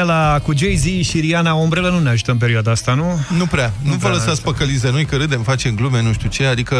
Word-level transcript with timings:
aia 0.00 0.12
la, 0.12 0.40
cu 0.42 0.52
Jay-Z 0.56 1.06
și 1.06 1.20
Rihanna 1.20 1.54
Umbrella 1.54 1.88
nu 1.88 1.98
ne 1.98 2.08
ajută 2.08 2.30
în 2.30 2.36
perioada 2.36 2.70
asta, 2.70 2.94
nu? 2.94 3.20
Nu 3.36 3.46
prea. 3.46 3.72
Nu, 3.82 3.90
nu 3.90 3.96
vă 3.96 4.08
lăsați 4.08 4.42
păcăliți 4.42 4.86
noi 4.86 5.04
că 5.04 5.16
râdem, 5.16 5.42
facem 5.42 5.74
glume, 5.74 6.02
nu 6.02 6.12
știu 6.12 6.28
ce, 6.28 6.44
adică 6.44 6.76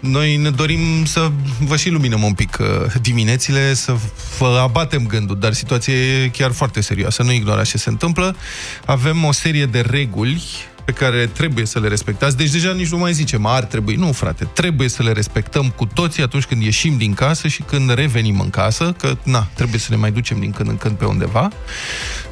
noi 0.00 0.36
ne 0.36 0.50
dorim 0.50 1.04
să 1.04 1.30
vă 1.60 1.76
și 1.76 1.90
luminăm 1.90 2.22
un 2.22 2.32
pic 2.32 2.58
uh, 2.60 2.66
diminețile, 3.02 3.74
să 3.74 3.94
vă 4.38 4.60
abatem 4.62 5.06
gândul, 5.06 5.38
dar 5.38 5.52
situația 5.52 5.94
e 5.94 6.28
chiar 6.28 6.50
foarte 6.50 6.80
serioasă, 6.80 7.22
nu 7.22 7.32
ignorați 7.32 7.70
ce 7.70 7.78
se 7.78 7.88
întâmplă. 7.88 8.36
Avem 8.84 9.24
o 9.24 9.32
serie 9.32 9.66
de 9.66 9.80
reguli 9.80 10.42
pe 10.88 10.94
care 10.94 11.26
trebuie 11.26 11.64
să 11.64 11.80
le 11.80 11.88
respectați. 11.88 12.36
Deci 12.36 12.50
deja 12.50 12.72
nici 12.72 12.88
nu 12.88 12.98
mai 12.98 13.12
zicem 13.12 13.46
ar 13.46 13.64
trebui. 13.64 13.94
Nu, 13.94 14.12
frate, 14.12 14.44
trebuie 14.44 14.88
să 14.88 15.02
le 15.02 15.12
respectăm 15.12 15.68
cu 15.76 15.86
toții 15.86 16.22
atunci 16.22 16.44
când 16.44 16.62
ieșim 16.62 16.96
din 16.96 17.14
casă 17.14 17.48
și 17.48 17.62
când 17.62 17.94
revenim 17.94 18.40
în 18.40 18.50
casă, 18.50 18.94
că, 18.98 19.16
na, 19.22 19.48
trebuie 19.54 19.80
să 19.80 19.86
ne 19.90 19.96
mai 19.96 20.12
ducem 20.12 20.40
din 20.40 20.50
când 20.50 20.68
în 20.68 20.76
când 20.76 20.96
pe 20.96 21.04
undeva. 21.04 21.48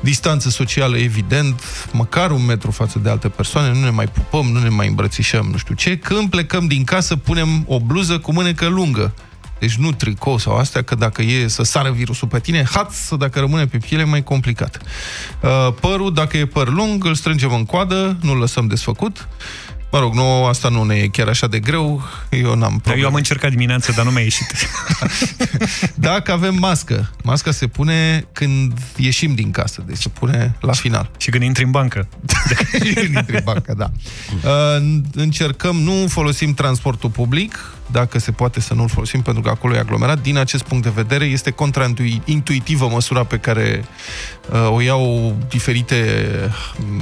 Distanță 0.00 0.48
socială, 0.48 0.96
evident, 0.96 1.60
măcar 1.92 2.30
un 2.30 2.44
metru 2.44 2.70
față 2.70 2.98
de 2.98 3.08
alte 3.08 3.28
persoane, 3.28 3.72
nu 3.72 3.84
ne 3.84 3.90
mai 3.90 4.06
pupăm, 4.06 4.46
nu 4.46 4.58
ne 4.58 4.68
mai 4.68 4.88
îmbrățișăm, 4.88 5.48
nu 5.50 5.56
știu 5.56 5.74
ce. 5.74 5.98
Când 5.98 6.30
plecăm 6.30 6.66
din 6.66 6.84
casă, 6.84 7.16
punem 7.16 7.64
o 7.66 7.80
bluză 7.80 8.18
cu 8.18 8.32
mânecă 8.32 8.66
lungă 8.66 9.14
deci 9.58 9.74
nu 9.74 9.92
tricou 9.92 10.38
sau 10.38 10.56
astea, 10.56 10.82
că 10.82 10.94
dacă 10.94 11.22
e 11.22 11.48
să 11.48 11.62
sară 11.62 11.90
virusul 11.90 12.28
pe 12.28 12.40
tine, 12.40 12.64
haț, 12.70 13.08
dacă 13.08 13.38
rămâne 13.38 13.66
pe 13.66 13.78
piele, 13.78 14.04
mai 14.04 14.22
complicat. 14.22 14.80
Uh, 15.40 15.74
părul, 15.80 16.14
dacă 16.14 16.36
e 16.36 16.46
păr 16.46 16.68
lung, 16.68 17.04
îl 17.04 17.14
strângem 17.14 17.52
în 17.52 17.64
coadă, 17.64 18.16
nu-l 18.20 18.38
lăsăm 18.38 18.66
desfăcut. 18.66 19.28
Mă 19.90 19.98
rog, 19.98 20.14
nu, 20.14 20.44
asta 20.44 20.68
nu 20.68 20.82
ne 20.82 20.94
e 20.94 21.06
chiar 21.06 21.28
așa 21.28 21.46
de 21.46 21.58
greu, 21.58 22.02
eu 22.30 22.54
n-am 22.54 22.70
probleme. 22.70 23.00
Eu 23.00 23.06
am 23.06 23.14
încercat 23.14 23.50
dimineața, 23.50 23.92
dar 23.92 24.04
nu 24.04 24.10
mi-a 24.10 24.22
ieșit. 24.22 24.46
Dacă 25.94 26.32
avem 26.32 26.54
mască, 26.54 27.10
masca 27.22 27.50
se 27.50 27.66
pune 27.66 28.26
când 28.32 28.72
ieșim 28.96 29.34
din 29.34 29.50
casă, 29.50 29.82
deci 29.86 29.96
se 29.96 30.08
pune 30.08 30.56
la 30.60 30.72
final. 30.72 31.10
Și 31.18 31.30
când 31.30 31.42
intri 31.42 31.64
în 31.64 31.70
bancă. 31.70 32.08
când 32.70 33.14
intri 33.16 33.36
în 33.36 33.42
bancă, 33.44 33.74
da. 33.76 33.90
Uh, 34.44 35.00
încercăm, 35.14 35.76
nu 35.76 36.06
folosim 36.08 36.54
transportul 36.54 37.10
public, 37.10 37.74
dacă 37.86 38.18
se 38.18 38.32
poate 38.32 38.60
să 38.60 38.74
nu-l 38.74 38.88
folosim, 38.88 39.22
pentru 39.22 39.42
că 39.42 39.48
acolo 39.48 39.74
e 39.74 39.78
aglomerat. 39.78 40.20
Din 40.22 40.36
acest 40.36 40.62
punct 40.62 40.84
de 40.84 40.92
vedere, 40.94 41.24
este 41.24 41.50
contraintuitivă 41.50 42.88
măsura 42.88 43.24
pe 43.24 43.38
care 43.38 43.84
uh, 44.50 44.70
o 44.70 44.80
iau 44.80 45.36
diferite, 45.48 46.30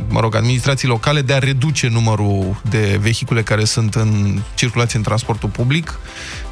mă 0.09 0.21
rog, 0.21 0.35
administrații 0.35 0.89
locale 0.89 1.23
de 1.23 1.33
a 1.33 1.39
reduce 1.39 1.89
numărul 1.89 2.61
de 2.71 2.99
vehicule 3.01 3.43
care 3.43 3.65
sunt 3.65 3.95
în 3.95 4.41
circulație 4.55 4.99
în 4.99 5.05
transportul 5.05 5.49
public. 5.49 5.99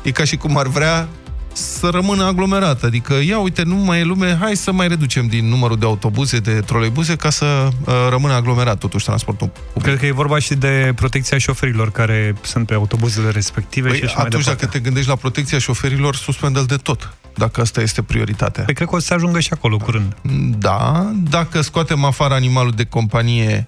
E 0.02 0.10
ca 0.10 0.24
și 0.24 0.36
cum 0.36 0.56
ar 0.56 0.66
vrea 0.66 1.08
să 1.52 1.88
rămână 1.88 2.24
aglomerat. 2.24 2.82
Adică, 2.82 3.14
ia 3.14 3.38
uite, 3.38 3.62
nu 3.62 3.76
mai 3.76 4.00
e 4.00 4.04
lume, 4.04 4.36
hai 4.40 4.56
să 4.56 4.72
mai 4.72 4.88
reducem 4.88 5.26
din 5.26 5.48
numărul 5.48 5.78
de 5.78 5.84
autobuze, 5.84 6.38
de 6.38 6.60
troleibuse, 6.60 7.16
ca 7.16 7.30
să 7.30 7.68
uh, 7.84 7.94
rămână 8.10 8.32
aglomerat 8.32 8.78
totuși 8.78 9.04
transportul 9.04 9.50
public. 9.72 9.82
Cred 9.82 9.98
că 9.98 10.06
e 10.06 10.12
vorba 10.12 10.38
și 10.38 10.54
de 10.54 10.92
protecția 10.94 11.38
șoferilor 11.38 11.90
care 11.90 12.34
sunt 12.40 12.66
pe 12.66 12.74
autobuzele 12.74 13.30
respective 13.30 13.88
păi, 13.88 13.98
și 13.98 14.04
așa 14.04 14.18
atunci, 14.18 14.44
dacă 14.44 14.66
te 14.66 14.78
gândești 14.78 15.08
la 15.08 15.16
protecția 15.16 15.58
șoferilor, 15.58 16.16
suspendă 16.16 16.64
de 16.66 16.76
tot 16.76 17.14
dacă 17.34 17.60
asta 17.60 17.80
este 17.80 18.02
prioritatea. 18.02 18.64
Păi 18.64 18.74
cred 18.74 18.88
că 18.88 18.96
o 18.96 18.98
să 18.98 19.14
ajungă 19.14 19.40
și 19.40 19.48
acolo 19.52 19.76
curând. 19.76 20.16
Da, 20.58 21.12
dacă 21.30 21.60
scoatem 21.60 22.04
afară 22.04 22.34
animalul 22.34 22.72
de 22.72 22.84
companie, 22.84 23.66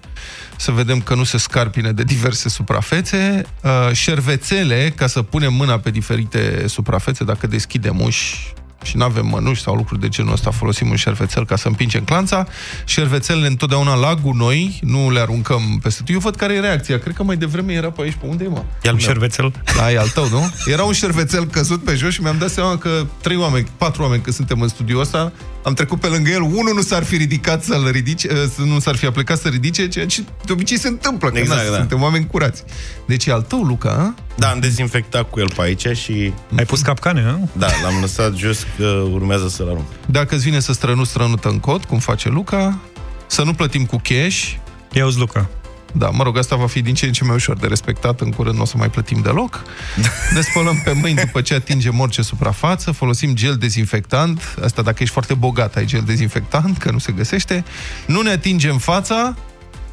să 0.57 0.71
vedem 0.71 1.01
că 1.01 1.15
nu 1.15 1.23
se 1.23 1.37
scarpine 1.37 1.91
de 1.91 2.03
diverse 2.03 2.49
suprafețe, 2.49 3.45
uh, 3.63 3.91
șervețele, 3.91 4.93
ca 4.95 5.07
să 5.07 5.21
punem 5.21 5.53
mâna 5.53 5.79
pe 5.79 5.91
diferite 5.91 6.67
suprafețe, 6.67 7.23
dacă 7.23 7.47
deschidem 7.47 7.99
uși 7.99 8.53
și 8.85 8.97
nu 8.97 9.03
avem 9.03 9.25
mănuși 9.25 9.61
sau 9.61 9.75
lucruri 9.75 10.01
de 10.01 10.09
genul 10.09 10.33
ăsta, 10.33 10.51
folosim 10.51 10.89
un 10.89 10.95
șervețel 10.95 11.45
ca 11.45 11.55
să 11.55 11.67
împingem 11.67 12.03
clanța. 12.03 12.47
Șervețelele 12.85 13.47
întotdeauna 13.47 13.95
la 13.95 14.13
gunoi, 14.13 14.79
nu 14.81 15.11
le 15.11 15.19
aruncăm 15.19 15.79
peste 15.81 16.01
tot. 16.03 16.13
Eu 16.13 16.19
văd 16.19 16.35
care 16.35 16.53
e 16.53 16.59
reacția. 16.59 16.99
Cred 16.99 17.15
că 17.15 17.23
mai 17.23 17.37
devreme 17.37 17.73
era 17.73 17.89
pe 17.89 18.01
aici, 18.01 18.17
pe 18.19 18.25
unde 18.27 18.43
e, 18.43 18.47
mă? 18.47 18.63
E 18.81 18.89
al 18.89 18.97
șervețel? 18.97 19.53
Da, 19.77 19.91
e 19.91 19.97
al 19.97 20.07
tău, 20.07 20.29
nu? 20.29 20.51
Era 20.65 20.83
un 20.83 20.93
șervețel 20.93 21.45
căzut 21.45 21.83
pe 21.83 21.95
jos 21.95 22.13
și 22.13 22.21
mi-am 22.21 22.37
dat 22.37 22.49
seama 22.49 22.77
că 22.77 23.05
trei 23.21 23.37
oameni, 23.37 23.67
patru 23.77 24.01
oameni, 24.01 24.21
că 24.21 24.31
suntem 24.31 24.61
în 24.61 24.67
studiul 24.67 24.99
ăsta, 24.99 25.31
am 25.65 25.73
trecut 25.73 25.99
pe 25.99 26.07
lângă 26.07 26.29
el, 26.29 26.41
unul 26.41 26.73
nu 26.73 26.81
s-ar 26.81 27.03
fi 27.03 27.17
ridicat 27.17 27.63
să-l 27.63 27.89
ridice, 27.91 28.29
nu 28.57 28.79
s-ar 28.79 28.95
fi 28.95 29.05
aplicat 29.05 29.39
să 29.39 29.47
ridice, 29.47 29.87
ceea 29.87 30.05
ce 30.05 30.23
de 30.45 30.51
obicei 30.51 30.79
se 30.79 30.87
întâmplă, 30.87 31.29
că 31.29 31.37
exact, 31.37 31.69
da. 31.69 31.75
suntem 31.75 32.01
oameni 32.01 32.27
curați. 32.27 32.63
Deci 33.07 33.25
e 33.25 33.31
al 33.31 33.41
tău, 33.41 33.63
Luca, 33.63 33.89
a? 33.89 34.21
Da, 34.35 34.49
am 34.49 34.59
dezinfectat 34.59 35.29
cu 35.29 35.39
el 35.39 35.51
pe 35.55 35.61
aici 35.61 35.87
și... 35.87 36.33
Ai 36.57 36.65
pus 36.65 36.81
capcane, 36.81 37.23
nu? 37.23 37.49
Da, 37.57 37.67
l-am 37.83 38.01
lăsat 38.01 38.35
jos 38.35 38.65
că 38.77 38.85
urmează 39.11 39.47
să-l 39.47 39.67
arunc. 39.67 39.85
Dacă 40.05 40.35
îți 40.35 40.43
vine 40.43 40.59
să 40.59 40.73
strănu, 40.73 41.03
strănută 41.03 41.49
în 41.49 41.59
cod, 41.59 41.83
cum 41.83 41.99
face 41.99 42.29
Luca, 42.29 42.79
să 43.27 43.43
nu 43.43 43.53
plătim 43.53 43.85
cu 43.85 44.01
cash. 44.03 44.53
Ia-uzi, 44.91 45.17
Luca. 45.17 45.49
Da, 45.97 46.09
mă 46.09 46.23
rog, 46.23 46.37
asta 46.37 46.55
va 46.55 46.67
fi 46.67 46.81
din 46.81 46.93
ce 46.93 47.05
în 47.05 47.11
ce 47.11 47.23
mai 47.23 47.35
ușor 47.35 47.57
de 47.57 47.67
respectat, 47.67 48.21
în 48.21 48.31
curând 48.31 48.55
nu 48.55 48.61
o 48.61 48.65
să 48.65 48.77
mai 48.77 48.89
plătim 48.89 49.21
deloc. 49.21 49.63
Ne 50.35 50.41
spălăm 50.41 50.81
pe 50.83 50.91
mâini 50.91 51.17
după 51.17 51.41
ce 51.41 51.53
atingem 51.53 51.99
orice 51.99 52.21
suprafață, 52.21 52.91
folosim 52.91 53.35
gel 53.35 53.55
dezinfectant, 53.55 54.55
asta 54.63 54.81
dacă 54.81 54.97
ești 54.99 55.13
foarte 55.13 55.33
bogat 55.33 55.75
ai 55.75 55.85
gel 55.85 56.03
dezinfectant, 56.05 56.77
că 56.77 56.91
nu 56.91 56.97
se 56.97 57.11
găsește. 57.11 57.63
Nu 58.05 58.21
ne 58.21 58.29
atingem 58.29 58.77
fața, 58.77 59.35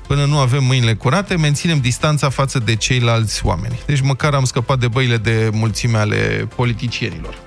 până 0.07 0.25
nu 0.25 0.39
avem 0.39 0.65
mâinile 0.65 0.95
curate, 0.95 1.37
menținem 1.37 1.79
distanța 1.79 2.29
față 2.29 2.59
de 2.59 2.75
ceilalți 2.75 3.47
oameni. 3.47 3.79
Deci 3.87 4.01
măcar 4.01 4.35
am 4.35 4.45
scăpat 4.45 4.79
de 4.79 4.89
băile 4.89 5.17
de 5.17 5.51
mulțime 5.53 5.99
ale 5.99 6.49
politicienilor. 6.57 7.39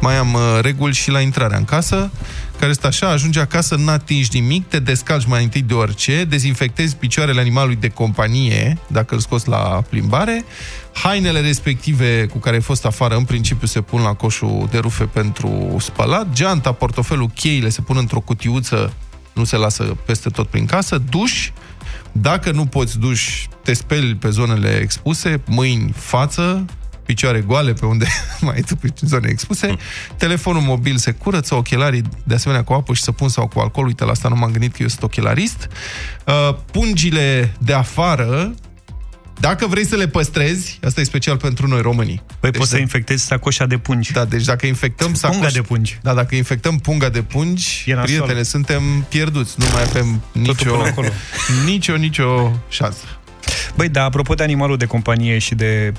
Mai 0.00 0.16
am 0.16 0.34
uh, 0.34 0.40
reguli 0.60 0.94
și 0.94 1.10
la 1.10 1.20
intrarea 1.20 1.58
în 1.58 1.64
casă, 1.64 2.10
care 2.58 2.70
este 2.70 2.86
așa, 2.86 3.08
ajungi 3.08 3.38
acasă, 3.38 3.74
n-atingi 3.74 4.40
nimic, 4.40 4.68
te 4.68 4.78
descalci 4.78 5.26
mai 5.26 5.42
întâi 5.42 5.62
de 5.62 5.74
orice, 5.74 6.24
dezinfectezi 6.24 6.96
picioarele 6.96 7.40
animalului 7.40 7.76
de 7.76 7.88
companie, 7.88 8.78
dacă 8.86 9.14
îl 9.14 9.20
scoți 9.20 9.48
la 9.48 9.82
plimbare, 9.88 10.44
hainele 10.92 11.40
respective 11.40 12.26
cu 12.26 12.38
care 12.38 12.56
ai 12.56 12.62
fost 12.62 12.86
afară, 12.86 13.16
în 13.16 13.24
principiu 13.24 13.66
se 13.66 13.80
pun 13.80 14.02
la 14.02 14.12
coșul 14.14 14.68
de 14.70 14.78
rufe 14.78 15.04
pentru 15.04 15.76
spălat, 15.80 16.32
geanta, 16.32 16.72
portofelul, 16.72 17.30
cheile 17.34 17.68
se 17.68 17.80
pun 17.80 17.96
într-o 17.96 18.20
cutiuță, 18.20 18.92
nu 19.32 19.44
se 19.44 19.56
lasă 19.56 19.82
peste 19.82 20.28
tot 20.28 20.48
prin 20.48 20.66
casă, 20.66 21.02
duș, 21.10 21.50
dacă 22.12 22.50
nu 22.50 22.66
poți 22.66 22.98
duș, 22.98 23.46
te 23.62 23.72
speli 23.72 24.14
pe 24.14 24.28
zonele 24.28 24.78
expuse, 24.82 25.40
mâini, 25.46 25.92
față, 25.96 26.64
picioare 27.08 27.40
goale 27.40 27.72
pe 27.72 27.86
unde 27.86 28.06
mai 28.40 28.54
ai 28.54 28.60
tu 28.60 28.76
pe 28.76 28.92
zone 29.00 29.28
expuse, 29.28 29.76
telefonul 30.16 30.62
mobil 30.62 30.96
se 30.96 31.10
curăță, 31.10 31.54
ochelarii 31.54 32.02
de 32.24 32.34
asemenea 32.34 32.64
cu 32.64 32.72
apă 32.72 32.94
și 32.94 33.02
săpun 33.02 33.28
sau 33.28 33.46
cu 33.48 33.58
alcool, 33.58 33.86
uite 33.86 34.04
la 34.04 34.10
asta 34.10 34.28
nu 34.28 34.36
m-am 34.36 34.50
gândit 34.50 34.72
că 34.72 34.82
eu 34.82 34.88
sunt 34.88 35.02
ochelarist, 35.02 35.68
uh, 36.26 36.54
pungile 36.72 37.54
de 37.58 37.72
afară, 37.72 38.54
dacă 39.40 39.66
vrei 39.66 39.86
să 39.86 39.96
le 39.96 40.08
păstrezi, 40.08 40.78
asta 40.82 41.00
e 41.00 41.04
special 41.04 41.36
pentru 41.36 41.66
noi 41.66 41.80
românii. 41.80 42.22
Păi 42.40 42.50
deci 42.50 42.58
poți 42.60 42.70
de... 42.70 42.76
să 42.76 42.82
infectezi 42.82 43.24
sacoșa 43.24 43.66
de 43.66 43.78
pungi. 43.78 44.12
Da, 44.12 44.24
deci 44.24 44.44
dacă 44.44 44.66
infectăm 44.66 45.14
sacoș... 45.14 45.36
Punga 45.36 45.50
de 45.50 45.60
pungi. 45.60 45.98
Da, 46.02 46.14
dacă 46.14 46.34
infectăm 46.34 46.78
punga 46.78 47.08
de 47.08 47.22
pungi, 47.22 47.94
prietene, 48.02 48.42
suntem 48.42 49.06
pierduți. 49.08 49.54
Nu 49.56 49.64
mai 49.72 49.82
avem 49.82 50.22
nicio, 50.32 50.84
nicio, 51.70 51.96
nicio 51.96 52.52
șansă. 52.68 53.04
Băi, 53.78 53.88
da, 53.88 54.04
apropo 54.04 54.34
de 54.34 54.42
animalul 54.42 54.76
de 54.76 54.84
companie 54.84 55.38
și 55.38 55.54
de, 55.54 55.92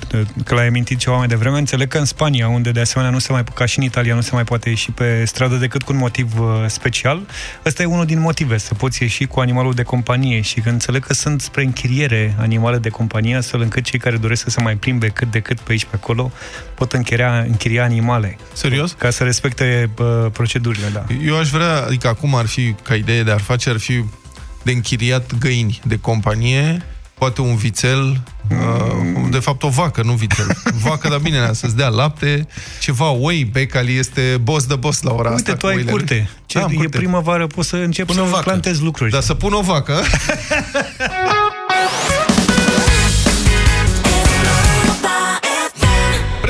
că 0.44 0.54
l-ai 0.54 0.66
amintit 0.66 0.98
ceva 0.98 1.16
mai 1.16 1.26
devreme, 1.26 1.58
înțeleg 1.58 1.88
că 1.88 1.98
în 1.98 2.04
Spania, 2.04 2.48
unde 2.48 2.70
de 2.70 2.80
asemenea 2.80 3.12
nu 3.12 3.18
se 3.18 3.32
mai, 3.32 3.44
ca 3.54 3.66
și 3.66 3.78
în 3.78 3.84
Italia, 3.84 4.14
nu 4.14 4.20
se 4.20 4.30
mai 4.32 4.44
poate 4.44 4.68
ieși 4.68 4.90
pe 4.90 5.24
stradă 5.24 5.56
decât 5.56 5.82
cu 5.82 5.92
un 5.92 5.98
motiv 5.98 6.40
uh, 6.40 6.46
special, 6.66 7.20
ăsta 7.64 7.82
e 7.82 7.84
unul 7.84 8.04
din 8.04 8.20
motive, 8.20 8.58
să 8.58 8.74
poți 8.74 9.02
ieși 9.02 9.24
cu 9.24 9.40
animalul 9.40 9.74
de 9.74 9.82
companie 9.82 10.40
și 10.40 10.60
că 10.60 10.68
înțeleg 10.68 11.06
că 11.06 11.12
sunt 11.12 11.40
spre 11.40 11.62
închiriere 11.62 12.34
animale 12.38 12.78
de 12.78 12.88
companie, 12.88 13.36
astfel 13.36 13.60
încât 13.60 13.84
cei 13.84 13.98
care 13.98 14.16
doresc 14.16 14.42
să 14.42 14.50
se 14.50 14.60
mai 14.60 14.76
plimbe 14.76 15.08
cât 15.08 15.30
de 15.30 15.40
cât 15.40 15.60
pe 15.60 15.72
aici 15.72 15.84
pe 15.84 15.96
acolo, 15.96 16.32
pot 16.74 16.92
închiria, 16.92 17.38
închiria 17.38 17.84
animale. 17.84 18.36
Serios? 18.52 18.92
Ca 18.92 19.10
să 19.10 19.24
respecte 19.24 19.90
uh, 19.98 20.06
procedurile, 20.32 20.86
da. 20.92 21.04
Eu 21.24 21.38
aș 21.38 21.48
vrea, 21.48 21.84
adică 21.86 22.08
acum 22.08 22.34
ar 22.34 22.46
fi, 22.46 22.74
ca 22.82 22.94
idee 22.94 23.22
de 23.22 23.30
ar 23.30 23.40
face, 23.40 23.70
ar 23.70 23.78
fi 23.78 24.04
de 24.62 24.72
închiriat 24.72 25.38
găini 25.38 25.80
de 25.84 25.98
companie 25.98 26.84
poate 27.20 27.40
un 27.40 27.56
vițel, 27.56 28.20
uh, 28.50 29.30
de 29.30 29.38
fapt 29.38 29.62
o 29.62 29.68
vacă, 29.68 30.02
nu 30.02 30.12
vițel. 30.12 30.46
Vacă, 30.84 31.08
dar 31.08 31.18
bine, 31.18 31.52
să-ți 31.52 31.76
dea 31.76 31.88
lapte, 31.88 32.46
ceva 32.80 33.10
oi, 33.10 33.48
Becali 33.52 33.96
este 33.96 34.40
boss 34.42 34.66
de 34.66 34.74
boss 34.74 35.02
la 35.02 35.12
ora 35.12 35.30
Uite, 35.30 35.50
asta. 35.50 35.66
Uite, 35.66 35.82
tu 35.82 35.88
ai 35.88 35.92
curte. 35.92 36.30
Ce, 36.46 36.58
da, 36.58 36.66
e 36.70 36.74
curte. 36.74 36.96
primăvară, 36.96 37.46
poți 37.46 37.68
să 37.68 37.76
începi 37.76 38.14
pun 38.14 38.26
să 38.32 38.40
plantezi 38.42 38.82
lucruri. 38.82 39.10
Dar 39.10 39.22
să 39.22 39.34
pun 39.34 39.52
o 39.52 39.60
vacă. 39.60 39.94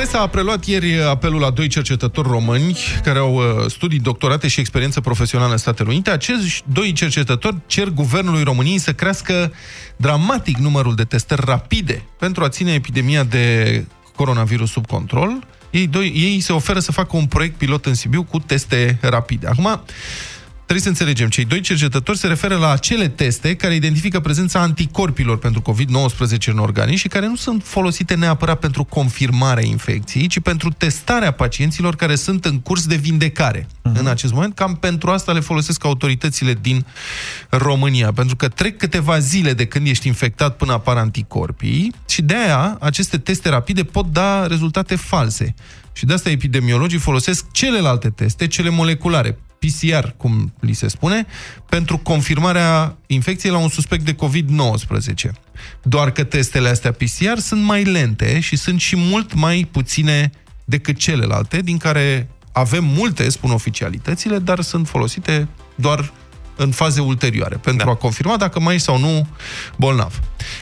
Presa 0.01 0.19
a 0.19 0.27
preluat 0.27 0.65
ieri 0.65 1.01
apelul 1.01 1.39
la 1.39 1.49
doi 1.49 1.67
cercetători 1.67 2.27
români 2.27 2.77
care 3.03 3.19
au 3.19 3.35
uh, 3.35 3.69
studii 3.69 3.99
doctorate 3.99 4.47
și 4.47 4.59
experiență 4.59 5.01
profesională 5.01 5.51
în 5.51 5.57
Statele 5.57 5.89
Unite. 5.89 6.09
Acești 6.09 6.63
doi 6.71 6.91
cercetători 6.91 7.55
cer 7.67 7.89
guvernului 7.89 8.43
României 8.43 8.77
să 8.77 8.93
crească 8.93 9.53
dramatic 9.95 10.57
numărul 10.57 10.95
de 10.95 11.03
testări 11.03 11.41
rapide 11.45 12.03
pentru 12.19 12.43
a 12.43 12.49
ține 12.49 12.73
epidemia 12.73 13.23
de 13.23 13.85
coronavirus 14.15 14.71
sub 14.71 14.87
control. 14.87 15.47
Ei, 15.69 15.87
doi, 15.87 16.13
ei 16.15 16.39
se 16.39 16.53
oferă 16.53 16.79
să 16.79 16.91
facă 16.91 17.17
un 17.17 17.25
proiect 17.25 17.57
pilot 17.57 17.85
în 17.85 17.93
Sibiu 17.93 18.23
cu 18.23 18.39
teste 18.39 18.97
rapide. 19.01 19.47
Acum, 19.47 19.81
Trebuie 20.71 20.93
să 20.93 20.99
înțelegem, 20.99 21.29
cei 21.29 21.45
doi 21.45 21.59
cercetători 21.59 22.17
se 22.17 22.27
referă 22.27 22.55
la 22.55 22.71
acele 22.71 23.07
teste 23.07 23.55
care 23.55 23.75
identifică 23.75 24.19
prezența 24.19 24.59
anticorpilor 24.59 25.37
pentru 25.37 25.61
COVID-19 25.61 26.45
în 26.45 26.57
organism 26.57 26.97
și 26.97 27.07
care 27.07 27.27
nu 27.27 27.35
sunt 27.35 27.63
folosite 27.63 28.15
neapărat 28.15 28.59
pentru 28.59 28.83
confirmarea 28.83 29.65
infecției, 29.65 30.27
ci 30.27 30.39
pentru 30.39 30.69
testarea 30.69 31.31
pacienților 31.31 31.95
care 31.95 32.15
sunt 32.15 32.45
în 32.45 32.59
curs 32.59 32.85
de 32.85 32.95
vindecare. 32.95 33.61
Uh-huh. 33.61 33.99
În 33.99 34.07
acest 34.07 34.33
moment, 34.33 34.55
cam 34.55 34.75
pentru 34.75 35.09
asta 35.09 35.31
le 35.31 35.39
folosesc 35.39 35.85
autoritățile 35.85 36.57
din 36.61 36.85
România, 37.49 38.11
pentru 38.11 38.35
că 38.35 38.47
trec 38.47 38.77
câteva 38.77 39.19
zile 39.19 39.53
de 39.53 39.65
când 39.65 39.87
ești 39.87 40.07
infectat 40.07 40.57
până 40.57 40.73
apar 40.73 40.97
anticorpii 40.97 41.93
și 42.07 42.21
de 42.21 42.35
aia 42.35 42.77
aceste 42.79 43.17
teste 43.17 43.49
rapide 43.49 43.83
pot 43.83 44.05
da 44.11 44.47
rezultate 44.47 44.95
false. 44.95 45.53
Și 45.93 46.05
de 46.05 46.13
asta 46.13 46.29
epidemiologii 46.29 46.99
folosesc 46.99 47.51
celelalte 47.51 48.09
teste, 48.09 48.47
cele 48.47 48.69
moleculare, 48.69 49.37
PCR, 49.65 50.07
cum 50.17 50.53
li 50.59 50.73
se 50.73 50.87
spune, 50.87 51.25
pentru 51.69 51.97
confirmarea 51.97 52.97
infecției 53.07 53.51
la 53.51 53.57
un 53.57 53.69
suspect 53.69 54.05
de 54.05 54.15
COVID-19. 54.15 55.31
Doar 55.83 56.11
că 56.11 56.23
testele 56.23 56.69
astea 56.69 56.91
PCR 56.91 57.37
sunt 57.37 57.63
mai 57.63 57.83
lente 57.83 58.39
și 58.39 58.55
sunt 58.55 58.79
și 58.79 58.95
mult 58.95 59.33
mai 59.33 59.67
puține 59.71 60.31
decât 60.65 60.97
celelalte, 60.97 61.61
din 61.61 61.77
care 61.77 62.29
avem 62.51 62.83
multe, 62.83 63.29
spun 63.29 63.51
oficialitățile, 63.51 64.39
dar 64.39 64.61
sunt 64.61 64.87
folosite 64.87 65.47
doar 65.75 66.13
în 66.61 66.71
faze 66.71 66.99
ulterioare, 66.99 67.55
pentru 67.55 67.85
da. 67.85 67.91
a 67.91 67.95
confirma 67.95 68.37
dacă 68.37 68.59
mai 68.59 68.73
ești 68.73 68.85
sau 68.85 68.99
nu 68.99 69.27
bolnav. 69.77 70.19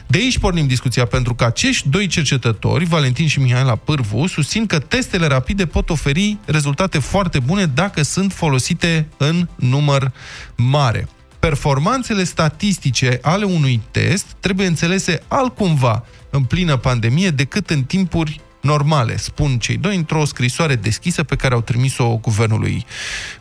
De 0.08 0.18
aici 0.18 0.38
pornim 0.38 0.68
discuția, 0.68 1.06
pentru 1.06 1.36
că 1.36 1.44
acești 1.44 1.90
doi 1.90 2.08
cercetători, 2.08 2.86
Valentin 2.86 3.28
și 3.28 3.40
Mihaela 3.40 3.76
Pârvu, 3.76 4.28
susțin 4.28 4.66
că 4.66 4.80
testele 4.80 5.28
rapide 5.28 5.66
pot 5.66 5.90
oferi 5.90 6.38
rezultate 6.46 7.00
foarte 7.00 7.40
bune 7.40 7.66
dacă 7.66 8.02
sunt 8.02 8.34
folosite 8.34 9.08
în 9.18 9.48
număr 9.56 10.12
mare. 10.56 11.08
Performanțele 11.40 12.24
statistice 12.24 13.20
ale 13.22 13.46
unui 13.46 13.82
test 13.92 14.26
trebuie 14.40 14.68
înțelese 14.68 15.22
altcumva 15.28 16.06
în 16.30 16.44
plină 16.44 16.78
pandemie 16.78 17.30
decât 17.30 17.70
în 17.70 17.84
timpuri 17.84 18.42
normale, 18.62 19.18
spun 19.18 19.60
cei 19.60 19.78
doi, 19.78 19.96
într-o 19.96 20.26
scrisoare 20.26 20.76
deschisă 20.76 21.24
pe 21.24 21.36
care 21.36 21.54
au 21.54 21.62
trimis-o 21.62 22.18
Guvernului 22.18 22.86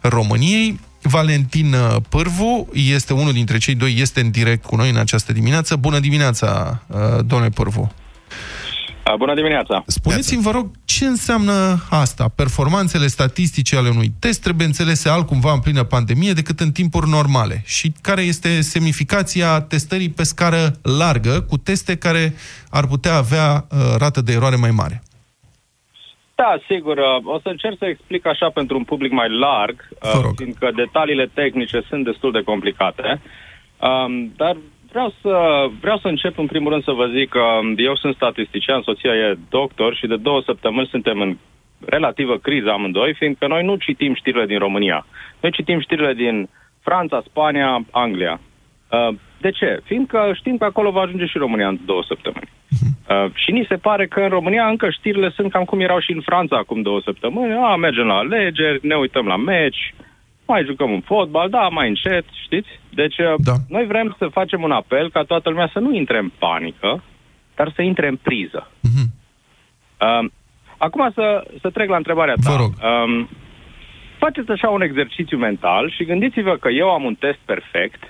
României. 0.01 0.81
Valentin 1.03 1.73
uh, 1.73 1.97
Pârvu 2.09 2.69
este 2.73 3.13
unul 3.13 3.33
dintre 3.33 3.59
cei 3.59 3.75
doi, 3.75 3.95
este 3.99 4.21
în 4.21 4.31
direct 4.31 4.65
cu 4.65 4.77
noi 4.77 4.91
în 4.91 4.97
această 4.97 5.33
dimineață. 5.33 5.77
Bună 5.77 5.99
dimineața, 5.99 6.83
uh, 6.87 6.99
domnule 7.27 7.51
Pârvu! 7.51 7.93
Uh, 9.11 9.15
bună 9.17 9.35
dimineața! 9.35 9.85
Spuneți-mi, 9.87 10.43
vă 10.43 10.51
rog, 10.51 10.71
ce 10.85 11.05
înseamnă 11.05 11.85
asta? 11.91 12.29
Performanțele 12.35 13.07
statistice 13.07 13.77
ale 13.77 13.89
unui 13.89 14.13
test 14.19 14.41
trebuie 14.41 14.67
înțelese 14.67 15.09
altcumva 15.09 15.53
în 15.53 15.61
plină 15.61 15.83
pandemie 15.83 16.33
decât 16.33 16.61
în 16.61 16.73
timpuri 16.73 17.09
normale. 17.09 17.63
Și 17.65 17.93
care 18.01 18.23
este 18.23 18.61
semnificația 18.61 19.61
testării 19.61 20.09
pe 20.09 20.23
scară 20.23 20.79
largă, 20.83 21.41
cu 21.41 21.57
teste 21.57 21.97
care 21.97 22.35
ar 22.71 22.87
putea 22.87 23.15
avea 23.15 23.67
uh, 23.71 23.79
rată 23.99 24.21
de 24.21 24.33
eroare 24.33 24.57
mai 24.57 24.71
mare? 24.71 25.03
Da, 26.43 26.59
sigur. 26.69 26.97
Uh, 26.99 27.35
o 27.35 27.39
să 27.39 27.49
încerc 27.49 27.79
să 27.79 27.87
explic 27.87 28.27
așa 28.27 28.49
pentru 28.51 28.77
un 28.77 28.85
public 28.85 29.13
mai 29.13 29.29
larg, 29.31 29.89
uh, 29.91 30.31
fiindcă 30.37 30.71
detaliile 30.75 31.27
tehnice 31.35 31.81
sunt 31.89 32.05
destul 32.05 32.33
de 32.33 32.43
complicate. 32.43 33.21
Um, 33.89 34.33
dar 34.37 34.57
vreau 34.91 35.15
să, 35.23 35.67
vreau 35.81 35.99
să 35.99 36.09
încep 36.09 36.39
în 36.39 36.47
primul 36.47 36.71
rând 36.71 36.85
să 36.85 36.93
vă 36.93 37.07
zic 37.07 37.29
că 37.29 37.45
eu 37.77 37.97
sunt 37.97 38.15
statistician, 38.15 38.83
soția 38.83 39.15
e 39.15 39.39
doctor 39.49 39.95
și 39.95 40.07
de 40.07 40.17
două 40.17 40.43
săptămâni 40.45 40.87
suntem 40.87 41.21
în 41.21 41.37
relativă 41.85 42.37
criză 42.37 42.71
amândoi, 42.71 43.15
fiindcă 43.15 43.47
noi 43.47 43.65
nu 43.65 43.77
citim 43.77 44.15
știrile 44.15 44.47
din 44.47 44.59
România. 44.59 45.07
Noi 45.41 45.51
citim 45.53 45.81
știrile 45.81 46.15
din 46.15 46.49
Franța, 46.81 47.23
Spania, 47.27 47.85
Anglia. 47.91 48.41
Uh, 49.39 49.41
de 49.41 49.51
ce? 49.51 49.81
Fiindcă 49.85 50.33
știm 50.35 50.57
că 50.57 50.65
acolo 50.65 50.91
va 50.91 51.01
ajunge 51.01 51.27
și 51.27 51.39
România 51.39 51.69
în 51.69 51.79
două 51.85 52.03
săptămâni. 52.09 52.49
Uh, 53.09 53.31
și 53.35 53.51
ni 53.51 53.67
se 53.69 53.77
pare 53.77 54.07
că 54.07 54.21
în 54.21 54.29
România 54.29 54.67
încă 54.67 54.91
știrile 54.91 55.31
sunt 55.31 55.53
cam 55.53 55.65
cum 55.65 55.81
erau 55.81 56.01
și 56.01 56.13
în 56.13 56.21
Franța 56.21 56.57
acum 56.57 56.83
două 56.83 57.01
săptămâni. 57.05 57.53
A, 57.53 57.77
mergem 57.77 58.07
la 58.07 58.15
alegeri, 58.15 58.87
ne 58.87 58.95
uităm 58.95 59.27
la 59.27 59.37
meci, 59.37 59.95
mai 60.47 60.65
jucăm 60.65 60.91
un 60.91 61.01
fotbal, 61.01 61.49
da, 61.49 61.69
mai 61.69 61.89
încet, 61.89 62.25
știți? 62.45 62.69
Deci 62.91 63.19
uh, 63.19 63.35
da. 63.37 63.53
noi 63.69 63.87
vrem 63.87 64.15
să 64.19 64.27
facem 64.27 64.63
un 64.63 64.71
apel 64.71 65.11
ca 65.11 65.23
toată 65.23 65.49
lumea 65.51 65.71
să 65.73 65.79
nu 65.79 65.95
intre 65.95 66.19
în 66.19 66.31
panică, 66.39 67.03
dar 67.55 67.73
să 67.75 67.83
intre 67.83 68.09
în 68.09 68.17
priză. 68.17 68.71
Uh-huh. 68.71 69.07
Uh, 70.01 70.31
acum 70.79 71.11
să, 71.15 71.47
să 71.61 71.71
trec 71.71 71.89
la 71.89 71.97
întrebarea 71.97 72.35
ta. 72.43 72.51
Vă 72.51 72.57
rog. 72.57 72.71
Uh, 72.71 73.27
faceți 74.19 74.51
așa 74.51 74.69
un 74.69 74.83
exercițiu 74.83 75.39
mental 75.39 75.91
și 75.91 76.05
gândiți-vă 76.05 76.57
că 76.57 76.69
eu 76.69 76.89
am 76.91 77.05
un 77.05 77.15
test 77.15 77.39
perfect 77.45 78.03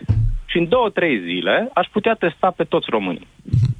și 0.50 0.58
în 0.58 0.68
două, 0.68 0.90
trei 0.90 1.20
zile 1.20 1.70
aș 1.74 1.86
putea 1.86 2.14
testa 2.14 2.50
pe 2.56 2.64
toți 2.64 2.86
românii. 2.90 3.26
Uh-huh 3.26 3.78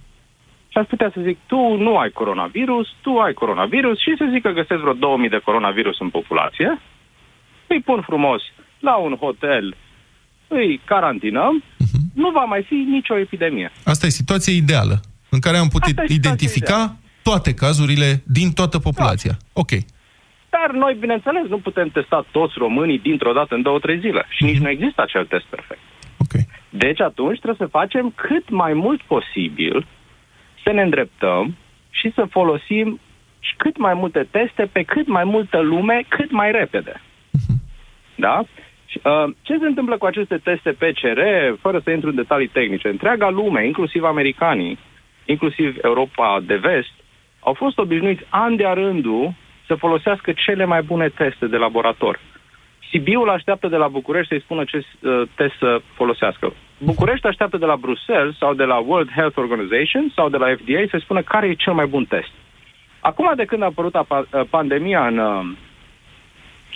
și 0.68 0.78
aș 0.78 0.86
putea 0.86 1.10
să 1.14 1.20
zic, 1.24 1.38
tu 1.46 1.76
nu 1.76 1.96
ai 1.96 2.10
coronavirus, 2.10 2.86
tu 3.00 3.18
ai 3.18 3.32
coronavirus 3.32 3.98
și 3.98 4.14
să 4.18 4.24
zic 4.32 4.42
că 4.42 4.50
găsesc 4.50 4.80
vreo 4.80 4.92
2000 4.92 5.28
de 5.28 5.40
coronavirus 5.44 6.00
în 6.00 6.10
populație, 6.10 6.80
îi 7.66 7.80
pun 7.80 8.00
frumos 8.00 8.42
la 8.78 8.96
un 8.96 9.14
hotel, 9.20 9.76
îi 10.48 10.80
carantinăm, 10.84 11.62
uh-huh. 11.62 12.02
nu 12.14 12.30
va 12.30 12.44
mai 12.44 12.62
fi 12.68 12.74
nicio 12.74 13.18
epidemie. 13.18 13.72
Asta 13.84 14.06
e 14.06 14.20
situația 14.22 14.52
ideală, 14.52 15.00
în 15.28 15.38
care 15.38 15.56
am 15.56 15.68
putut 15.68 15.96
identifica 16.08 16.74
ideală. 16.74 16.96
toate 17.22 17.54
cazurile 17.54 18.22
din 18.26 18.52
toată 18.52 18.78
populația. 18.78 19.30
Da. 19.30 19.60
Ok. 19.60 19.70
Dar 20.50 20.70
noi, 20.72 20.96
bineînțeles, 21.00 21.44
nu 21.48 21.58
putem 21.58 21.88
testa 21.88 22.26
toți 22.30 22.54
românii 22.56 22.98
dintr-o 22.98 23.32
dată 23.32 23.54
în 23.54 23.62
două, 23.62 23.78
trei 23.78 23.98
zile. 23.98 24.26
Și 24.28 24.44
uh-huh. 24.44 24.48
nici 24.48 24.58
nu 24.58 24.68
există 24.68 25.02
acel 25.02 25.24
test 25.26 25.44
perfect. 25.44 25.80
Okay. 26.28 26.46
Deci 26.70 27.00
atunci 27.00 27.40
trebuie 27.40 27.68
să 27.68 27.76
facem 27.78 28.12
cât 28.16 28.50
mai 28.50 28.72
mult 28.72 29.02
posibil 29.02 29.86
să 30.64 30.72
ne 30.72 30.82
îndreptăm 30.82 31.56
și 31.90 32.12
să 32.14 32.26
folosim 32.30 33.00
cât 33.56 33.76
mai 33.76 33.94
multe 33.94 34.26
teste 34.30 34.68
pe 34.72 34.82
cât 34.82 35.06
mai 35.06 35.24
multă 35.24 35.60
lume, 35.60 36.04
cât 36.08 36.30
mai 36.30 36.50
repede. 36.52 37.00
Da? 38.14 38.38
Uh, 38.38 39.34
ce 39.42 39.58
se 39.58 39.66
întâmplă 39.66 39.98
cu 39.98 40.06
aceste 40.06 40.36
teste 40.36 40.70
PCR, 40.70 41.20
fără 41.60 41.80
să 41.84 41.90
intru 41.90 42.08
în 42.08 42.14
detalii 42.14 42.48
tehnice? 42.48 42.88
Întreaga 42.88 43.28
lume, 43.28 43.66
inclusiv 43.66 44.04
americanii, 44.04 44.78
inclusiv 45.24 45.76
Europa 45.82 46.42
de 46.46 46.56
vest, 46.56 46.92
au 47.40 47.52
fost 47.52 47.78
obișnuiți 47.78 48.22
ani 48.28 48.56
de-a 48.56 48.72
rândul 48.72 49.34
să 49.66 49.74
folosească 49.74 50.32
cele 50.32 50.64
mai 50.64 50.82
bune 50.82 51.08
teste 51.08 51.46
de 51.46 51.56
laborator. 51.56 52.20
Sibiul 52.90 53.28
așteaptă 53.28 53.68
de 53.68 53.76
la 53.76 53.88
București 53.88 54.28
să-i 54.28 54.40
spună 54.40 54.64
ce 54.64 54.76
uh, 54.76 55.22
test 55.34 55.54
să 55.58 55.80
folosească. 55.94 56.52
București 56.78 57.26
așteaptă 57.26 57.56
de 57.56 57.64
la 57.64 57.76
Bruxelles 57.76 58.36
sau 58.36 58.54
de 58.54 58.64
la 58.64 58.76
World 58.76 59.10
Health 59.10 59.36
Organization 59.36 60.12
sau 60.14 60.28
de 60.28 60.36
la 60.36 60.46
FDA 60.46 60.80
să 60.90 60.98
spună 61.00 61.22
care 61.22 61.46
e 61.46 61.54
cel 61.54 61.72
mai 61.72 61.86
bun 61.86 62.04
test. 62.04 62.30
Acum, 63.00 63.32
de 63.36 63.44
când 63.44 63.62
a 63.62 63.64
apărut 63.64 63.94
a, 63.94 64.06
uh, 64.08 64.40
pandemia 64.50 65.06
în 65.06 65.18
uh, 65.18 65.46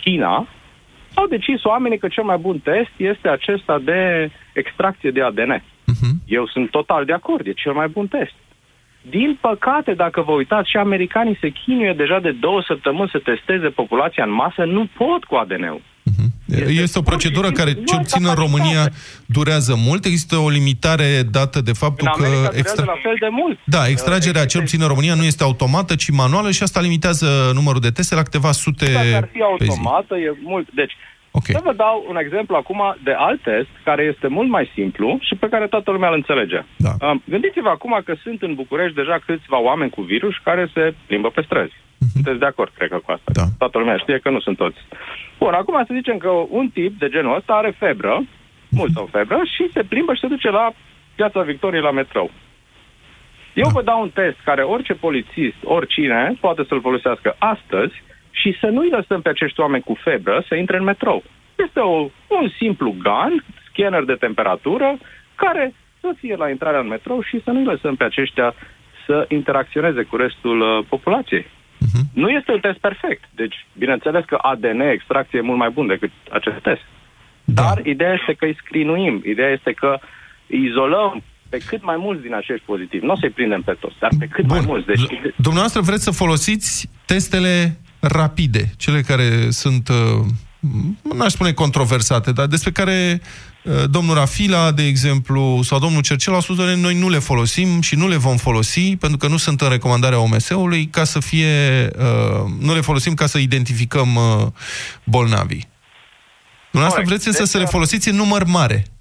China, 0.01 0.47
au 1.13 1.27
decis 1.27 1.63
oamenii 1.63 1.97
că 1.97 2.07
cel 2.07 2.23
mai 2.23 2.37
bun 2.37 2.59
test 2.59 2.91
este 2.97 3.27
acesta 3.27 3.79
de 3.79 4.31
extracție 4.53 5.11
de 5.11 5.21
ADN. 5.21 5.53
Uh-huh. 5.53 5.71
Mhm. 5.85 6.21
Eu 6.27 6.47
sunt 6.47 6.69
total 6.69 7.05
de 7.05 7.13
acord, 7.13 7.47
e 7.47 7.51
cel 7.51 7.73
mai 7.73 7.87
bun 7.87 8.07
test. 8.07 8.33
Din 9.09 9.37
păcate, 9.41 9.93
dacă 9.93 10.21
vă 10.21 10.31
uitați, 10.31 10.69
și 10.69 10.77
americanii 10.77 11.37
se 11.41 11.49
chinuie 11.49 11.93
deja 11.93 12.19
de 12.19 12.31
două 12.31 12.61
săptămâni 12.61 13.09
să 13.09 13.19
testeze 13.19 13.69
populația 13.69 14.23
în 14.23 14.31
masă, 14.31 14.63
nu 14.63 14.87
pot 14.97 15.23
cu 15.23 15.35
ADN-ul. 15.35 15.81
Este, 16.45 16.71
este 16.71 16.99
o 16.99 17.01
procedură 17.01 17.51
care, 17.51 17.73
ce 17.73 17.95
obțin 17.95 18.25
în 18.25 18.33
România, 18.33 18.89
durează 19.25 19.75
mult. 19.77 20.05
Există 20.05 20.35
o 20.35 20.49
limitare 20.49 21.23
dată 21.31 21.61
de 21.61 21.71
faptul 21.71 22.11
în 22.15 22.23
că... 22.23 22.49
Extra... 22.53 22.83
la 22.83 22.99
fel 23.03 23.15
de 23.19 23.27
mult. 23.31 23.59
Da, 23.63 23.87
extragerea, 23.87 24.45
ce 24.45 24.57
obțin 24.57 24.81
în 24.81 24.87
România, 24.87 25.13
nu 25.13 25.23
este 25.23 25.43
automată, 25.43 25.95
ci 25.95 26.09
manuală 26.09 26.51
și 26.51 26.63
asta 26.63 26.81
limitează 26.81 27.51
numărul 27.53 27.81
de 27.81 27.89
teste 27.89 28.15
la 28.15 28.23
câteva 28.23 28.51
sute 28.51 28.91
Dacă 28.91 29.15
ar 29.15 29.29
fi 29.31 29.41
automată, 29.41 30.15
e 30.15 30.37
mult. 30.43 30.67
Deci, 30.73 30.93
Okay. 31.37 31.55
Să 31.55 31.61
vă 31.63 31.73
dau 31.73 32.05
un 32.09 32.17
exemplu 32.17 32.55
acum 32.55 32.95
de 33.03 33.11
alt 33.11 33.41
test 33.41 33.73
care 33.83 34.03
este 34.03 34.27
mult 34.27 34.49
mai 34.49 34.71
simplu 34.73 35.17
și 35.21 35.35
pe 35.35 35.49
care 35.49 35.67
toată 35.67 35.91
lumea 35.91 36.09
îl 36.09 36.15
înțelege. 36.15 36.59
Da. 36.77 36.93
Gândiți-vă 37.25 37.69
acum 37.69 38.01
că 38.05 38.13
sunt 38.23 38.41
în 38.41 38.53
București 38.53 38.95
deja 38.95 39.17
câțiva 39.25 39.59
oameni 39.61 39.89
cu 39.89 40.01
virus 40.01 40.35
care 40.43 40.69
se 40.73 40.93
plimbă 41.07 41.29
pe 41.29 41.41
străzi. 41.41 41.73
Uh-huh. 41.73 42.11
Sunteți 42.13 42.39
de 42.39 42.45
acord, 42.45 42.71
cred 42.77 42.89
că, 42.89 42.97
cu 43.05 43.11
asta. 43.11 43.31
Da. 43.33 43.45
Toată 43.57 43.77
lumea 43.77 43.97
știe 43.97 44.17
că 44.19 44.29
nu 44.29 44.39
sunt 44.39 44.57
toți. 44.57 44.77
Bun, 45.39 45.53
acum 45.53 45.83
să 45.87 45.93
zicem 45.93 46.17
că 46.17 46.29
un 46.49 46.69
tip 46.69 46.99
de 46.99 47.09
genul 47.09 47.35
ăsta 47.35 47.53
are 47.53 47.75
febră, 47.77 48.21
uh-huh. 48.21 48.69
mult 48.69 48.91
sau 48.93 49.05
febră, 49.11 49.39
și 49.55 49.69
se 49.73 49.83
plimbă 49.83 50.13
și 50.13 50.19
se 50.19 50.27
duce 50.27 50.49
la 50.49 50.73
Piața 51.15 51.41
Victoriei 51.41 51.81
la 51.81 51.91
metrou. 51.91 52.31
Eu 53.53 53.65
da. 53.65 53.71
vă 53.73 53.81
dau 53.81 54.01
un 54.01 54.09
test 54.09 54.37
care 54.43 54.61
orice 54.61 54.93
polițist, 54.93 55.59
oricine, 55.63 56.37
poate 56.39 56.63
să-l 56.67 56.81
folosească 56.81 57.35
astăzi 57.37 57.93
și 58.33 58.57
să 58.59 58.67
nu-i 58.67 58.89
lăsăm 58.89 59.21
pe 59.21 59.29
acești 59.29 59.59
oameni 59.59 59.83
cu 59.83 59.95
febră 60.03 60.43
să 60.47 60.55
intre 60.55 60.77
în 60.77 60.83
metrou. 60.83 61.23
Este 61.65 61.79
o, 61.79 62.09
un 62.39 62.47
simplu 62.57 62.89
gun, 63.05 63.43
scanner 63.69 64.03
de 64.03 64.13
temperatură, 64.25 64.97
care 65.35 65.73
să 65.99 66.09
fie 66.19 66.35
la 66.35 66.49
intrarea 66.49 66.79
în 66.79 66.87
metrou 66.87 67.21
și 67.21 67.41
să 67.43 67.49
nu-i 67.51 67.71
lăsăm 67.73 67.95
pe 67.95 68.03
aceștia 68.03 68.53
să 69.05 69.25
interacționeze 69.29 70.01
cu 70.03 70.15
restul 70.15 70.59
uh, 70.61 70.85
populației. 70.89 71.45
Uh-huh. 71.45 72.03
Nu 72.13 72.29
este 72.29 72.51
un 72.51 72.59
test 72.59 72.79
perfect. 72.79 73.23
Deci, 73.35 73.65
bineînțeles 73.77 74.23
că 74.25 74.37
ADN 74.41 74.79
extracție 74.79 75.39
e 75.39 75.49
mult 75.49 75.57
mai 75.57 75.69
bun 75.69 75.87
decât 75.87 76.11
acest 76.31 76.59
test. 76.61 76.85
Da. 77.43 77.61
Dar 77.61 77.85
ideea 77.85 78.13
este 78.19 78.33
că 78.33 78.45
îi 78.45 78.57
scrinuim, 78.63 79.21
ideea 79.25 79.49
este 79.49 79.71
că 79.71 79.99
îi 80.47 80.65
izolăm 80.65 81.23
pe 81.49 81.57
cât 81.67 81.83
mai 81.83 81.97
mulți 81.97 82.21
din 82.21 82.33
acești 82.33 82.65
pozitivi. 82.65 83.05
Nu 83.05 83.11
o 83.11 83.15
să-i 83.15 83.29
prindem 83.29 83.61
pe 83.61 83.75
toți, 83.79 83.95
dar 83.99 84.11
pe 84.19 84.27
cât 84.31 84.47
mai 84.47 84.61
mulți. 84.65 84.85
Deci, 84.85 85.05
D- 85.05 85.35
Dumneavoastră 85.35 85.81
vreți 85.81 86.03
să 86.03 86.11
folosiți 86.11 86.89
testele 87.05 87.77
rapide, 88.07 88.73
cele 88.77 89.01
care 89.01 89.47
sunt, 89.49 89.87
uh, 89.87 90.25
n-aș 91.15 91.31
spune 91.31 91.51
controversate, 91.51 92.31
dar 92.31 92.45
despre 92.45 92.71
care 92.71 93.21
uh, 93.63 93.89
domnul 93.89 94.15
Rafila, 94.15 94.71
de 94.71 94.85
exemplu, 94.85 95.59
sau 95.63 95.79
domnul 95.79 96.01
Cercel 96.01 96.33
au 96.33 96.41
spus, 96.41 96.55
"Doamne, 96.55 96.75
noi 96.75 96.99
nu 96.99 97.09
le 97.09 97.19
folosim 97.19 97.81
și 97.81 97.95
nu 97.95 98.07
le 98.07 98.15
vom 98.15 98.37
folosi, 98.37 98.95
pentru 98.95 99.17
că 99.17 99.27
nu 99.27 99.37
sunt 99.37 99.61
în 99.61 99.69
recomandarea 99.69 100.19
OMS-ului, 100.19 100.87
ca 100.87 101.03
să 101.03 101.19
fie, 101.19 101.89
uh, 101.97 102.51
nu 102.59 102.73
le 102.73 102.81
folosim 102.81 103.13
ca 103.13 103.25
să 103.25 103.37
identificăm 103.37 104.15
uh, 104.15 104.47
bolnavii. 105.03 105.67
Dumneavoastră 106.71 107.03
Corect. 107.03 107.07
vreți 107.07 107.27
însă 107.27 107.39
Deci, 107.39 107.49
să 107.49 107.57
le 107.57 107.63
uh, 107.63 107.69
folosiți 107.69 108.09
în 108.09 108.15
număr 108.15 108.43
mare. 108.43 108.92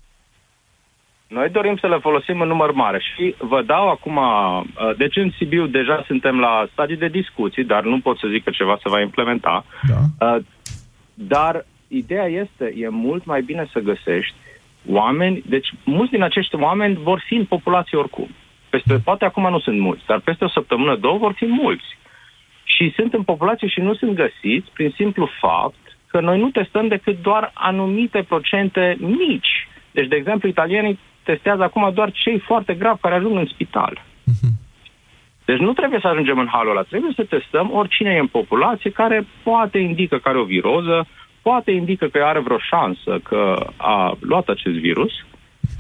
Noi 1.33 1.49
dorim 1.49 1.77
să 1.77 1.89
le 1.89 1.99
folosim 1.99 2.41
în 2.41 2.49
număr 2.49 2.73
mare 2.73 3.01
și 3.15 3.35
vă 3.39 3.63
dau 3.63 3.89
acum, 3.89 4.17
uh, 4.17 4.63
deci 4.97 5.17
în 5.17 5.31
Sibiu 5.37 5.67
deja 5.67 6.05
suntem 6.07 6.41
la 6.41 6.69
stadii 6.73 6.97
de 6.97 7.09
discuții, 7.09 7.65
dar 7.65 7.83
nu 7.83 8.01
pot 8.01 8.19
să 8.19 8.29
zic 8.31 8.45
că 8.45 8.51
ceva 8.51 8.79
se 8.83 8.89
va 8.89 9.01
implementa, 9.01 9.65
Da. 9.89 10.27
Uh, 10.27 10.43
dar 11.15 11.65
ideea 11.89 12.27
este, 12.27 12.75
e 12.77 12.89
mult 12.89 13.25
mai 13.25 13.43
bine 13.43 13.69
să 13.73 13.79
găsești 13.79 14.35
oameni, 14.89 15.43
deci 15.47 15.69
mulți 15.85 16.13
din 16.13 16.23
acești 16.23 16.55
oameni 16.55 16.99
vor 17.03 17.23
fi 17.27 17.35
în 17.35 17.45
populație 17.45 17.99
oricum. 17.99 18.29
Peste, 18.71 18.95
poate 19.05 19.25
acum 19.25 19.51
nu 19.51 19.61
sunt 19.61 19.79
mulți, 19.81 20.07
dar 20.07 20.21
peste 20.21 20.45
o 20.45 20.49
săptămână, 20.49 20.97
două 20.97 21.19
vor 21.19 21.33
fi 21.33 21.47
mulți. 21.47 21.99
Și 22.65 22.93
sunt 22.97 23.15
în 23.15 23.23
populație 23.23 23.69
și 23.69 23.81
nu 23.81 23.95
sunt 23.95 24.15
găsiți 24.15 24.71
prin 24.73 24.93
simplu 24.97 25.29
fapt 25.41 25.99
că 26.07 26.21
noi 26.21 26.39
nu 26.39 26.51
testăm 26.51 26.89
decât 26.89 27.23
doar 27.23 27.51
anumite 27.55 28.25
procente 28.29 28.97
mici. 29.01 29.69
Deci, 29.91 30.09
de 30.09 30.17
exemplu, 30.17 30.49
italienii 30.49 30.99
testează 31.25 31.63
acum 31.63 31.91
doar 31.95 32.13
cei 32.13 32.39
foarte 32.39 32.75
gravi 32.75 33.01
care 33.01 33.15
ajung 33.15 33.37
în 33.37 33.47
spital. 33.47 34.03
Deci 35.45 35.59
nu 35.59 35.73
trebuie 35.73 36.01
să 36.01 36.09
ajungem 36.09 36.39
în 36.39 36.49
halul 36.53 36.71
ăla, 36.71 36.83
trebuie 36.83 37.13
să 37.17 37.25
testăm 37.25 37.71
oricine 37.73 38.11
e 38.11 38.19
în 38.19 38.27
populație 38.27 38.91
care 38.91 39.27
poate 39.43 39.79
indică 39.79 40.17
că 40.19 40.29
are 40.29 40.39
o 40.39 40.45
viroză, 40.45 41.07
poate 41.43 41.71
indică 41.71 42.07
că 42.07 42.19
are 42.19 42.41
vreo 42.41 42.59
șansă 42.59 43.21
că 43.23 43.67
a 43.77 44.17
luat 44.21 44.49
acest 44.49 44.77
virus. 44.77 45.13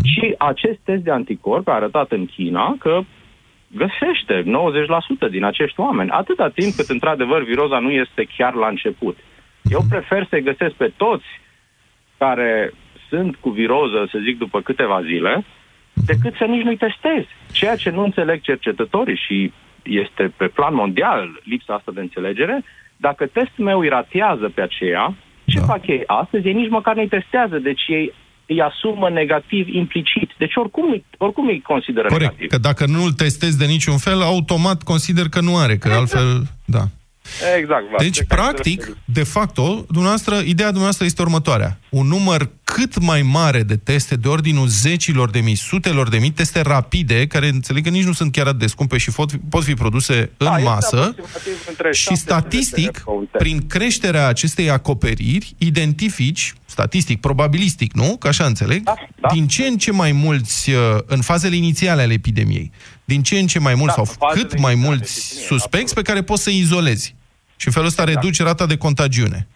Și 0.04 0.34
acest 0.38 0.78
test 0.84 1.02
de 1.02 1.10
anticorp 1.10 1.68
a 1.68 1.72
arătat 1.72 2.12
în 2.12 2.26
China 2.26 2.76
că 2.78 3.00
găsește 3.68 4.42
90% 5.26 5.30
din 5.30 5.44
acești 5.44 5.80
oameni, 5.80 6.10
atâta 6.10 6.48
timp 6.48 6.74
cât 6.74 6.88
într-adevăr 6.88 7.44
viroza 7.44 7.78
nu 7.78 7.90
este 7.90 8.26
chiar 8.36 8.54
la 8.54 8.68
început. 8.68 9.16
Eu 9.62 9.80
prefer 9.88 10.26
să-i 10.28 10.42
găsesc 10.42 10.74
pe 10.74 10.92
toți 10.96 11.24
care 12.18 12.72
sunt 13.12 13.32
cu 13.44 13.50
viroză, 13.50 14.00
să 14.12 14.18
zic, 14.26 14.38
după 14.38 14.58
câteva 14.68 14.98
zile, 15.10 15.44
decât 16.10 16.34
să 16.40 16.44
nici 16.44 16.62
nu-i 16.66 16.76
testez. 16.86 17.24
Ceea 17.52 17.76
ce 17.76 17.90
nu 17.90 18.02
înțeleg 18.04 18.40
cercetătorii 18.40 19.20
și 19.26 19.52
este 19.82 20.24
pe 20.36 20.46
plan 20.46 20.74
mondial 20.74 21.40
lipsa 21.52 21.72
asta 21.74 21.90
de 21.94 22.00
înțelegere, 22.00 22.56
dacă 22.96 23.22
testul 23.26 23.64
meu 23.64 23.78
îi 23.80 23.88
ratează 23.88 24.46
pe 24.54 24.62
aceea, 24.62 25.14
ce 25.44 25.58
Da. 25.58 25.64
da. 25.66 25.72
fac 25.72 25.86
ei 25.86 26.02
astăzi? 26.06 26.46
Ei 26.46 26.52
nici 26.62 26.70
măcar 26.78 26.94
nu-i 26.94 27.08
testează, 27.18 27.56
deci 27.58 27.82
ei 27.88 28.12
îi 28.46 28.60
asumă 28.60 29.08
negativ 29.10 29.68
implicit. 29.68 30.30
Deci 30.38 30.52
oricum, 30.54 30.90
îi- 30.90 31.04
oricum 31.18 31.46
îi 31.46 31.60
consideră 31.60 32.06
Corect, 32.08 32.30
negativ. 32.30 32.48
că 32.50 32.58
dacă 32.58 32.84
nu 32.86 33.02
îl 33.04 33.12
testezi 33.12 33.58
de 33.58 33.64
niciun 33.64 33.98
fel, 33.98 34.20
automat 34.22 34.82
consider 34.82 35.26
că 35.34 35.40
nu 35.40 35.56
are, 35.56 35.76
că 35.76 35.88
Exact. 35.88 36.00
altfel, 36.00 36.42
da. 36.64 36.82
Exact. 37.58 37.84
Vlad. 37.88 38.00
Deci, 38.02 38.16
Cred 38.16 38.26
că 38.28 38.34
ai 38.34 38.40
practic, 38.42 38.76
dreptate. 38.80 39.00
de 39.04 39.22
facto, 39.24 39.62
dumneavoastră, 39.88 40.34
ideea 40.34 40.68
dumneavoastră 40.68 41.04
este 41.04 41.22
următoarea. 41.22 41.78
Un 41.92 42.06
număr 42.06 42.50
cât 42.64 43.00
mai 43.00 43.22
mare 43.22 43.62
de 43.62 43.76
teste, 43.76 44.16
de 44.16 44.28
ordinul 44.28 44.66
zecilor 44.66 45.30
de 45.30 45.40
mii, 45.40 45.54
sutelor 45.54 46.08
de 46.08 46.18
mii, 46.18 46.30
teste 46.30 46.60
rapide, 46.60 47.26
care 47.26 47.48
înțeleg 47.48 47.82
că 47.84 47.88
nici 47.88 48.04
nu 48.04 48.12
sunt 48.12 48.32
chiar 48.32 48.46
atât 48.46 48.58
de 48.58 48.66
scumpe 48.66 48.98
și 48.98 49.10
pot, 49.10 49.30
pot 49.48 49.64
fi 49.64 49.74
produse 49.74 50.14
în 50.36 50.46
Da, 50.46 50.56
este 50.56 50.68
masă, 50.68 50.96
aproximativ 50.96 51.52
între 51.68 51.92
și 51.92 52.02
700 52.02 52.14
de 52.14 52.40
statistic, 52.40 53.02
euro 53.06 53.18
un 53.18 53.26
test. 53.26 53.42
prin 53.44 53.66
creșterea 53.66 54.26
acestei 54.26 54.70
acoperiri, 54.70 55.54
identifici, 55.58 56.54
statistic, 56.66 57.20
probabilistic, 57.20 57.92
nu? 57.92 58.16
Că 58.16 58.28
așa 58.28 58.44
înțeleg, 58.44 58.82
Da, 58.82 58.94
da. 59.20 59.28
din 59.32 59.46
ce 59.48 59.66
în 59.66 59.76
ce 59.78 59.92
mai 59.92 60.12
mulți, 60.12 60.70
uh, 60.70 60.76
în 61.06 61.20
fazele 61.20 61.56
inițiale 61.56 62.02
ale 62.02 62.12
epidemiei, 62.12 62.70
din 63.04 63.22
ce 63.22 63.38
în 63.38 63.46
ce 63.46 63.58
mai 63.58 63.74
mulți 63.74 63.96
Da, 63.96 64.02
sau 64.04 64.16
în 64.20 64.26
fazele 64.28 64.46
cât 64.48 64.58
mai 64.60 64.72
inițiale 64.72 64.94
mulți 64.96 65.12
ale 65.12 65.22
epidemiei, 65.24 65.46
suspecți 65.48 65.82
absolut. 65.84 66.04
pe 66.04 66.10
care 66.12 66.22
poți 66.24 66.42
să-i 66.42 66.58
izolezi. 66.58 67.14
Și 67.56 67.66
în 67.66 67.72
felul 67.72 67.88
ăsta 67.88 68.02
Exact. 68.02 68.22
reduci 68.22 68.40
rata 68.42 68.66
de 68.66 68.76
contagiune. 68.76 69.46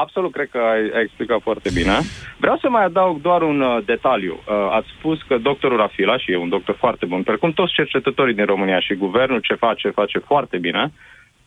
Absolut, 0.00 0.32
cred 0.32 0.48
că 0.48 0.58
ai, 0.58 0.90
ai 0.94 1.02
explicat 1.02 1.40
foarte 1.40 1.70
bine. 1.74 1.98
Vreau 2.38 2.56
să 2.56 2.68
mai 2.68 2.84
adaug 2.84 3.20
doar 3.20 3.42
un 3.42 3.60
uh, 3.60 3.84
detaliu. 3.84 4.32
Uh, 4.32 4.68
ați 4.70 4.88
spus 4.98 5.22
că 5.22 5.38
doctorul 5.38 5.76
Rafila, 5.76 6.18
și 6.18 6.32
e 6.32 6.36
un 6.36 6.48
doctor 6.48 6.74
foarte 6.74 7.06
bun, 7.06 7.22
precum 7.22 7.52
toți 7.52 7.72
cercetătorii 7.72 8.34
din 8.34 8.44
România 8.44 8.80
și 8.80 8.94
guvernul 8.94 9.40
ce 9.40 9.54
face, 9.54 9.90
face 9.90 10.18
foarte 10.18 10.58
bine, 10.58 10.92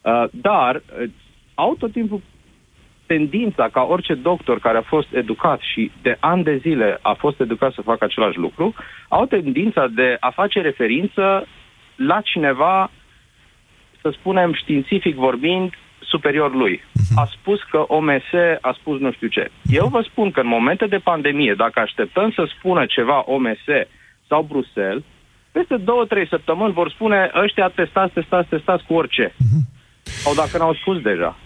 uh, 0.01 0.23
dar 0.31 0.75
uh, 0.75 1.09
au 1.55 1.75
tot 1.79 1.91
timpul 1.91 2.21
tendința 3.05 3.69
ca 3.69 3.81
orice 3.81 4.13
doctor 4.13 4.59
care 4.59 4.77
a 4.77 4.81
fost 4.81 5.07
educat 5.13 5.59
și 5.59 5.91
de 6.01 6.17
ani 6.19 6.43
de 6.43 6.57
zile 6.57 6.99
a 7.01 7.13
fost 7.13 7.39
educat 7.39 7.73
să 7.73 7.81
facă 7.81 8.03
același 8.03 8.37
lucru, 8.37 8.73
au 9.07 9.25
tendința 9.25 9.87
de 9.87 10.17
a 10.19 10.29
face 10.29 10.61
referință 10.61 11.47
la 11.95 12.21
cineva, 12.21 12.91
să 14.01 14.09
spunem 14.09 14.53
științific 14.53 15.15
vorbind, 15.15 15.73
superior 16.15 16.51
lui. 16.63 16.83
A 17.15 17.25
spus 17.35 17.59
că 17.71 17.79
OMS 17.87 18.29
a 18.61 18.71
spus 18.79 18.99
nu 18.99 19.11
știu 19.11 19.27
ce. 19.27 19.51
Eu 19.79 19.87
vă 19.87 20.01
spun 20.09 20.31
că 20.31 20.39
în 20.39 20.47
momente 20.47 20.85
de 20.85 21.05
pandemie, 21.11 21.53
dacă 21.63 21.79
așteptăm 21.79 22.31
să 22.31 22.43
spună 22.57 22.85
ceva 22.85 23.23
OMS 23.25 23.65
sau 24.29 24.41
Bruxelles, 24.51 25.03
peste 25.51 25.77
două, 25.77 26.05
trei 26.05 26.27
săptămâni 26.27 26.73
vor 26.73 26.89
spune 26.89 27.31
ăștia 27.43 27.67
testați, 27.67 28.13
testați, 28.13 28.49
testați 28.49 28.85
cu 28.87 28.93
orice. 28.93 29.33
Sau 30.23 30.33
dacă 30.33 30.57
n-au 30.57 30.73
spus 30.73 30.97
deja. 31.01 31.37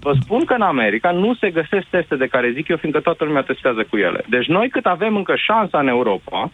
Vă 0.00 0.12
spun 0.20 0.44
că 0.44 0.54
în 0.54 0.62
America 0.62 1.10
nu 1.10 1.34
se 1.34 1.50
găsesc 1.50 1.86
teste 1.90 2.16
de 2.16 2.26
care 2.26 2.52
zic 2.56 2.68
eu, 2.68 2.76
fiindcă 2.76 3.00
toată 3.00 3.24
lumea 3.24 3.42
testează 3.42 3.82
cu 3.90 3.96
ele. 3.96 4.24
Deci 4.28 4.46
noi 4.46 4.68
cât 4.68 4.86
avem 4.86 5.16
încă 5.16 5.34
șansa 5.36 5.78
în 5.78 5.88
Europa 5.88 6.50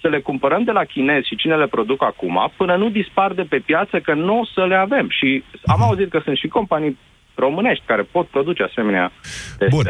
să 0.00 0.08
le 0.08 0.20
cumpărăm 0.20 0.62
de 0.64 0.70
la 0.70 0.84
chinezi 0.84 1.28
și 1.28 1.36
cine 1.36 1.56
le 1.56 1.66
produc 1.66 2.02
acum, 2.02 2.52
până 2.56 2.76
nu 2.76 2.88
dispar 2.88 3.32
de 3.32 3.42
pe 3.42 3.58
piață, 3.58 4.00
că 4.00 4.14
nu 4.14 4.38
o 4.38 4.44
să 4.54 4.64
le 4.66 4.74
avem. 4.74 5.08
Și 5.08 5.44
am 5.66 5.82
auzit 5.82 6.10
că 6.10 6.20
sunt 6.24 6.36
și 6.36 6.48
companii 6.48 6.98
românești 7.34 7.84
care 7.86 8.02
pot 8.02 8.26
produce 8.26 8.62
asemenea 8.62 9.12
teste. 9.58 9.74
Bun. 9.74 9.84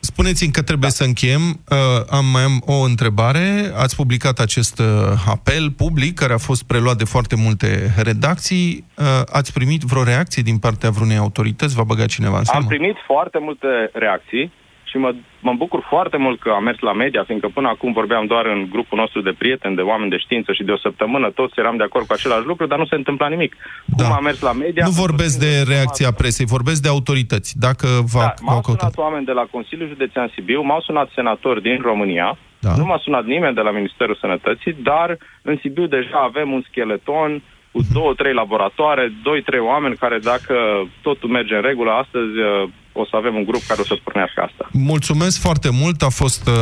Spuneți-mi 0.00 0.52
că 0.52 0.62
trebuie 0.62 0.90
să 0.90 1.04
încheiem. 1.04 1.40
Uh, 1.40 1.76
am 2.10 2.26
mai 2.32 2.42
am 2.42 2.62
o 2.66 2.84
întrebare. 2.90 3.46
Ați 3.76 3.96
publicat 3.96 4.38
acest 4.38 4.78
uh, 4.78 4.86
apel 5.28 5.70
public 5.70 6.14
care 6.14 6.32
a 6.32 6.38
fost 6.38 6.66
preluat 6.66 6.96
de 6.96 7.04
foarte 7.04 7.36
multe 7.36 7.68
redacții. 8.02 8.84
Uh, 8.96 9.04
ați 9.32 9.52
primit 9.52 9.82
vreo 9.82 10.02
reacție 10.02 10.42
din 10.42 10.58
partea 10.58 10.90
vreunei 10.90 11.16
autorități? 11.16 11.74
V-a 11.74 11.82
băgat 11.82 12.06
cineva 12.06 12.38
în 12.38 12.44
seamă? 12.44 12.62
Am 12.62 12.68
primit 12.68 12.96
foarte 13.06 13.38
multe 13.38 13.90
reacții 13.92 14.52
și 14.90 14.96
mă, 14.96 15.14
mă 15.40 15.52
bucur 15.62 15.80
foarte 15.88 16.16
mult 16.16 16.40
că 16.40 16.50
am 16.50 16.62
mers 16.62 16.78
la 16.78 16.92
media, 16.92 17.22
fiindcă 17.26 17.48
până 17.54 17.68
acum 17.68 17.92
vorbeam 17.92 18.26
doar 18.26 18.46
în 18.46 18.60
grupul 18.70 18.98
nostru 18.98 19.20
de 19.20 19.34
prieteni, 19.38 19.76
de 19.76 19.82
oameni 19.82 20.10
de 20.10 20.18
știință 20.18 20.52
și 20.52 20.62
de 20.62 20.72
o 20.72 20.76
săptămână 20.86 21.30
toți 21.30 21.58
eram 21.58 21.76
de 21.76 21.82
acord 21.82 22.06
cu 22.06 22.12
același 22.12 22.46
lucru, 22.46 22.66
dar 22.66 22.78
nu 22.78 22.86
se 22.86 22.94
întâmpla 22.94 23.28
nimic. 23.28 23.56
Da. 23.84 24.04
Cum 24.04 24.12
am 24.12 24.22
mers 24.22 24.40
la 24.40 24.52
media... 24.52 24.82
Nu 24.84 24.90
am 24.94 25.02
vorbesc 25.06 25.34
fost 25.34 25.40
de 25.46 25.50
singur 25.50 25.72
reacția 25.74 26.06
informat. 26.06 26.20
presei, 26.20 26.46
vorbesc 26.46 26.82
de 26.82 26.88
autorități. 26.88 27.50
Dacă 27.58 27.86
v-a, 28.12 28.20
Da, 28.20 28.34
v-au 28.36 28.46
m-au 28.52 28.60
căutat. 28.60 28.92
sunat 28.92 29.06
oameni 29.06 29.24
de 29.24 29.32
la 29.32 29.46
Consiliul 29.50 29.88
Județean 29.88 30.30
Sibiu, 30.34 30.60
m-au 30.62 30.80
sunat 30.80 31.08
senatori 31.14 31.62
din 31.62 31.78
România, 31.82 32.38
Da. 32.60 32.74
nu 32.76 32.84
m-a 32.84 33.00
sunat 33.06 33.24
nimeni 33.24 33.54
de 33.54 33.60
la 33.60 33.70
Ministerul 33.70 34.16
Sănătății, 34.20 34.76
dar 34.82 35.16
în 35.42 35.56
Sibiu 35.60 35.86
deja 35.86 36.18
avem 36.30 36.52
un 36.52 36.62
scheleton 36.70 37.42
cu 37.72 37.80
două, 37.92 38.12
trei 38.14 38.32
laboratoare, 38.32 39.12
doi, 39.22 39.42
trei 39.42 39.58
oameni 39.60 39.96
care 39.96 40.18
dacă 40.18 40.54
totul 41.02 41.28
merge 41.28 41.54
în 41.54 41.60
regulă, 41.62 41.90
astăzi 41.90 42.38
uh, 42.38 42.68
o 42.92 43.04
să 43.04 43.16
avem 43.16 43.34
un 43.34 43.44
grup 43.44 43.62
care 43.66 43.80
o 43.80 43.84
să 43.84 43.96
pornească 44.04 44.40
asta. 44.40 44.68
Mulțumesc 44.72 45.40
foarte 45.40 45.70
mult. 45.70 46.02
A 46.02 46.08
fost 46.08 46.46
uh, 46.46 46.54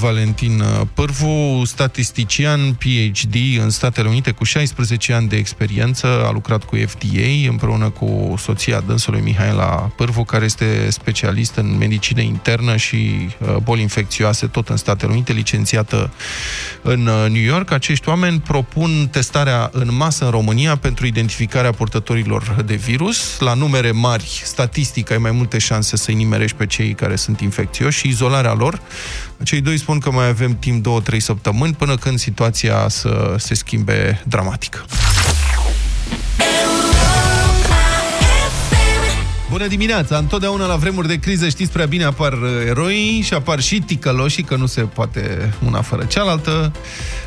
Valentin 0.00 0.60
uh, 0.60 0.80
Pârvu, 0.94 1.62
statistician, 1.64 2.60
PhD 2.72 3.34
în 3.62 3.70
Statele 3.70 4.08
Unite 4.08 4.30
cu 4.30 4.44
16 4.44 5.12
ani 5.12 5.28
de 5.28 5.36
experiență. 5.36 6.06
A 6.26 6.30
lucrat 6.30 6.64
cu 6.64 6.76
FDA 6.76 7.48
împreună 7.48 7.90
cu 7.90 8.34
soția 8.38 8.80
dânsului 8.80 9.20
Mihaela 9.20 9.90
Pârvu, 9.96 10.24
care 10.24 10.44
este 10.44 10.90
specialist 10.90 11.56
în 11.56 11.76
medicină 11.78 12.20
internă 12.20 12.76
și 12.76 12.96
uh, 12.96 13.56
boli 13.62 13.80
infecțioase 13.80 14.46
tot 14.46 14.68
în 14.68 14.76
Statele 14.76 15.12
Unite, 15.12 15.32
licențiată 15.32 16.12
în 16.82 17.06
uh, 17.06 17.30
New 17.30 17.42
York. 17.42 17.70
Acești 17.70 18.08
oameni 18.08 18.40
propun 18.40 19.08
testarea 19.10 19.70
în 19.72 19.88
masă 19.96 20.24
în 20.24 20.30
România 20.30 20.76
pentru 20.76 21.06
identificarea 21.06 21.72
purtătorilor 21.72 22.62
de 22.66 22.74
virus. 22.74 23.38
La 23.38 23.54
numere 23.54 23.90
mari, 23.90 24.40
statistic, 24.44 25.10
ai 25.10 25.18
mai 25.18 25.30
multe 25.30 25.58
șanse 25.58 25.74
să-i 25.80 26.14
nimerești 26.14 26.56
pe 26.56 26.66
cei 26.66 26.94
care 26.94 27.16
sunt 27.16 27.40
infecțioși 27.40 27.98
și 27.98 28.08
izolarea 28.08 28.52
lor. 28.52 28.80
Cei 29.42 29.60
doi 29.60 29.78
spun 29.78 29.98
că 29.98 30.10
mai 30.10 30.28
avem 30.28 30.58
timp 30.58 30.86
2-3 31.14 31.16
săptămâni 31.18 31.74
până 31.74 31.96
când 31.96 32.18
situația 32.18 32.88
să 32.88 33.34
se 33.38 33.54
schimbe 33.54 34.22
dramatic. 34.26 34.84
Bună 39.50 39.66
dimineața! 39.66 40.16
Întotdeauna 40.16 40.66
la 40.66 40.76
vremuri 40.76 41.08
de 41.08 41.18
criză 41.18 41.48
știți 41.48 41.72
prea 41.72 41.86
bine 41.86 42.04
apar 42.04 42.32
uh, 42.32 42.48
eroi 42.68 43.20
și 43.24 43.34
apar 43.34 43.60
și 43.60 43.80
ticăloșii, 43.80 44.42
că 44.42 44.56
nu 44.56 44.66
se 44.66 44.80
poate 44.80 45.54
una 45.66 45.82
fără 45.82 46.04
cealaltă. 46.04 46.72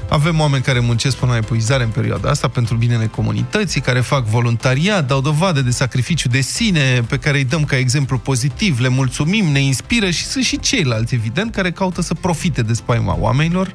Avem 0.10 0.40
oameni 0.40 0.64
care 0.64 0.80
muncesc 0.80 1.16
până 1.16 1.32
la 1.32 1.38
epuizare 1.38 1.84
în 1.84 1.90
perioada 1.90 2.30
asta 2.30 2.48
pentru 2.48 2.76
binele 2.76 3.06
comunității, 3.06 3.82
care 3.82 4.00
fac 4.00 4.26
voluntariat, 4.26 5.08
dau 5.08 5.22
dovadă 5.22 5.62
de 5.62 5.70
sacrificiu 5.70 6.30
de 6.30 6.42
sine, 6.42 7.04
pe 7.08 7.18
care 7.18 7.38
îi 7.38 7.44
dăm 7.44 7.64
ca 7.64 7.78
exemplu 7.78 8.18
pozitiv, 8.18 8.80
le 8.80 8.88
mulțumim, 8.88 9.46
ne 9.46 9.60
inspiră 9.62 10.10
și 10.10 10.26
sunt 10.26 10.44
și 10.44 10.60
ceilalți, 10.60 11.16
evident, 11.16 11.52
care 11.52 11.72
caută 11.72 12.02
să 12.02 12.14
profite 12.14 12.62
de 12.62 12.74
spaima 12.74 13.18
oamenilor 13.20 13.74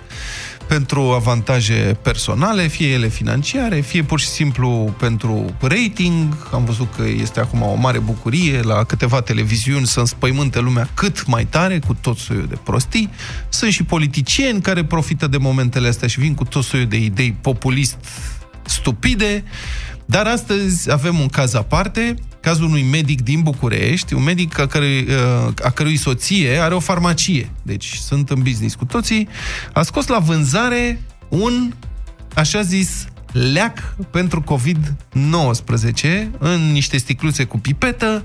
pentru 0.67 1.01
avantaje 1.01 1.99
personale, 2.03 2.67
fie 2.67 2.89
ele 2.89 3.09
financiare, 3.09 3.81
fie 3.81 4.03
pur 4.03 4.21
și 4.21 4.27
simplu 4.27 4.95
pentru 4.99 5.55
rating. 5.61 6.49
Am 6.53 6.65
văzut 6.65 6.95
că 6.97 7.03
este 7.03 7.41
acum 7.41 7.63
o 7.63 7.75
mare 7.75 7.99
bucurie 7.99 8.61
la 8.61 8.85
câteva 8.85 9.21
televiziuni 9.21 9.87
să 9.87 10.01
înspăimânte 10.01 10.61
lumea 10.61 10.89
cât 10.95 11.27
mai 11.27 11.45
tare 11.45 11.79
cu 11.79 11.95
tot 11.95 12.17
soiul 12.17 12.47
de 12.47 12.59
prostii. 12.65 13.11
Sunt 13.49 13.73
și 13.73 13.83
politicieni 13.83 14.61
care 14.61 14.85
profită 14.85 15.27
de 15.27 15.37
momentele 15.37 15.89
astea 15.89 16.09
și 16.09 16.21
vin 16.21 16.35
cu 16.35 16.45
tot 16.45 16.65
soiul 16.65 16.87
de 16.87 16.97
idei 16.97 17.37
populist 17.41 17.97
stupide. 18.63 19.45
Dar 20.07 20.27
astăzi 20.27 20.93
avem 20.93 21.19
un 21.19 21.29
caz 21.29 21.55
aparte, 21.55 22.15
cazul 22.41 22.65
unui 22.65 22.83
medic 22.83 23.23
din 23.23 23.41
București, 23.41 24.15
un 24.15 24.23
medic 24.23 24.59
a 24.59 24.67
cărui, 24.67 25.09
a 25.63 25.71
cărui 25.71 25.97
soție 25.97 26.59
are 26.59 26.75
o 26.75 26.81
farmacie, 26.81 27.51
deci 27.63 27.95
sunt 27.95 28.31
în 28.31 28.43
business 28.43 28.75
cu 28.75 28.85
toții, 28.85 29.29
a 29.73 29.83
scos 29.83 30.07
la 30.07 30.19
vânzare 30.19 31.03
un, 31.29 31.73
așa 32.35 32.63
zis, 32.63 33.07
leac 33.33 33.97
pentru 34.11 34.43
COVID-19 34.43 36.27
în 36.39 36.73
niște 36.73 36.97
sticluțe 36.97 37.45
cu 37.45 37.59
pipetă, 37.59 38.25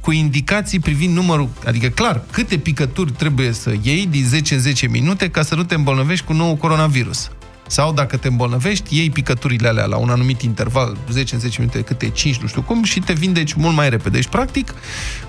cu 0.00 0.12
indicații 0.12 0.78
privind 0.78 1.14
numărul, 1.14 1.48
adică 1.66 1.88
clar, 1.88 2.22
câte 2.30 2.58
picături 2.58 3.12
trebuie 3.12 3.52
să 3.52 3.72
iei 3.82 4.06
din 4.06 4.24
10 4.24 4.54
în 4.54 4.60
10 4.60 4.86
minute 4.86 5.30
ca 5.30 5.42
să 5.42 5.54
nu 5.54 5.64
te 5.64 5.74
îmbolnăvești 5.74 6.24
cu 6.24 6.32
nou 6.32 6.56
coronavirus. 6.56 7.30
Sau 7.66 7.92
dacă 7.92 8.16
te 8.16 8.28
îmbolnăvești, 8.28 8.96
iei 8.98 9.10
picăturile 9.10 9.68
alea 9.68 9.84
la 9.84 9.96
un 9.96 10.08
anumit 10.10 10.42
interval, 10.42 10.96
10 11.10 11.34
în 11.34 11.40
10 11.40 11.56
minute, 11.60 11.80
câte 11.80 12.08
5, 12.08 12.36
nu 12.36 12.46
știu 12.46 12.62
cum, 12.62 12.82
și 12.84 13.00
te 13.00 13.12
vindeci 13.12 13.52
mult 13.52 13.74
mai 13.74 13.88
repede. 13.90 14.16
Deci, 14.16 14.26
practic, 14.26 14.74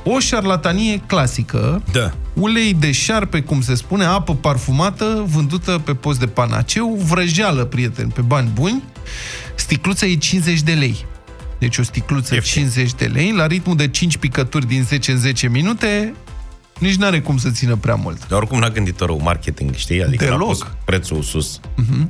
o 0.03 0.19
șarlatanie 0.19 1.01
clasică, 1.05 1.81
Da. 1.91 2.13
ulei 2.33 2.73
de 2.73 2.91
șarpe, 2.91 3.41
cum 3.41 3.61
se 3.61 3.75
spune, 3.75 4.03
apă 4.03 4.35
parfumată, 4.35 5.23
vândută 5.27 5.81
pe 5.85 5.93
post 5.93 6.19
de 6.19 6.27
panaceu, 6.27 6.99
vrăjeală, 7.07 7.63
prieteni, 7.65 8.11
pe 8.11 8.21
bani 8.21 8.49
buni, 8.53 8.83
sticluța 9.55 10.05
e 10.05 10.15
50 10.15 10.61
de 10.61 10.73
lei. 10.73 11.05
Deci 11.59 11.77
o 11.77 11.83
sticluță 11.83 12.33
Ieftin. 12.33 12.61
50 12.61 12.93
de 12.93 13.05
lei, 13.05 13.31
la 13.31 13.47
ritmul 13.47 13.75
de 13.75 13.87
5 13.87 14.17
picături 14.17 14.67
din 14.67 14.83
10 14.83 15.11
în 15.11 15.17
10 15.17 15.47
minute, 15.49 16.13
nici 16.79 16.95
n-are 16.95 17.19
cum 17.21 17.37
să 17.37 17.49
țină 17.49 17.75
prea 17.75 17.95
mult. 17.95 18.27
Dar 18.27 18.37
oricum 18.37 18.59
n-a 18.59 18.69
gândit 18.69 18.99
rău 18.99 19.19
marketing, 19.23 19.73
știi? 19.75 20.03
Adică 20.03 20.23
n-a 20.23 20.29
Deloc. 20.29 20.47
pus 20.47 20.65
prețul 20.85 21.21
sus. 21.21 21.59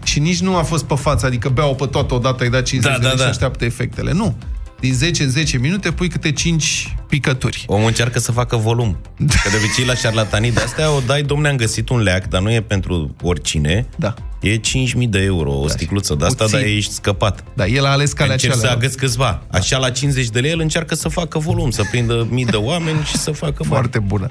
Și 0.04 0.20
nici 0.20 0.40
nu 0.40 0.56
a 0.56 0.62
fost 0.64 0.84
pe 0.84 0.96
față, 0.96 1.26
adică 1.26 1.50
beau 1.50 1.76
pe 1.76 1.86
toată 1.86 2.14
odată, 2.14 2.44
ai 2.44 2.50
dat 2.50 2.64
50 2.64 2.92
Da, 2.92 2.98
de 2.98 3.04
da, 3.04 3.08
lei 3.10 3.18
și 3.18 3.24
da. 3.24 3.30
așteaptă 3.30 3.66
efectele. 3.66 4.12
Nu. 4.12 4.36
Din 4.80 4.94
10 4.94 5.24
în 5.24 5.30
10 5.30 5.58
minute 5.58 5.92
pui 5.92 6.08
câte 6.08 6.32
5 6.32 6.96
picături. 7.08 7.64
Omul 7.68 7.88
încearcă 7.88 8.20
să 8.20 8.32
facă 8.32 8.56
volum. 8.56 8.98
Că 9.18 9.50
de 9.50 9.56
obicei 9.64 9.86
la 9.86 9.96
șarlatanii 9.96 10.52
de 10.52 10.62
astea 10.62 10.92
o 10.92 11.00
dai, 11.06 11.22
domne, 11.24 11.50
am 11.50 11.56
găsit 11.56 11.90
un 11.90 12.00
leac, 12.00 12.28
dar 12.28 12.42
nu 12.42 12.52
e 12.52 12.62
pentru 12.62 13.16
oricine. 13.22 13.86
Da. 13.96 14.14
E 14.46 14.60
5.000 14.60 15.10
de 15.10 15.20
euro 15.20 15.60
o 15.60 15.68
sticluță 15.68 16.16
de 16.16 16.26
asta, 16.26 16.44
Puțin. 16.44 16.60
dar 16.60 16.68
ești 16.68 16.94
scăpat. 16.94 17.44
Da, 17.54 17.66
el 17.66 17.86
a 17.86 17.90
ales 17.90 18.14
calea 18.14 18.34
Încerc 18.34 18.54
să 18.54 18.60
cealaltă. 18.60 18.84
agăți 18.86 18.98
câțiva. 18.98 19.42
Așa 19.52 19.78
la 19.78 19.90
50 19.90 20.28
de 20.30 20.40
lei 20.40 20.52
el 20.52 20.60
încearcă 20.60 20.96
să 20.96 21.10
facă 21.10 21.40
volum, 21.40 21.70
să 21.72 21.84
prindă 21.92 22.28
mii 22.30 22.46
de 22.46 22.56
oameni 22.56 23.04
și 23.04 23.18
să 23.18 23.32
facă 23.32 23.56
bani. 23.58 23.70
Foarte 23.70 24.00
bună. 24.00 24.30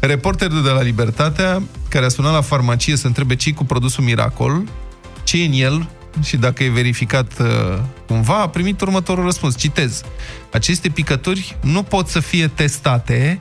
Reporterul 0.00 0.62
de 0.62 0.68
la 0.68 0.82
Libertatea, 0.82 1.62
care 1.88 2.04
a 2.04 2.08
sunat 2.08 2.32
la 2.32 2.40
farmacie 2.40 2.96
să 2.96 3.06
întrebe 3.06 3.36
ce 3.36 3.52
cu 3.52 3.64
produsul 3.64 4.04
Miracol, 4.04 4.62
ce 5.24 5.42
e 5.42 5.46
în 5.46 5.52
el 5.52 5.88
și 6.22 6.36
dacă 6.36 6.62
e 6.64 6.68
verificat 6.68 7.32
uh, 7.40 7.46
cumva, 8.06 8.40
a 8.40 8.48
primit 8.48 8.80
următorul 8.80 9.24
răspuns. 9.24 9.56
Citez. 9.58 10.02
Aceste 10.52 10.88
picături 10.88 11.56
nu 11.60 11.82
pot 11.82 12.08
să 12.08 12.20
fie 12.20 12.46
testate 12.48 13.40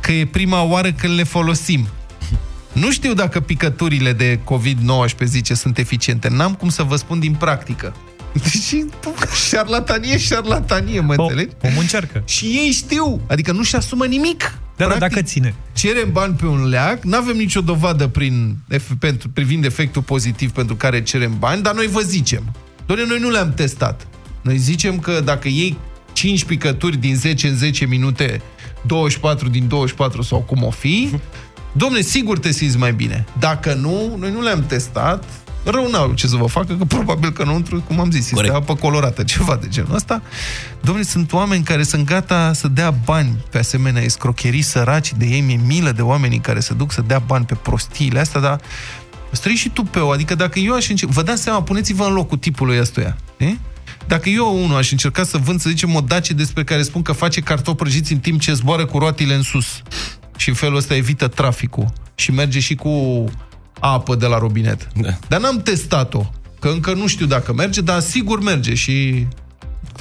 că 0.00 0.12
e 0.12 0.26
prima 0.26 0.62
oară 0.62 0.92
când 0.92 1.14
le 1.14 1.22
folosim. 1.24 1.88
Nu 2.72 2.90
știu 2.90 3.14
dacă 3.14 3.40
picăturile 3.40 4.12
de 4.12 4.38
COVID-19, 4.44 5.24
zice, 5.24 5.54
sunt 5.54 5.78
eficiente. 5.78 6.28
N-am 6.28 6.54
cum 6.54 6.68
să 6.68 6.82
vă 6.82 6.96
spun 6.96 7.18
din 7.18 7.32
practică. 7.34 7.94
Deci, 8.32 8.84
șarlatanie, 9.48 10.18
șarlatanie, 10.18 11.00
mă 11.00 11.14
O, 11.16 11.22
înțelegi? 11.22 11.54
omul 11.62 11.80
încearcă. 11.80 12.22
Și 12.26 12.44
ei 12.44 12.70
știu, 12.70 13.20
adică 13.28 13.52
nu-și 13.52 13.76
asumă 13.76 14.04
nimic. 14.06 14.38
Da, 14.76 14.86
dar 14.86 14.96
Practic, 14.96 15.10
dacă 15.16 15.22
ține. 15.26 15.54
cerem 15.72 16.12
bani 16.12 16.34
pe 16.34 16.46
un 16.46 16.68
leac, 16.68 17.02
nu 17.04 17.16
avem 17.16 17.36
nicio 17.36 17.60
dovadă 17.60 18.06
prin, 18.06 18.56
ef- 18.74 18.98
pentru, 18.98 19.28
privind 19.28 19.64
efectul 19.64 20.02
pozitiv 20.02 20.50
pentru 20.50 20.74
care 20.74 21.02
cerem 21.02 21.36
bani, 21.38 21.62
dar 21.62 21.74
noi 21.74 21.86
vă 21.86 22.00
zicem. 22.00 22.42
Doamne, 22.86 23.04
noi 23.06 23.18
nu 23.18 23.30
le-am 23.30 23.52
testat. 23.54 24.06
Noi 24.42 24.56
zicem 24.56 24.98
că 24.98 25.20
dacă 25.24 25.48
iei 25.48 25.76
5 26.12 26.44
picături 26.44 26.96
din 26.96 27.14
10 27.16 27.48
în 27.48 27.56
10 27.56 27.84
minute, 27.86 28.40
24 28.86 29.48
din 29.48 29.68
24 29.68 30.22
sau 30.22 30.38
cum 30.40 30.62
o 30.62 30.70
fi, 30.70 31.10
domne, 31.72 32.00
sigur 32.00 32.38
te 32.38 32.52
simți 32.52 32.76
mai 32.76 32.92
bine. 32.92 33.24
Dacă 33.38 33.74
nu, 33.74 34.16
noi 34.18 34.30
nu 34.30 34.42
le-am 34.42 34.64
testat, 34.66 35.24
rău 35.64 35.90
n-au 35.90 36.12
ce 36.12 36.26
să 36.26 36.36
vă 36.36 36.46
facă, 36.46 36.74
că 36.74 36.84
probabil 36.84 37.30
că 37.30 37.42
înăuntru, 37.42 37.82
cum 37.86 38.00
am 38.00 38.10
zis, 38.10 38.20
este 38.20 38.34
Corect. 38.34 38.54
apă 38.54 38.74
colorată, 38.74 39.22
ceva 39.22 39.56
de 39.60 39.68
genul 39.68 39.94
ăsta. 39.94 40.22
Domnule, 40.80 41.06
sunt 41.06 41.32
oameni 41.32 41.64
care 41.64 41.82
sunt 41.82 42.06
gata 42.06 42.52
să 42.52 42.68
dea 42.68 42.90
bani 42.90 43.44
pe 43.50 43.58
asemenea 43.58 44.02
escrocherii 44.02 44.62
săraci 44.62 45.12
de 45.12 45.26
ei, 45.26 45.40
mi-e 45.40 45.60
milă 45.66 45.92
de 45.92 46.02
oamenii 46.02 46.38
care 46.38 46.60
se 46.60 46.74
duc 46.74 46.92
să 46.92 47.02
dea 47.06 47.18
bani 47.18 47.44
pe 47.44 47.54
prostiile 47.54 48.18
astea, 48.18 48.40
dar 48.40 48.60
străi 49.30 49.54
și 49.54 49.68
tu 49.68 49.82
pe 49.82 49.98
o, 49.98 50.10
adică 50.10 50.34
dacă 50.34 50.58
eu 50.58 50.74
aș 50.74 50.88
încerca, 50.88 51.14
vă 51.14 51.22
dați 51.22 51.42
seama, 51.42 51.62
puneți-vă 51.62 52.04
în 52.04 52.12
locul 52.12 52.38
tipului 52.38 52.80
ăstuia, 52.80 53.16
e? 53.36 53.54
Dacă 54.06 54.28
eu, 54.28 54.62
unul, 54.64 54.76
aș 54.76 54.90
încerca 54.90 55.22
să 55.22 55.38
vând, 55.38 55.60
să 55.60 55.68
zicem, 55.68 55.94
o 55.94 56.00
dacie 56.00 56.34
despre 56.34 56.64
care 56.64 56.82
spun 56.82 57.02
că 57.02 57.12
face 57.12 57.40
cartofi 57.40 57.76
prăjiți 57.76 58.12
în 58.12 58.18
timp 58.18 58.40
ce 58.40 58.52
zboară 58.52 58.86
cu 58.86 58.98
roatile 58.98 59.34
în 59.34 59.42
sus 59.42 59.82
și 60.40 60.48
în 60.48 60.54
felul 60.54 60.76
ăsta 60.76 60.94
evită 60.94 61.28
traficul 61.28 61.92
și 62.14 62.30
merge 62.30 62.60
și 62.60 62.74
cu 62.74 63.24
apă 63.80 64.14
de 64.14 64.26
la 64.26 64.38
robinet. 64.38 64.88
Da. 65.00 65.08
Dar 65.28 65.40
n-am 65.40 65.62
testat-o, 65.62 66.30
că 66.58 66.68
încă 66.68 66.92
nu 66.92 67.06
știu 67.06 67.26
dacă 67.26 67.52
merge, 67.52 67.80
dar 67.80 68.00
sigur 68.00 68.40
merge 68.42 68.74
și 68.74 69.26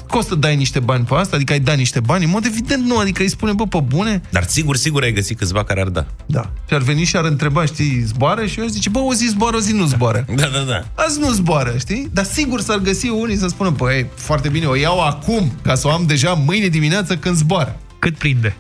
costă 0.08 0.36
dai 0.36 0.56
niște 0.56 0.80
bani 0.80 1.06
pe 1.06 1.14
asta, 1.14 1.36
adică 1.36 1.54
ai 1.54 1.60
da 1.60 1.74
niște 1.74 2.00
bani, 2.00 2.24
în 2.24 2.30
mod 2.30 2.46
evident 2.46 2.86
nu, 2.86 2.98
adică 2.98 3.22
îi 3.22 3.30
spune, 3.30 3.54
bă, 3.54 3.68
pe 3.68 3.80
bune, 3.86 4.22
Dar 4.30 4.44
sigur, 4.44 4.76
sigur 4.76 5.04
ai 5.04 5.14
găsit 5.14 5.38
câțiva 5.38 5.64
care 5.64 5.82
ar 5.82 5.88
da. 5.88 6.06
da. 6.26 6.52
Și 6.68 6.74
ar 6.74 6.82
veni 6.82 7.04
și 7.04 7.16
ar 7.16 7.26
întreba, 7.26 7.66
știi, 7.66 8.02
zboară? 8.02 8.46
Și 8.46 8.60
eu 8.60 8.66
aș 8.66 8.72
zice, 8.72 8.90
bă, 8.90 9.00
o 9.00 9.14
zi 9.14 9.28
zboară, 9.28 9.56
o 9.56 9.60
zi 9.60 9.74
nu 9.74 9.86
zboară. 9.86 10.26
Da, 10.36 10.48
da, 10.48 10.60
da. 10.60 11.04
Azi 11.04 11.20
nu 11.20 11.32
zboară, 11.32 11.76
știi? 11.78 12.10
Dar 12.14 12.26
sigur 12.26 12.62
s-ar 12.62 12.78
găsi 12.78 13.08
unii 13.08 13.38
să 13.38 13.48
spună, 13.48 13.72
păi, 13.72 14.06
foarte 14.16 14.50
bine, 14.50 14.66
o 14.66 14.76
iau 14.76 15.06
acum, 15.06 15.52
ca 15.62 15.76
să 15.76 15.88
o 15.88 15.92
am 15.92 16.04
deja 16.08 16.34
mâine 16.34 16.68
dimineață 16.68 17.18
când 17.18 17.36
zboară. 17.36 17.80
Cât 18.00 18.18
prinde? 18.18 18.56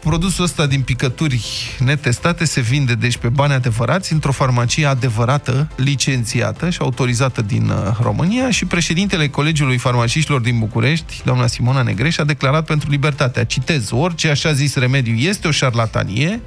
Produsul 0.00 0.44
ăsta 0.44 0.66
din 0.66 0.82
picături 0.82 1.44
netestate 1.78 2.44
se 2.44 2.60
vinde 2.60 2.94
deci 2.94 3.16
pe 3.16 3.28
bani 3.28 3.52
adevărați 3.52 4.12
într-o 4.12 4.32
farmacie 4.32 4.86
adevărată, 4.86 5.70
licențiată 5.76 6.70
și 6.70 6.78
autorizată 6.80 7.42
din 7.42 7.68
uh, 7.68 7.96
România 8.02 8.50
și 8.50 8.64
președintele 8.64 9.28
Colegiului 9.28 9.78
Farmaciștilor 9.78 10.40
din 10.40 10.58
București, 10.58 11.20
doamna 11.24 11.46
Simona 11.46 11.82
Negreș, 11.82 12.18
a 12.18 12.24
declarat 12.24 12.64
pentru 12.64 12.90
Libertatea, 12.90 13.44
citez, 13.44 13.90
orice 13.90 14.28
așa 14.28 14.52
zis 14.52 14.74
remediu 14.74 15.14
este 15.14 15.48
o 15.48 15.50
șarlatanie, 15.50 16.40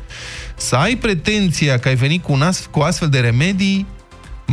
să 0.55 0.75
ai 0.75 0.95
pretenția 0.95 1.79
că 1.79 1.87
ai 1.87 1.95
venit 1.95 2.23
cu, 2.23 2.31
un 2.31 2.43
ast- 2.51 2.69
cu 2.71 2.79
astfel 2.79 3.09
de 3.09 3.19
remedii, 3.19 3.85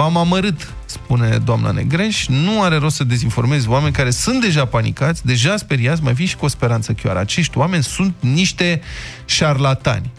m-am 0.01 0.17
amărât, 0.17 0.73
spune 0.85 1.39
doamna 1.45 1.71
Negreș, 1.71 2.27
nu 2.27 2.63
are 2.63 2.77
rost 2.77 2.97
să 2.97 3.05
dezinformezi 3.05 3.69
oameni 3.69 3.93
care 3.93 4.11
sunt 4.11 4.41
deja 4.41 4.65
panicați, 4.65 5.27
deja 5.27 5.57
speriați, 5.57 6.03
mai 6.03 6.13
vii 6.13 6.27
și 6.27 6.37
cu 6.37 6.45
o 6.45 6.49
speranță 6.49 6.93
chioară. 6.93 7.19
Acești 7.19 7.59
oameni 7.59 7.83
sunt 7.83 8.15
niște 8.21 8.81
șarlatani. 9.25 10.11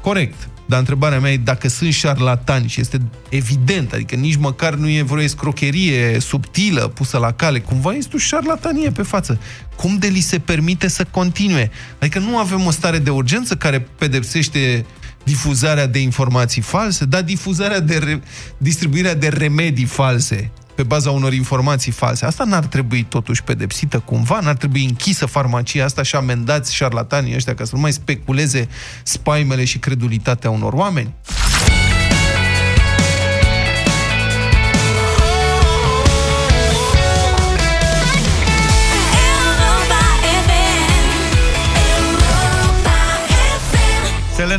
Corect. 0.00 0.48
Dar 0.68 0.78
întrebarea 0.78 1.20
mea 1.20 1.32
e 1.32 1.36
dacă 1.36 1.68
sunt 1.68 1.92
șarlatani 1.92 2.68
și 2.68 2.80
este 2.80 3.00
evident, 3.28 3.92
adică 3.92 4.14
nici 4.14 4.36
măcar 4.36 4.74
nu 4.74 4.88
e 4.88 5.02
vreo 5.02 5.22
escrocherie 5.22 6.20
subtilă 6.20 6.88
pusă 6.88 7.18
la 7.18 7.32
cale, 7.32 7.60
cumva 7.60 7.92
este 7.92 8.16
o 8.16 8.18
șarlatanie 8.18 8.90
pe 8.90 9.02
față. 9.02 9.40
Cum 9.76 9.96
de 9.98 10.06
li 10.06 10.20
se 10.20 10.38
permite 10.38 10.88
să 10.88 11.04
continue? 11.10 11.70
Adică 11.98 12.18
nu 12.18 12.38
avem 12.38 12.66
o 12.66 12.70
stare 12.70 12.98
de 12.98 13.10
urgență 13.10 13.56
care 13.56 13.88
pedepsește 13.98 14.86
difuzarea 15.26 15.86
de 15.86 15.98
informații 15.98 16.62
false, 16.62 17.04
dar 17.04 17.22
difuzarea 17.22 17.80
de 17.80 17.98
re... 17.98 18.22
distribuirea 18.58 19.14
de 19.14 19.28
remedii 19.28 19.84
false 19.84 20.50
pe 20.74 20.82
baza 20.82 21.10
unor 21.10 21.32
informații 21.32 21.92
false. 21.92 22.24
Asta 22.24 22.44
n-ar 22.44 22.66
trebui 22.66 23.02
totuși 23.02 23.42
pedepsită 23.42 23.98
cumva, 23.98 24.40
n-ar 24.40 24.56
trebui 24.56 24.84
închisă 24.84 25.26
farmacia 25.26 25.84
asta 25.84 26.02
și 26.02 26.16
amendați 26.16 26.74
șarlatanii 26.74 27.34
ăștia 27.34 27.54
ca 27.54 27.64
să 27.64 27.70
nu 27.74 27.80
mai 27.80 27.92
speculeze 27.92 28.68
spaimele 29.02 29.64
și 29.64 29.78
credulitatea 29.78 30.50
unor 30.50 30.72
oameni? 30.72 31.14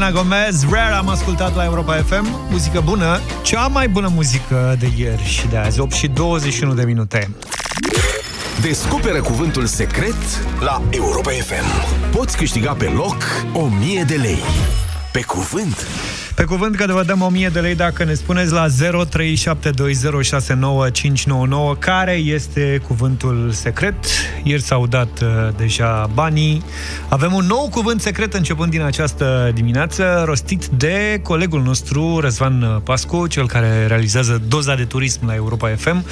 Selena 0.08 0.30
Gomez, 0.30 0.65
Rare 0.72 0.93
am 0.93 1.10
ascultat 1.10 1.56
la 1.56 1.63
Europa 1.63 1.93
FM, 1.93 2.28
muzică 2.50 2.82
bună, 2.82 3.20
cea 3.41 3.67
mai 3.67 3.89
bună 3.89 4.10
muzică 4.13 4.76
de 4.80 4.89
ieri 4.98 5.24
și 5.24 5.48
de 5.48 5.58
azi, 5.58 5.80
8 5.80 5.91
și 5.91 6.08
21 6.08 6.74
de 6.74 6.86
minute. 6.86 7.30
Descoperă 8.62 9.22
cuvântul 9.22 9.65
secret 9.65 10.15
la 10.60 10.82
Europa 10.89 11.32
FM. 11.32 11.96
Poți 12.15 12.38
câștiga 12.38 12.74
pe 12.74 12.86
loc 12.86 13.17
1000 13.54 14.04
de 14.04 14.15
lei. 14.15 14.39
Pe 15.12 15.22
cuvânt! 15.22 15.88
Pe 16.36 16.43
cuvânt 16.43 16.76
că 16.76 16.86
vă 16.88 17.04
dăm 17.04 17.22
1000 17.22 17.50
de 17.50 17.60
lei 17.60 17.76
dacă 17.76 18.04
ne 18.04 18.13
spuneți 18.13 18.52
la 18.52 18.67
0372069599 18.67 18.72
care 21.80 22.12
este 22.12 22.82
cuvântul 22.88 23.52
secret. 23.52 23.96
Ieri 24.43 24.62
s-au 24.62 24.88
dat 24.88 25.22
uh, 25.22 25.28
deja 25.58 26.10
banii. 26.13 26.63
Avem 27.10 27.34
un 27.34 27.46
nou 27.46 27.70
cuvânt 27.72 28.02
secret 28.02 28.34
începând 28.34 28.72
din 28.72 28.82
această 28.82 29.52
dimineață, 29.54 30.24
rostit 30.26 30.65
de 30.65 31.20
colegul 31.24 31.62
nostru 31.62 32.20
Răzvan 32.20 32.82
Pascu, 32.84 33.28
cel 33.28 33.48
care 33.48 33.86
realizează 33.88 34.41
doza 34.48 34.76
de 34.76 34.86
turism 34.86 35.26
la 35.26 35.36
Europa 35.36 35.76
FM. 35.76 36.06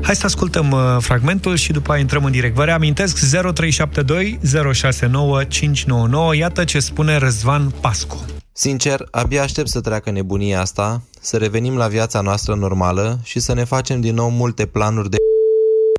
Hai 0.00 0.16
să 0.16 0.26
ascultăm 0.26 0.70
uh, 0.70 0.96
fragmentul 0.98 1.56
și 1.56 1.72
după 1.72 1.92
aia 1.92 2.00
intrăm 2.00 2.24
în 2.24 2.32
direct. 2.32 2.54
Vă 2.54 2.64
reamintesc 2.64 3.30
0372 3.30 4.38
069 4.72 5.44
599. 5.44 6.36
Iată 6.36 6.64
ce 6.64 6.80
spune 6.80 7.16
Răzvan 7.16 7.70
Pascu. 7.80 8.24
Sincer, 8.52 9.08
abia 9.10 9.42
aștept 9.42 9.68
să 9.68 9.80
treacă 9.80 10.10
nebunia 10.10 10.60
asta, 10.60 11.02
să 11.20 11.36
revenim 11.36 11.76
la 11.76 11.88
viața 11.88 12.20
noastră 12.20 12.54
normală 12.54 13.20
și 13.22 13.40
să 13.40 13.54
ne 13.54 13.64
facem 13.64 14.00
din 14.00 14.14
nou 14.14 14.30
multe 14.30 14.66
planuri 14.66 15.10
de 15.10 15.16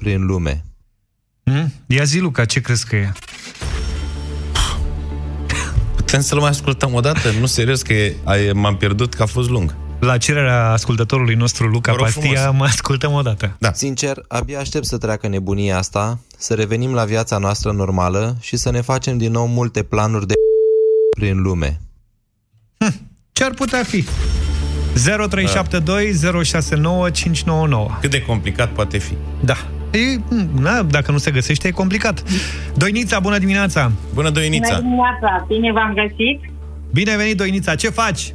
prin 0.02 0.26
lume. 0.26 0.66
Hmm? 1.44 1.74
Ia 1.88 2.04
zi, 2.04 2.20
Luca, 2.20 2.46
ce 2.46 2.62
crezi 2.62 2.88
că 2.88 2.96
e? 2.96 3.12
Putem 5.96 6.22
să-l 6.22 6.40
mai 6.40 6.50
ascultăm 6.50 6.94
o 6.94 7.00
dată? 7.00 7.30
Nu, 7.40 7.46
serios, 7.46 7.82
că 7.82 7.94
e, 7.94 8.52
m-am 8.54 8.78
pierdut, 8.78 9.14
că 9.14 9.24
a 9.24 9.26
fost 9.26 9.50
lung. 9.50 9.76
La 10.04 10.18
cererea 10.18 10.70
ascultătorului 10.70 11.36
nostru, 11.36 11.68
Luca 11.68 11.94
Pastia, 11.94 12.52
mă 12.52 12.64
ascultăm 12.64 13.14
o 13.14 13.22
dată. 13.22 13.56
Da. 13.60 13.74
Sincer, 13.74 14.18
abia 14.28 14.60
aștept 14.60 14.86
să 14.86 14.98
treacă 14.98 15.28
nebunia 15.28 15.78
asta, 15.78 16.20
să 16.38 16.54
revenim 16.54 16.94
la 16.94 17.04
viața 17.04 17.38
noastră 17.38 17.72
normală 17.72 18.36
și 18.42 18.56
să 18.56 18.72
ne 18.72 18.82
facem 18.82 19.18
din 19.18 19.32
nou 19.32 19.48
multe 19.48 19.84
planuri 19.84 20.28
de 20.28 20.34
prin 21.20 21.42
lume. 21.42 21.80
Hm, 22.78 22.94
ce 23.32 23.44
ar 23.44 23.52
putea 23.52 23.84
fi? 23.84 24.04
0372 24.94 26.44
069 26.44 27.10
599. 27.10 27.98
Cât 28.02 28.10
de 28.12 28.22
complicat 28.22 28.70
poate 28.70 28.98
fi? 28.98 29.14
Da. 29.40 29.56
E, 29.92 30.20
na, 30.60 30.82
dacă 30.82 31.12
nu 31.12 31.18
se 31.18 31.32
găsește, 31.32 31.68
e 31.68 31.72
complicat. 31.72 32.24
Doinița, 32.76 33.20
bună 33.20 33.38
dimineața! 33.38 33.92
Bună, 34.14 34.30
Doinița! 34.30 34.68
Bună 34.68 34.82
dimineața! 34.82 35.46
Bine 35.48 35.72
v-am 35.72 35.94
găsit! 35.94 36.52
Bine 36.92 37.16
venit, 37.16 37.38
Doinița! 37.38 37.76
Ce 37.76 37.90
faci? 37.90 38.34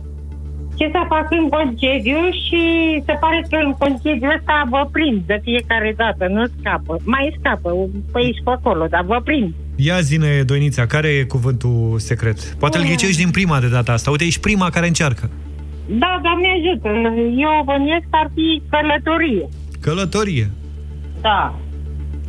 Ce 0.78 0.86
să 0.94 1.00
fac 1.08 1.26
în 1.30 1.48
concediu 1.48 2.20
și 2.44 2.62
se 3.06 3.14
pare 3.20 3.46
că 3.50 3.56
în 3.66 3.72
concediu 3.82 4.28
ăsta 4.36 4.56
vă 4.68 4.88
prind 4.92 5.22
de 5.26 5.40
fiecare 5.42 5.94
dată, 5.96 6.26
nu 6.36 6.44
scapă. 6.58 6.96
Mai 7.04 7.36
scapă, 7.38 7.70
pe 8.12 8.18
aici 8.22 8.42
pe 8.44 8.50
acolo, 8.50 8.86
dar 8.90 9.04
vă 9.04 9.20
prind. 9.24 9.54
Ia 9.76 10.00
zine, 10.00 10.42
Doinița, 10.42 10.86
care 10.86 11.08
e 11.08 11.22
cuvântul 11.22 11.94
secret? 11.98 12.38
Poate 12.58 12.78
îl 12.78 12.84
mm. 12.84 12.90
ghicești 12.90 13.22
din 13.22 13.30
prima 13.30 13.60
de 13.60 13.68
data 13.68 13.92
asta. 13.92 14.10
Uite, 14.10 14.24
ești 14.24 14.40
prima 14.40 14.70
care 14.70 14.86
încearcă. 14.86 15.30
Da, 15.86 16.20
Doamne 16.22 16.48
ajută. 16.56 16.88
Eu 17.44 17.62
bănuiesc 17.64 18.06
că 18.10 18.18
ar 18.22 18.30
fi 18.34 18.62
călătorie. 18.70 19.48
Călătorie? 19.80 20.50
Da. 21.20 21.58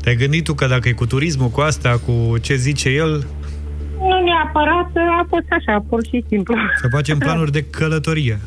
Te-ai 0.01 0.15
gândit 0.15 0.43
tu 0.43 0.53
că 0.53 0.65
dacă 0.67 0.89
e 0.89 0.91
cu 0.91 1.05
turismul, 1.05 1.49
cu 1.49 1.61
asta, 1.61 1.99
cu 2.05 2.37
ce 2.37 2.55
zice 2.55 2.89
el... 2.89 3.27
Nu 3.99 4.23
neapărat, 4.23 4.89
a 5.19 5.25
fost 5.29 5.45
așa, 5.49 5.85
pur 5.89 6.05
și 6.05 6.23
simplu. 6.27 6.55
Să 6.81 6.87
facem 6.91 7.17
planuri 7.25 7.51
de 7.51 7.65
călătorie. 7.69 8.37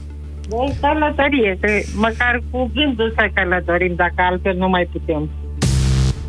De 0.48 0.76
călătorie, 0.80 1.58
că 1.60 1.68
măcar 1.94 2.42
cu 2.50 2.70
gândul 2.74 3.12
să 3.16 3.30
călătorim, 3.34 3.94
dacă 3.96 4.14
altfel 4.16 4.56
nu 4.56 4.68
mai 4.68 4.88
putem. 4.92 5.30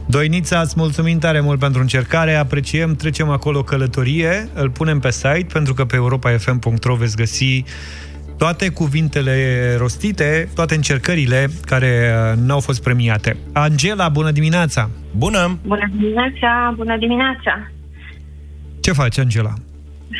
Doinița, 0.05 0.59
îți 0.59 0.73
mulțumim 0.77 1.19
tare 1.19 1.39
mult 1.39 1.59
pentru 1.59 1.81
încercare, 1.81 2.33
apreciem, 2.33 2.95
trecem 2.95 3.29
acolo 3.29 3.63
călătorie, 3.63 4.49
îl 4.53 4.69
punem 4.69 4.99
pe 4.99 5.11
site, 5.11 5.47
pentru 5.53 5.73
că 5.73 5.85
pe 5.85 5.95
europafm.ro 5.95 6.95
veți 6.95 7.15
găsi 7.15 7.63
toate 8.37 8.69
cuvintele 8.69 9.35
rostite, 9.77 10.49
toate 10.55 10.75
încercările 10.75 11.47
care 11.65 11.87
uh, 11.87 12.37
n-au 12.45 12.59
fost 12.59 12.83
premiate. 12.83 13.37
Angela, 13.53 14.09
bună 14.09 14.31
dimineața! 14.31 14.89
Bună! 15.17 15.57
Bună 15.65 15.89
dimineața, 15.95 16.73
bună 16.75 16.97
dimineața! 16.97 17.71
Ce 18.83 18.91
faci, 18.91 19.17
Angela? 19.17 19.53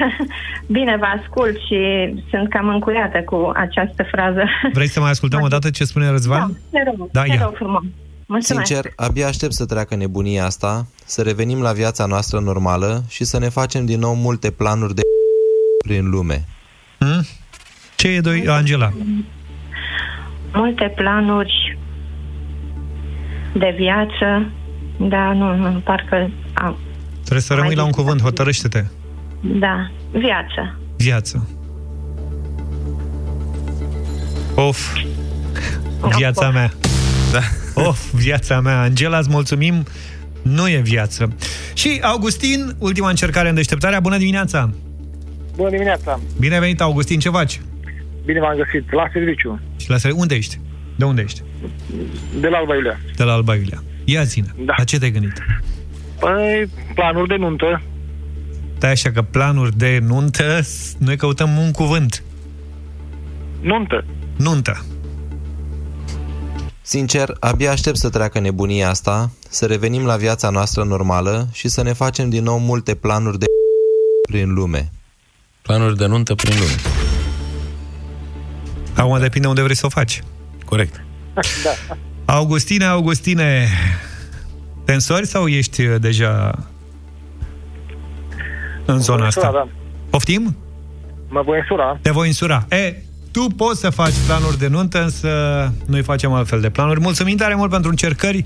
Bine, 0.76 0.98
vă 1.00 1.06
ascult 1.20 1.56
și 1.58 1.80
sunt 2.30 2.50
cam 2.50 2.68
încuiată 2.68 3.22
cu 3.22 3.52
această 3.56 4.04
frază. 4.12 4.44
Vrei 4.74 4.88
să 4.88 5.00
mai 5.00 5.10
ascultăm 5.10 5.42
o 5.42 5.48
dată 5.48 5.70
ce 5.70 5.84
spune 5.84 6.10
Răzvan? 6.10 6.58
Da, 6.72 6.80
te 6.80 6.84
rog, 6.90 7.12
da, 7.12 7.22
te 7.22 7.40
rog 7.44 7.56
frumos. 7.56 7.84
Mulțumesc. 8.26 8.66
Sincer, 8.66 8.92
abia 8.96 9.28
aștept 9.28 9.54
să 9.54 9.66
treacă 9.66 9.96
nebunia 9.96 10.46
asta, 10.46 10.86
să 11.06 11.22
revenim 11.22 11.62
la 11.62 11.72
viața 11.72 12.06
noastră 12.06 12.40
normală 12.40 13.04
și 13.10 13.24
să 13.24 13.40
ne 13.40 13.50
facem 13.50 13.86
din 13.86 14.00
nou 14.00 14.14
multe 14.16 14.52
planuri 14.52 14.96
de 14.96 15.02
prin 15.86 16.10
lume. 16.10 16.46
Hmm? 16.98 17.22
Ce 17.96 18.08
e, 18.08 18.20
doi, 18.20 18.48
Angela? 18.48 18.92
Multe 20.54 20.94
planuri 20.96 21.78
de 23.54 23.74
viață, 23.78 24.52
da, 24.98 25.34
nu, 25.34 25.56
nu 25.56 25.80
parcă... 25.80 26.32
A, 26.54 26.76
Trebuie 27.24 27.42
să 27.42 27.54
rămâi 27.54 27.76
la 27.76 27.84
un 27.84 27.92
cuvânt, 27.92 28.22
hotărăște-te. 28.22 28.84
Da, 29.42 29.92
viață. 30.12 30.80
Viață. 30.98 31.48
Of, 34.56 34.98
viața 36.18 36.50
mea. 36.50 36.72
Da. 37.32 37.40
Of, 37.82 38.14
viața 38.14 38.60
mea. 38.60 38.82
Angela, 38.82 39.18
îți 39.18 39.30
mulțumim. 39.30 39.86
Nu 40.42 40.70
e 40.70 40.80
viață. 40.84 41.36
Și 41.74 42.00
Augustin, 42.02 42.76
ultima 42.78 43.10
încercare 43.10 43.50
în 43.50 43.56
deșteptarea. 43.56 44.00
Bună 44.00 44.18
dimineața! 44.18 44.70
Bună 45.56 45.70
dimineața! 45.70 46.20
Bine 46.40 46.60
venit, 46.60 46.82
Augustin. 46.82 47.20
Ce 47.20 47.30
faci? 47.30 47.62
Bine 48.26 48.40
v-am 48.40 48.56
găsit. 48.56 48.92
La 48.92 49.10
serviciu. 49.14 49.60
Și 49.78 49.90
la 49.90 49.98
serviciu? 49.98 50.22
Unde 50.22 50.36
ești? 50.36 50.60
De 50.96 51.06
unde 51.06 51.22
ești? 51.22 51.42
De 52.40 52.48
la 52.48 52.58
Alba 52.58 52.76
Iulia. 52.76 53.00
De 53.16 53.24
la 53.24 53.34
Alba 53.34 53.56
Iulia. 53.56 53.84
Ia 54.04 54.26
ține. 54.26 54.48
Da. 54.66 54.74
La 54.78 54.84
ce 54.84 55.00
te-ai 55.00 55.12
gândit? 55.12 55.44
Păi, 56.24 56.70
planuri 56.96 57.28
de 57.28 57.36
nuntă. 57.36 57.82
Stai 58.78 58.92
așa 58.92 59.12
că 59.12 59.22
planuri 59.22 59.78
de 59.78 60.00
nuntă, 60.02 60.62
noi 60.98 61.18
căutăm 61.18 61.58
un 61.58 61.72
cuvânt. 61.72 62.24
Nuntă. 63.62 64.06
Nuntă. 64.38 64.86
Sincer, 66.82 67.36
abia 67.40 67.72
aștept 67.72 67.98
să 67.98 68.10
treacă 68.10 68.40
nebunia 68.40 68.90
asta, 68.90 69.32
să 69.50 69.66
revenim 69.66 70.06
la 70.06 70.16
viața 70.16 70.50
noastră 70.50 70.84
normală 70.84 71.48
și 71.52 71.68
să 71.68 71.84
ne 71.84 71.94
facem 71.94 72.30
din 72.30 72.44
nou 72.44 72.58
multe 72.58 72.96
planuri 72.96 73.40
de 73.40 73.46
prin 74.30 74.54
lume. 74.54 74.92
Planuri 75.62 75.98
de 75.98 76.06
nuntă 76.06 76.36
prin 76.36 76.56
lume. 76.60 76.76
Acum 78.96 79.20
depinde 79.20 79.48
unde 79.48 79.62
vrei 79.62 79.76
să 79.76 79.86
o 79.86 79.90
faci. 79.90 80.24
Corect. 80.66 81.04
da. 81.34 81.98
Augustine, 82.26 82.86
Augustine, 82.86 83.68
te 84.86 84.94
însori 84.94 85.28
sau 85.28 85.48
ești 85.48 85.86
uh, 85.86 85.96
deja 86.00 86.56
în 88.86 89.00
zona 89.00 89.26
asta? 89.26 89.52
Da. 89.54 89.68
Poftim? 90.10 90.56
Mă 91.30 91.42
voi 91.46 91.58
însura. 91.58 92.00
Te 92.02 92.12
voi 92.12 92.28
însura. 92.28 92.66
E, 92.70 92.96
tu 93.32 93.48
poți 93.58 93.80
să 93.80 93.90
faci 93.90 94.14
planuri 94.26 94.58
de 94.58 94.68
nuntă, 94.68 95.04
însă 95.04 95.30
noi 95.86 96.02
facem 96.02 96.34
altfel 96.34 96.62
de 96.62 96.70
planuri. 96.70 97.00
Mulțumim 97.00 97.38
tare 97.38 97.56
mult 97.56 97.70
pentru 97.70 97.90
încercări. 97.90 98.44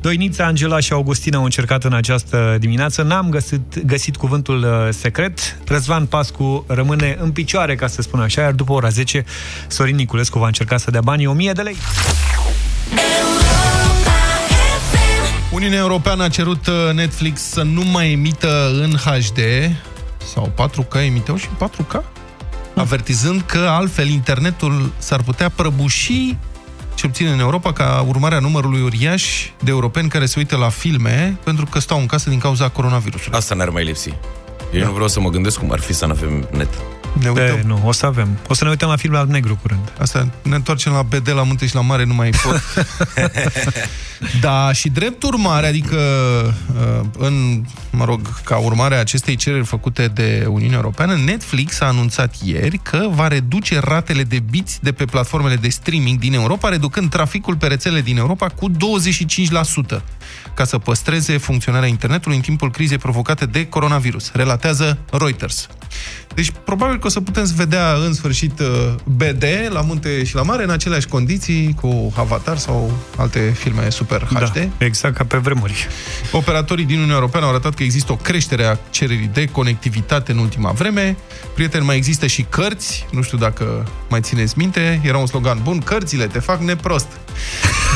Doinița, 0.00 0.44
Angela 0.46 0.80
și 0.80 0.92
Augustina 0.92 1.38
au 1.38 1.44
încercat 1.44 1.84
în 1.84 1.92
această 1.92 2.56
dimineață. 2.60 3.02
N-am 3.02 3.30
găsit, 3.30 3.84
găsit 3.86 4.16
cuvântul 4.16 4.58
uh, 4.58 4.88
secret. 4.90 5.58
Răzvan 5.66 6.06
Pascu 6.06 6.64
rămâne 6.68 7.16
în 7.20 7.30
picioare, 7.30 7.74
ca 7.74 7.86
să 7.86 8.02
spun 8.02 8.20
așa, 8.20 8.40
iar 8.40 8.52
după 8.52 8.72
ora 8.72 8.88
10, 8.88 9.24
Sorin 9.66 9.96
Niculescu 9.96 10.38
va 10.38 10.46
încerca 10.46 10.76
să 10.76 10.90
dea 10.90 11.00
banii 11.00 11.26
1000 11.26 11.52
de 11.52 11.62
lei. 11.62 11.76
Uniunea 15.60 15.80
Europeană 15.80 16.24
a 16.24 16.28
cerut 16.28 16.66
uh, 16.66 16.74
Netflix 16.94 17.40
să 17.40 17.62
nu 17.62 17.82
mai 17.82 18.12
emită 18.12 18.70
în 18.72 18.90
HD 18.96 19.38
sau 20.32 20.52
4K, 20.56 21.04
emiteau 21.04 21.36
și 21.36 21.46
4K? 21.46 22.00
avertizând 22.74 23.40
că 23.40 23.58
altfel 23.58 24.08
internetul 24.08 24.92
s-ar 24.98 25.22
putea 25.22 25.48
prăbuși 25.48 26.36
ce 26.94 27.06
obțin 27.06 27.26
în 27.26 27.38
Europa 27.38 27.72
ca 27.72 28.04
urmare 28.08 28.34
a 28.34 28.38
numărului 28.38 28.80
uriaș 28.80 29.50
de 29.64 29.70
europeni 29.70 30.08
care 30.08 30.26
se 30.26 30.34
uită 30.38 30.56
la 30.56 30.68
filme 30.68 31.38
pentru 31.44 31.66
că 31.66 31.78
stau 31.78 31.98
în 31.98 32.06
casă 32.06 32.28
din 32.28 32.38
cauza 32.38 32.68
coronavirusului. 32.68 33.38
Asta 33.38 33.54
n-ar 33.54 33.68
mai 33.68 33.84
lipsi. 33.84 34.14
Eu 34.72 34.80
da. 34.80 34.86
nu 34.86 34.92
vreau 34.92 35.08
să 35.08 35.20
mă 35.20 35.28
gândesc 35.28 35.58
cum 35.58 35.72
ar 35.72 35.80
fi 35.80 35.92
să 35.92 36.06
nu 36.06 36.12
avem 36.12 36.48
net. 36.52 36.70
Ne 37.12 37.28
uităm. 37.28 37.44
De, 37.44 37.62
nu, 37.66 37.80
o 37.84 37.92
să 37.92 38.06
avem. 38.06 38.38
O 38.48 38.54
să 38.54 38.64
ne 38.64 38.70
uităm 38.70 38.88
la 38.88 38.96
filme 38.96 39.16
al 39.16 39.26
negru 39.26 39.58
curând. 39.62 39.92
Asta, 39.98 40.28
ne 40.42 40.54
întoarcem 40.54 40.92
la 40.92 41.02
BD, 41.02 41.28
la 41.28 41.42
munte 41.42 41.66
și 41.66 41.74
la 41.74 41.80
mare, 41.80 42.04
nu 42.04 42.14
mai 42.14 42.30
pot. 42.30 42.62
da, 44.40 44.72
și 44.72 44.88
drept 44.88 45.22
urmare, 45.22 45.66
adică 45.66 45.96
uh, 46.80 47.06
în, 47.18 47.64
mă 47.90 48.04
rog, 48.04 48.40
ca 48.44 48.56
urmare 48.56 48.94
a 48.94 48.98
acestei 48.98 49.36
cereri 49.36 49.64
făcute 49.64 50.06
de 50.06 50.46
Uniunea 50.48 50.76
Europeană, 50.76 51.14
Netflix 51.14 51.80
a 51.80 51.86
anunțat 51.86 52.34
ieri 52.42 52.78
că 52.78 53.08
va 53.10 53.28
reduce 53.28 53.78
ratele 53.78 54.22
de 54.22 54.38
biți 54.50 54.78
de 54.82 54.92
pe 54.92 55.04
platformele 55.04 55.56
de 55.56 55.68
streaming 55.68 56.18
din 56.18 56.34
Europa, 56.34 56.68
reducând 56.68 57.10
traficul 57.10 57.56
pe 57.56 57.66
rețele 57.66 58.00
din 58.00 58.16
Europa 58.16 58.48
cu 58.48 58.70
25% 58.70 60.00
ca 60.54 60.64
să 60.64 60.78
păstreze 60.78 61.36
funcționarea 61.36 61.88
internetului 61.88 62.36
în 62.36 62.42
timpul 62.42 62.70
crizei 62.70 62.98
provocate 62.98 63.46
de 63.46 63.66
coronavirus, 63.66 64.30
relatează 64.32 64.98
Reuters. 65.10 65.68
Deci, 66.34 66.52
probabil 66.64 66.98
că 66.98 67.06
o 67.06 67.10
să 67.10 67.20
putem 67.20 67.44
vedea 67.56 67.94
în 68.06 68.12
sfârșit 68.12 68.60
uh, 68.60 68.66
BD 69.04 69.44
la 69.68 69.80
munte 69.80 70.24
și 70.24 70.34
la 70.34 70.42
mare 70.42 70.62
în 70.62 70.70
aceleași 70.70 71.06
condiții 71.06 71.76
cu 71.80 72.12
Avatar 72.16 72.56
sau 72.56 72.92
alte 73.16 73.54
filme 73.58 73.90
super 73.90 74.22
HD. 74.22 74.52
Da, 74.52 74.84
exact 74.84 75.16
ca 75.16 75.24
pe 75.24 75.36
vremuri. 75.36 75.86
Operatorii 76.32 76.84
din 76.84 76.94
Uniunea 76.94 77.16
Europeană 77.16 77.46
au 77.46 77.52
arătat 77.52 77.74
că 77.74 77.82
există 77.82 78.12
o 78.12 78.16
creștere 78.16 78.64
a 78.64 78.76
cererii 78.90 79.30
de 79.32 79.44
conectivitate 79.44 80.32
în 80.32 80.38
ultima 80.38 80.70
vreme. 80.70 81.16
Prieteni, 81.54 81.84
mai 81.84 81.96
există 81.96 82.26
și 82.26 82.42
cărți, 82.42 83.06
nu 83.10 83.22
știu 83.22 83.38
dacă 83.38 83.88
mai 84.08 84.20
țineți 84.20 84.58
minte, 84.58 85.00
era 85.04 85.18
un 85.18 85.26
slogan 85.26 85.60
bun, 85.62 85.78
cărțile 85.78 86.26
te 86.26 86.38
fac 86.38 86.60
neprost. 86.60 87.08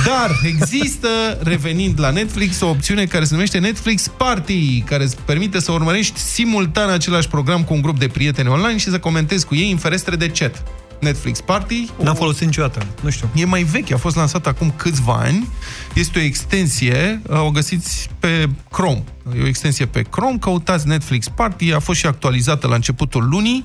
Dar 0.05 0.41
există, 0.43 1.09
revenind 1.43 2.01
la 2.01 2.11
Netflix, 2.11 2.61
o 2.61 2.69
opțiune 2.69 3.05
care 3.05 3.25
se 3.25 3.33
numește 3.33 3.59
Netflix 3.59 4.09
Party, 4.17 4.81
care 4.81 5.05
îți 5.05 5.17
permite 5.25 5.61
să 5.61 5.73
urmărești 5.73 6.19
simultan 6.19 6.91
același 6.91 7.29
program 7.29 7.65
cu 7.65 7.75
un 7.75 7.83
grup 7.83 7.99
de 7.99 8.07
prieteni 8.07 8.33
online 8.43 8.79
și 8.79 8.91
să 8.91 8.99
comentezi 8.99 9.47
cu 9.47 9.55
ei 9.55 9.71
în 9.71 9.77
ferestre 9.77 10.17
de 10.17 10.29
chat. 10.31 10.63
Netflix 11.01 11.41
Party. 11.41 11.87
N-am 12.03 12.15
folosit 12.15 12.47
niciodată, 12.47 12.87
nu 13.01 13.11
știu. 13.11 13.29
E 13.35 13.45
mai 13.45 13.63
veche, 13.63 13.95
a 13.95 13.97
fost 13.97 14.17
lansat 14.17 14.47
acum 14.47 14.73
câțiva 14.77 15.15
ani. 15.15 15.49
Este 15.95 16.19
o 16.19 16.23
extensie, 16.23 17.23
o 17.29 17.51
găsiți 17.51 18.09
pe 18.19 18.49
Chrome. 18.71 19.05
E 19.39 19.43
o 19.43 19.47
extensie 19.47 19.87
pe 19.87 20.03
Chrome, 20.03 20.39
căutați 20.41 20.87
Netflix 20.87 21.29
Party, 21.29 21.73
a 21.73 21.79
fost 21.79 21.99
și 21.99 22.07
actualizată 22.07 22.67
la 22.67 22.75
începutul 22.75 23.29
lunii. 23.29 23.65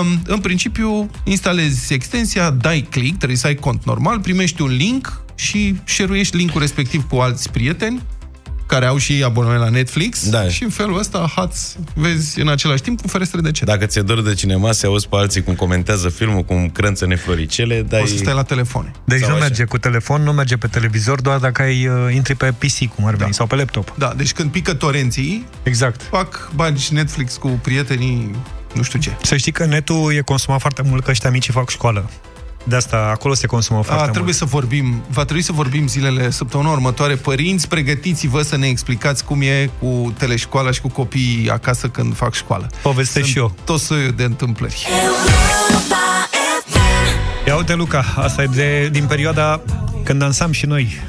Um, 0.00 0.22
în 0.26 0.38
principiu, 0.38 1.10
instalezi 1.24 1.92
extensia, 1.92 2.50
dai 2.50 2.86
click, 2.90 3.16
trebuie 3.16 3.38
să 3.38 3.46
ai 3.46 3.54
cont 3.54 3.84
normal, 3.84 4.20
primești 4.20 4.62
un 4.62 4.76
link 4.76 5.22
și 5.34 5.74
share 5.84 6.22
linkul 6.30 6.60
respectiv 6.60 7.08
cu 7.08 7.16
alți 7.16 7.50
prieteni 7.50 8.02
care 8.72 8.86
au 8.86 8.96
și 8.96 9.12
ei 9.12 9.24
abonament 9.24 9.60
la 9.60 9.68
Netflix 9.68 10.28
Da. 10.28 10.48
și 10.48 10.62
în 10.62 10.70
felul 10.70 10.98
ăsta 10.98 11.32
hați, 11.36 11.76
vezi 11.94 12.40
în 12.40 12.48
același 12.48 12.82
timp 12.82 13.00
cu 13.00 13.08
ferestre 13.08 13.40
de 13.40 13.50
chat. 13.50 13.64
Dacă 13.64 13.86
ți-e 13.86 14.02
dor 14.02 14.22
de 14.22 14.34
cinema, 14.34 14.72
se 14.72 14.86
auzi 14.86 15.08
pe 15.08 15.16
alții 15.16 15.42
cum 15.42 15.54
comentează 15.54 16.08
filmul, 16.08 16.42
cum 16.42 16.68
crânță 16.68 17.06
nefloricele, 17.06 17.82
dai... 17.82 18.00
Poți 18.00 18.12
să 18.12 18.18
stai 18.18 18.34
la 18.34 18.42
telefoane. 18.42 18.90
Deci 19.04 19.18
Sau 19.20 19.28
nu 19.28 19.34
așa. 19.34 19.44
merge 19.44 19.64
cu 19.64 19.78
telefon, 19.78 20.22
nu 20.22 20.32
merge 20.32 20.56
pe 20.56 20.66
televizor, 20.66 21.20
doar 21.20 21.38
dacă 21.38 21.62
ai 21.62 21.86
uh, 21.86 22.14
intri 22.14 22.34
pe 22.34 22.52
PC, 22.58 22.94
cum 22.94 23.06
ar 23.06 23.14
veni, 23.14 23.34
sau 23.34 23.46
pe 23.46 23.54
laptop. 23.54 23.94
Da, 23.98 24.12
deci 24.16 24.32
când 24.32 24.50
pică 24.50 24.74
torenții, 24.74 25.46
Exact. 25.62 26.02
fac, 26.10 26.50
bagi 26.54 26.92
Netflix 26.94 27.36
cu 27.36 27.48
prietenii, 27.48 28.30
nu 28.74 28.82
știu 28.82 28.98
ce. 28.98 29.10
Să 29.22 29.36
știi 29.36 29.52
că 29.52 29.64
netul 29.64 30.12
e 30.14 30.20
consumat 30.20 30.60
foarte 30.60 30.82
mult, 30.84 31.04
că 31.04 31.10
ăștia 31.10 31.30
mici 31.30 31.50
fac 31.50 31.68
școală. 31.70 32.10
De 32.64 32.76
asta, 32.76 33.10
acolo 33.14 33.34
se 33.34 33.46
consumă 33.46 33.82
foarte 33.82 34.02
A, 34.02 34.04
trebuie 34.04 34.22
mult. 34.24 34.36
să 34.36 34.44
vorbim, 34.44 35.02
va 35.08 35.24
trebui 35.24 35.42
să 35.42 35.52
vorbim 35.52 35.86
zilele, 35.86 36.30
săptămâna 36.30 36.70
următoare. 36.70 37.14
Părinți, 37.14 37.68
pregătiți-vă 37.68 38.42
să 38.42 38.56
ne 38.56 38.66
explicați 38.66 39.24
cum 39.24 39.40
e 39.40 39.70
cu 39.80 40.14
teleșcoala 40.18 40.70
și 40.70 40.80
cu 40.80 40.88
copiii 40.88 41.50
acasă 41.50 41.88
când 41.88 42.16
fac 42.16 42.34
școală. 42.34 42.70
Povestesc 42.82 43.26
și 43.26 43.38
eu. 43.38 43.54
Tot 43.64 43.80
soiul 43.80 44.12
de 44.16 44.22
întâmplări. 44.24 44.86
Ia 47.46 47.56
uite, 47.56 47.74
Luca, 47.74 48.04
asta 48.16 48.42
e 48.42 48.46
de, 48.46 48.88
din 48.92 49.04
perioada 49.04 49.60
când 50.04 50.18
dansam 50.18 50.52
și 50.52 50.66
noi. 50.66 51.00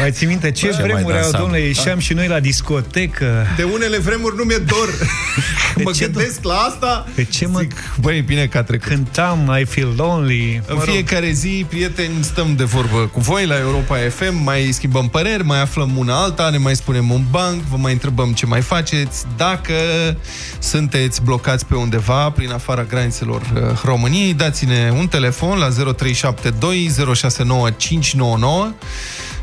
Mai 0.00 0.12
ții 0.12 0.26
minte 0.26 0.50
ce, 0.50 0.66
Ce 0.66 0.72
mai 0.72 0.82
vremuri 0.82 1.14
au, 1.14 1.20
dansam? 1.20 1.40
domnule, 1.40 1.60
ieșeam 1.60 1.98
și 1.98 2.12
noi 2.12 2.26
la 2.28 2.40
discotecă. 2.40 3.46
De 3.56 3.62
unele 3.62 3.98
vremuri 3.98 4.36
nu 4.36 4.42
mi-e 4.42 4.56
dor. 4.56 4.88
De 5.76 5.82
mă 5.82 5.90
ce, 5.90 6.04
gândesc 6.04 6.44
la 6.44 6.54
asta. 6.54 7.06
Pe 7.14 7.24
ce 7.24 7.46
mă 7.46 7.58
Zic, 7.58 7.72
băi, 8.00 8.20
bine 8.20 8.46
că 8.46 8.58
a 8.58 8.62
trecut. 8.62 8.88
cântam 8.88 9.56
I 9.60 9.64
Feel 9.64 9.92
Lonely? 9.96 10.62
În 10.66 10.78
fiecare 10.78 11.30
zi, 11.30 11.66
prieteni, 11.68 12.14
stăm 12.20 12.54
de 12.56 12.64
vorbă 12.64 13.10
cu 13.12 13.20
voi 13.20 13.46
la 13.46 13.58
Europa 13.58 13.96
FM, 13.96 14.42
mai 14.42 14.68
schimbăm 14.72 15.08
păreri, 15.08 15.44
mai 15.44 15.60
aflăm 15.60 15.96
una 15.96 16.22
alta, 16.22 16.50
ne 16.50 16.56
mai 16.56 16.76
spunem 16.76 17.10
un 17.10 17.22
banc, 17.30 17.62
vă 17.62 17.76
mai 17.76 17.92
întrebăm 17.92 18.32
ce 18.32 18.46
mai 18.46 18.60
faceți. 18.60 19.24
Dacă 19.36 19.74
sunteți 20.58 21.22
blocați 21.22 21.66
pe 21.66 21.74
undeva, 21.74 22.30
prin 22.30 22.50
afara 22.52 22.82
granițelor 22.82 23.40
uh, 23.40 23.60
României, 23.84 24.34
dați-ne 24.34 24.92
un 24.98 25.06
telefon 25.08 25.58
la 25.58 25.68
0372 25.68 26.90
069 27.14 27.70
599 27.70 28.72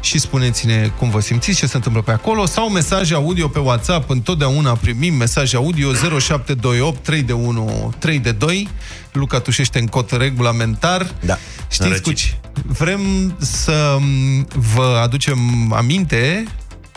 și 0.08 0.20
spuneți-ne 0.20 0.92
cum 0.98 1.10
vă 1.10 1.20
simțiți, 1.20 1.58
ce 1.58 1.66
se 1.68 1.76
întâmplă 1.76 2.02
pe 2.02 2.12
acolo, 2.12 2.46
sau 2.46 2.70
mesaje 2.70 3.14
audio 3.14 3.48
pe 3.48 3.60
WhatsApp, 3.60 4.10
întotdeauna 4.10 4.76
primim 4.76 5.14
mesaje 5.14 5.56
audio 5.56 5.94
0728 5.94 7.04
3 7.04 7.22
de 7.22 7.34
1 7.34 7.94
3 8.00 8.20
de 8.20 8.32
2. 8.32 8.68
Luca 9.12 9.40
tușește 9.40 9.80
în 9.80 9.86
cod 9.86 10.12
regulamentar. 10.12 11.14
Da. 11.26 11.38
Știți 11.62 11.82
Înrăcit. 11.82 12.04
cu 12.04 12.12
ce? 12.12 12.28
Vrem 12.66 13.36
să 13.38 13.98
m, 14.00 14.48
vă 14.74 15.00
aducem 15.04 15.40
aminte 15.76 16.44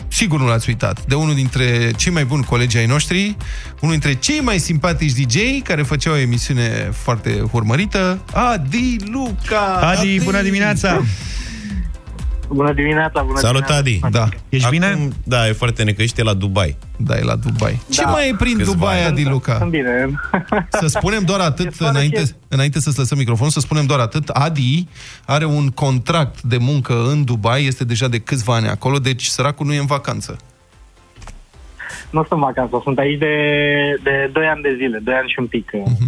Sigur 0.07 0.39
nu 0.39 0.47
l-ați 0.47 0.69
uitat, 0.69 1.05
de 1.05 1.15
unul 1.15 1.35
dintre 1.35 1.91
cei 1.95 2.11
mai 2.11 2.25
buni 2.25 2.43
colegi 2.43 2.77
ai 2.77 2.85
noștri, 2.85 3.37
unul 3.79 3.95
dintre 3.99 4.13
cei 4.13 4.39
mai 4.39 4.59
simpatici 4.59 5.11
DJ 5.11 5.35
care 5.63 5.81
făcea 5.81 6.11
o 6.11 6.17
emisiune 6.17 6.89
foarte 6.93 7.43
urmărită, 7.51 8.21
Adi 8.33 8.95
Luca! 9.05 9.79
Adi, 9.81 10.19
bună 10.19 10.41
dimineața! 10.41 11.03
Bună 12.53 12.73
dimineața, 12.73 13.21
bună 13.23 13.39
Salut, 13.39 13.65
dimineața. 13.65 13.77
Adi! 13.77 13.99
Da, 14.11 14.27
Ești 14.49 14.65
Acum, 14.65 14.77
bine? 14.79 15.07
Da, 15.23 15.47
e 15.47 15.51
foarte 15.51 15.83
necăști, 15.83 16.19
e 16.19 16.23
la 16.23 16.33
Dubai. 16.33 16.77
da, 16.97 17.17
e 17.17 17.21
la 17.23 17.35
Dubai. 17.35 17.79
Ce 17.89 18.01
Da. 18.03 18.09
mai 18.09 18.29
e 18.29 18.35
prin 18.37 18.57
Câțiva 18.57 18.71
Dubai, 18.71 18.97
ani. 19.03 19.05
Adi 19.11 19.23
Luca? 19.29 19.57
Sunt 19.57 19.69
bine. 19.69 20.09
Să 20.69 20.87
spunem 20.87 21.23
doar 21.23 21.39
atât, 21.39 21.65
E 21.71 21.71
soare 21.75 21.93
înainte, 21.95 22.25
și- 22.25 22.31
înainte 22.47 22.79
să-ți 22.79 22.97
lăsăm 22.97 23.17
microfonul, 23.17 23.51
să 23.51 23.59
spunem 23.59 23.85
doar 23.85 23.99
atât. 23.99 24.29
Adi 24.29 24.87
are 25.25 25.45
un 25.45 25.67
contract 25.69 26.41
de 26.41 26.57
muncă 26.57 26.93
în 27.09 27.23
Dubai, 27.23 27.65
este 27.65 27.83
deja 27.83 28.07
de 28.07 28.19
câțiva 28.19 28.55
ani 28.55 28.67
acolo, 28.67 28.97
deci 28.99 29.23
săracul 29.23 29.65
nu 29.65 29.73
e 29.73 29.77
în 29.79 29.85
vacanță. 29.85 30.37
nu 32.09 32.19
sunt 32.19 32.31
în 32.31 32.39
vacanță, 32.39 32.79
sunt 32.83 32.97
aici 32.97 33.19
de, 33.19 33.35
de 34.03 34.29
2 34.33 34.45
ani 34.45 34.61
de 34.61 34.75
zile, 34.77 34.99
2 35.03 35.13
ani 35.13 35.29
și 35.29 35.35
un 35.39 35.47
pic. 35.47 35.71
Uh-huh. 35.71 36.07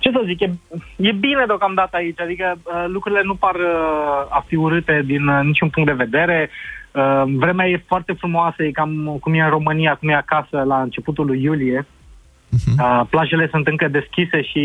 Ce 0.00 0.10
să 0.10 0.22
zic, 0.24 0.40
e, 0.40 0.50
e 0.96 1.12
bine 1.12 1.44
deocamdată 1.46 1.96
aici, 1.96 2.20
adică 2.20 2.58
uh, 2.62 2.84
lucrurile 2.88 3.22
nu 3.24 3.34
par 3.34 3.54
uh, 3.54 4.26
a 4.28 4.44
fi 4.46 4.56
urâte 4.56 5.02
din 5.04 5.26
uh, 5.26 5.40
niciun 5.44 5.68
punct 5.68 5.88
de 5.88 6.04
vedere. 6.04 6.50
Uh, 6.92 7.22
vremea 7.36 7.68
e 7.68 7.84
foarte 7.86 8.12
frumoasă, 8.12 8.62
e 8.62 8.70
cam 8.70 9.16
cum 9.20 9.34
e 9.34 9.40
în 9.40 9.48
România, 9.48 9.94
cum 9.94 10.08
e 10.08 10.14
acasă 10.14 10.62
la 10.62 10.82
începutul 10.82 11.26
lui 11.26 11.42
iulie. 11.42 11.86
Uh, 12.78 13.00
plajele 13.10 13.48
sunt 13.50 13.66
încă 13.66 13.88
deschise 13.88 14.42
și 14.42 14.62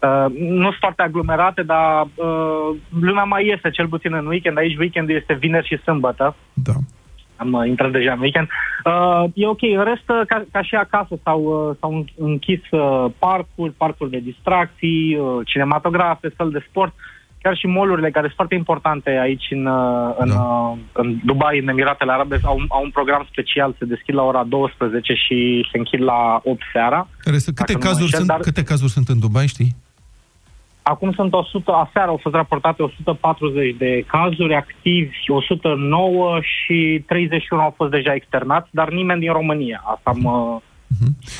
uh, 0.00 0.26
nu 0.38 0.62
sunt 0.62 0.76
foarte 0.78 1.02
aglomerate, 1.02 1.62
dar 1.62 2.02
uh, 2.02 2.76
lumea 3.00 3.24
mai 3.24 3.46
iese, 3.46 3.70
cel 3.70 3.88
puțin 3.88 4.14
în 4.14 4.26
weekend. 4.26 4.58
Aici 4.58 4.78
weekendul 4.78 5.16
este 5.16 5.34
vineri 5.34 5.66
și 5.66 5.82
sâmbătă. 5.82 6.36
Da. 6.52 6.72
Am 7.42 7.52
uh, 7.52 7.68
intrat 7.72 7.90
deja 7.98 8.12
în 8.12 8.20
weekend. 8.20 8.48
Uh, 8.84 9.24
e 9.34 9.46
ok. 9.54 9.62
În 9.62 9.84
rest, 9.90 10.06
uh, 10.08 10.20
ca, 10.26 10.36
ca 10.54 10.62
și 10.62 10.74
acasă, 10.74 11.14
s-au, 11.24 11.40
uh, 11.68 11.76
s-au 11.80 11.92
în- 11.98 12.12
închis 12.32 12.60
uh, 12.70 13.04
parcuri, 13.18 13.72
parcuri 13.82 14.10
de 14.10 14.18
distracții, 14.30 15.16
uh, 15.16 15.46
cinematografe, 15.50 16.32
săli 16.36 16.52
de 16.52 16.64
sport, 16.68 16.92
chiar 17.42 17.56
și 17.56 17.66
molurile 17.66 18.10
care 18.10 18.24
sunt 18.24 18.36
foarte 18.40 18.54
importante 18.54 19.10
aici 19.10 19.46
în, 19.50 19.66
uh, 19.66 20.14
în, 20.18 20.28
Da. 20.28 20.40
uh, 20.42 20.76
în 20.92 21.08
Dubai, 21.24 21.58
în 21.58 21.68
Emiratele 21.68 22.12
Arabe, 22.12 22.38
au, 22.44 22.58
au 22.68 22.82
un 22.82 22.90
program 22.90 23.26
special, 23.30 23.74
se 23.78 23.84
deschid 23.84 24.14
la 24.14 24.22
ora 24.22 24.42
12 24.44 25.14
și 25.14 25.68
se 25.72 25.78
închid 25.78 26.00
la 26.02 26.40
8 26.44 26.60
seara. 26.72 27.08
Care 27.18 27.38
sunt, 27.38 27.56
câte, 27.56 27.72
Dacă 27.72 27.84
nu 27.84 27.90
mă 27.90 27.90
cazuri 27.90 28.02
înșel, 28.02 28.18
sunt, 28.18 28.30
dar- 28.30 28.40
câte 28.40 28.62
cazuri 28.62 28.90
sunt 28.90 29.08
în 29.08 29.18
Dubai, 29.18 29.46
știi? 29.46 29.70
Acum 30.82 31.12
sunt 31.12 31.32
100, 31.32 31.72
aseară 31.72 32.10
au 32.10 32.18
fost 32.22 32.34
raportate 32.34 32.82
140 32.82 33.76
de 33.78 34.04
cazuri 34.06 34.54
activi, 34.54 35.16
109 35.26 36.38
și 36.40 37.04
31 37.06 37.62
au 37.62 37.74
fost 37.76 37.90
deja 37.90 38.14
externați, 38.14 38.68
dar 38.70 38.90
nimeni 38.90 39.20
din 39.20 39.32
România. 39.32 39.82
Asta 39.84 40.10
am, 40.10 40.24
uh, 40.24 40.60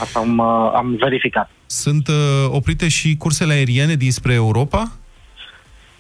asta 0.01 0.19
am, 0.19 0.39
uh, 0.39 0.73
am 0.75 0.97
verificat. 1.01 1.51
Sunt 1.67 2.09
uh, 2.09 2.15
oprite 2.49 2.89
și 2.89 3.17
cursele 3.17 3.53
aeriene 3.53 3.95
dinspre 3.95 4.33
Europa? 4.33 4.83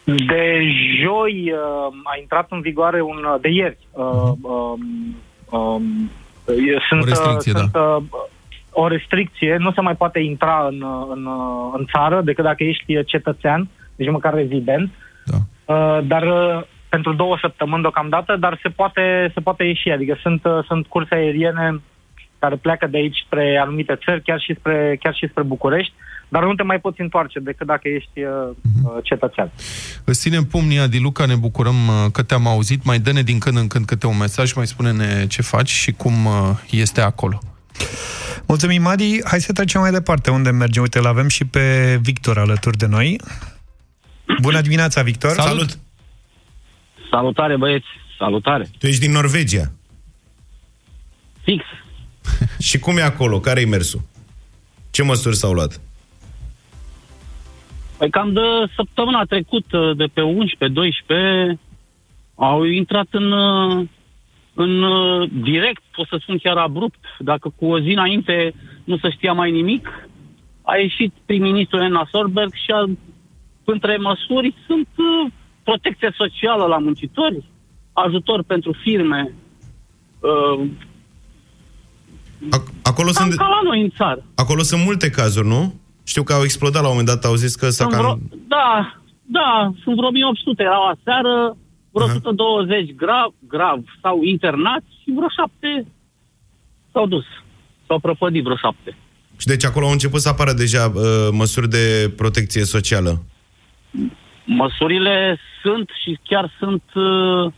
De 0.04 0.60
joi 1.02 1.52
uh, 1.52 1.94
a 2.04 2.18
intrat 2.20 2.46
în 2.50 2.60
vigoare 2.60 3.02
un... 3.02 3.26
de 3.40 3.48
ieri. 3.48 3.78
Uh, 3.90 4.32
um, 4.40 5.16
um, 5.50 6.10
e- 6.46 6.78
sunt, 6.88 7.02
O 7.02 7.04
restricție, 7.04 7.52
uh, 7.52 7.58
sunt, 7.58 7.72
da. 7.72 8.02
Uh, 8.72 8.82
o 8.82 8.88
restricție, 8.88 9.56
nu 9.58 9.72
se 9.72 9.80
mai 9.80 9.96
poate 9.96 10.18
intra 10.18 10.66
în, 10.70 10.80
uh, 10.80 11.06
în, 11.14 11.24
uh, 11.24 11.74
în 11.78 11.86
țară 11.92 12.20
decât 12.24 12.44
dacă 12.44 12.64
ești 12.64 12.96
uh, 12.96 13.06
cetățean, 13.06 13.68
deci 13.96 14.10
măcar 14.10 14.34
rezident. 14.34 14.90
Da. 15.24 15.36
Uh, 15.74 16.06
dar 16.06 16.22
uh, 16.22 16.62
pentru 16.88 17.12
două 17.12 17.38
săptămâni 17.40 17.82
deocamdată, 17.82 18.36
dar 18.36 18.58
se 18.62 18.68
poate, 18.68 19.30
se 19.34 19.40
poate 19.40 19.64
ieși. 19.64 19.90
Adică 19.90 20.18
sunt, 20.22 20.44
uh, 20.44 20.64
sunt 20.66 20.86
curse 20.86 21.14
aeriene 21.14 21.80
care 22.38 22.56
pleacă 22.56 22.86
de 22.86 22.96
aici 22.96 23.22
spre 23.26 23.58
anumite 23.62 23.98
țări, 24.04 24.22
chiar 24.22 24.40
și 24.40 24.54
spre, 24.58 24.98
chiar 25.02 25.14
și 25.14 25.28
spre 25.28 25.42
București. 25.42 25.92
Dar 26.28 26.44
nu 26.44 26.54
te 26.54 26.62
mai 26.62 26.80
poți 26.80 27.00
întoarce 27.00 27.38
decât 27.38 27.66
dacă 27.66 27.88
ești 27.88 28.22
uh, 28.22 28.50
uh, 28.84 28.98
cetățean. 29.02 29.50
Îți 30.04 30.20
ținem 30.20 30.44
pumnii, 30.44 30.78
Adi 30.78 31.00
Luca, 31.00 31.26
ne 31.26 31.34
bucurăm 31.34 31.74
uh, 31.88 32.10
că 32.12 32.22
te-am 32.22 32.46
auzit. 32.46 32.84
Mai 32.84 32.98
dă-ne 32.98 33.22
din 33.22 33.38
când 33.38 33.56
în 33.56 33.66
când 33.66 33.84
câte 33.84 34.06
un 34.06 34.16
mesaj, 34.18 34.52
mai 34.52 34.66
spune-ne 34.66 35.26
ce 35.26 35.42
faci 35.42 35.68
și 35.68 35.92
cum 35.92 36.24
uh, 36.24 36.32
este 36.70 37.00
acolo. 37.00 37.38
Mulțumim, 38.46 38.86
Adi. 38.86 39.20
Hai 39.24 39.40
să 39.40 39.52
trecem 39.52 39.80
mai 39.80 39.90
departe. 39.90 40.30
Unde 40.30 40.50
mergem? 40.50 40.82
Uite, 40.82 40.98
îl 40.98 41.06
avem 41.06 41.28
și 41.28 41.44
pe 41.44 41.96
Victor 42.02 42.38
alături 42.38 42.76
de 42.76 42.86
noi. 42.86 43.20
Bună 44.40 44.60
dimineața, 44.60 45.02
Victor! 45.02 45.30
Salut! 45.30 45.48
Salut. 45.48 45.78
Salutare, 47.10 47.56
băieți! 47.56 47.86
Salutare! 48.18 48.68
Tu 48.78 48.86
ești 48.86 49.00
din 49.00 49.12
Norvegia. 49.12 49.72
Fix. 51.42 51.64
și 52.68 52.78
cum 52.78 52.96
e 52.96 53.02
acolo? 53.02 53.40
Care-i 53.40 53.64
mersul? 53.64 54.00
Ce 54.90 55.02
măsuri 55.02 55.36
s-au 55.36 55.52
luat? 55.52 55.80
Păi 57.98 58.10
cam 58.10 58.32
de 58.32 58.40
săptămâna 58.76 59.24
trecută, 59.24 59.92
de 59.96 60.04
pe 60.12 60.20
11-12, 60.20 61.58
au 62.34 62.64
intrat 62.64 63.06
în, 63.10 63.32
în 64.54 64.84
direct, 65.42 65.82
pot 65.96 66.06
să 66.08 66.16
spun 66.20 66.38
chiar 66.38 66.56
abrupt, 66.56 67.04
dacă 67.18 67.52
cu 67.56 67.66
o 67.66 67.80
zi 67.80 67.88
înainte 67.90 68.54
nu 68.84 68.98
se 68.98 69.10
știa 69.10 69.32
mai 69.32 69.50
nimic, 69.50 70.08
a 70.62 70.76
ieșit 70.76 71.12
prim-ministrul 71.26 71.80
Enna 71.80 72.08
Sorberg 72.10 72.52
și 72.54 72.70
a, 72.70 72.84
între 73.64 73.96
măsuri 73.96 74.54
sunt 74.66 74.88
uh, 74.96 75.32
protecție 75.62 76.14
socială 76.16 76.66
la 76.66 76.78
muncitori, 76.78 77.44
ajutor 77.92 78.42
pentru 78.42 78.72
firme, 78.82 79.34
uh, 80.20 80.66
Acolo 82.82 83.10
cam 83.10 83.24
sunt, 83.26 83.34
ca 83.38 83.46
la 83.46 83.60
noi 83.64 83.80
în 83.82 83.90
țară. 83.96 84.24
acolo 84.34 84.62
sunt 84.62 84.84
multe 84.84 85.10
cazuri, 85.10 85.46
nu? 85.46 85.80
Știu 86.04 86.22
că 86.22 86.32
au 86.32 86.42
explodat 86.42 86.82
la 86.82 86.88
un 86.88 86.96
moment 86.96 87.08
dat, 87.12 87.24
au 87.24 87.34
zis 87.34 87.54
că 87.54 87.68
s-a 87.68 87.84
Sunt 87.84 87.92
cam... 87.92 88.00
vreo, 88.00 88.38
da, 88.48 88.96
da, 89.22 89.72
sunt 89.82 89.96
vreo 89.96 90.08
1800 90.08 90.62
erau 90.62 90.86
aseară, 90.86 91.56
vreo 91.92 92.06
120 92.06 92.94
grav, 92.94 93.32
grav 93.48 93.78
sau 94.02 94.22
internați 94.22 94.86
și 95.02 95.12
vreo 95.16 95.28
șapte 95.36 95.86
s-au 96.92 97.06
dus. 97.06 97.24
S-au 97.86 97.98
prăpădit 97.98 98.42
vreo 98.42 98.56
șapte. 98.56 98.96
Și 99.36 99.46
deci 99.46 99.64
acolo 99.64 99.86
au 99.86 99.92
început 99.92 100.20
să 100.20 100.28
apară 100.28 100.52
deja 100.52 100.92
uh, 100.94 101.02
măsuri 101.32 101.68
de 101.68 102.12
protecție 102.16 102.64
socială. 102.64 103.22
Măsurile 104.44 105.38
sunt 105.62 105.90
și 106.02 106.18
chiar 106.22 106.54
sunt 106.58 106.82
uh, 106.94 107.52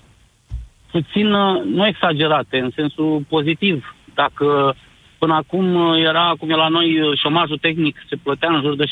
puțin, 0.90 1.32
uh, 1.32 1.62
nu 1.64 1.86
exagerate, 1.86 2.58
în 2.58 2.70
sensul 2.74 3.24
pozitiv. 3.28 3.96
Dacă 4.14 4.76
până 5.18 5.34
acum 5.34 5.74
uh, 5.74 6.02
era, 6.02 6.34
cum 6.38 6.50
e 6.50 6.54
la 6.54 6.68
noi, 6.68 7.00
uh, 7.00 7.18
șomajul 7.18 7.58
tehnic 7.58 7.96
se 8.08 8.16
plătea 8.16 8.54
în 8.54 8.60
jur 8.60 8.76
de 8.76 8.84
68-75%, 8.84 8.88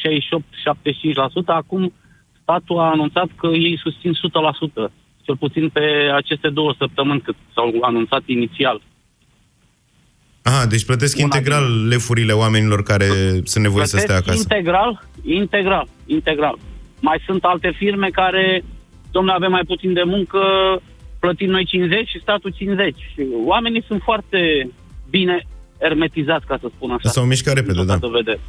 acum 1.46 1.92
statul 2.42 2.78
a 2.78 2.90
anunțat 2.90 3.28
că 3.36 3.46
ei 3.46 3.78
susțin 3.82 4.12
100%, 4.88 4.92
cel 5.32 5.48
puțin 5.48 5.68
pe 5.68 6.10
aceste 6.14 6.48
două 6.48 6.74
săptămâni 6.78 7.20
cât 7.20 7.36
s-au 7.54 7.72
anunțat 7.80 8.22
inițial. 8.26 8.80
Aha, 10.42 10.66
deci 10.66 10.84
plătesc 10.84 11.16
Una 11.16 11.24
integral 11.24 11.86
lefurile 11.88 12.32
oamenilor 12.32 12.82
care 12.82 13.06
sunt 13.44 13.64
nevoiți 13.64 13.90
să 13.90 13.96
stea 13.96 14.14
Plătesc 14.14 14.28
acasă. 14.28 14.54
Integral, 14.54 15.08
integral, 15.22 15.88
integral. 16.06 16.58
Mai 17.00 17.22
sunt 17.26 17.44
alte 17.44 17.72
firme 17.76 18.08
care, 18.08 18.64
domnule, 19.10 19.34
avem 19.36 19.50
mai 19.50 19.64
puțin 19.66 19.92
de 19.92 20.02
muncă, 20.02 20.40
plătim 21.20 21.50
noi 21.50 21.64
50 21.64 22.08
și 22.08 22.20
statul 22.20 22.52
50. 22.56 22.94
Și 22.96 23.26
oamenii 23.46 23.84
sunt 23.86 24.00
foarte 24.02 24.70
bine 25.10 25.46
ermetizați, 25.78 26.46
ca 26.46 26.58
să 26.60 26.66
spun 26.76 26.90
așa. 26.90 27.08
S-au 27.08 27.24
mișcat 27.24 27.54
repede, 27.54 27.84
da. 27.84 27.96
Să 27.98 28.06
vedere. 28.06 28.40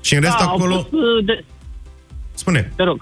Și 0.00 0.14
în 0.14 0.20
rest 0.20 0.38
da, 0.38 0.44
acolo... 0.44 0.74
Au 0.74 0.82
pus, 0.82 1.00
uh, 1.00 1.24
de, 1.24 1.44
Spune. 2.34 2.72
te 2.76 2.82
rog. 2.82 3.00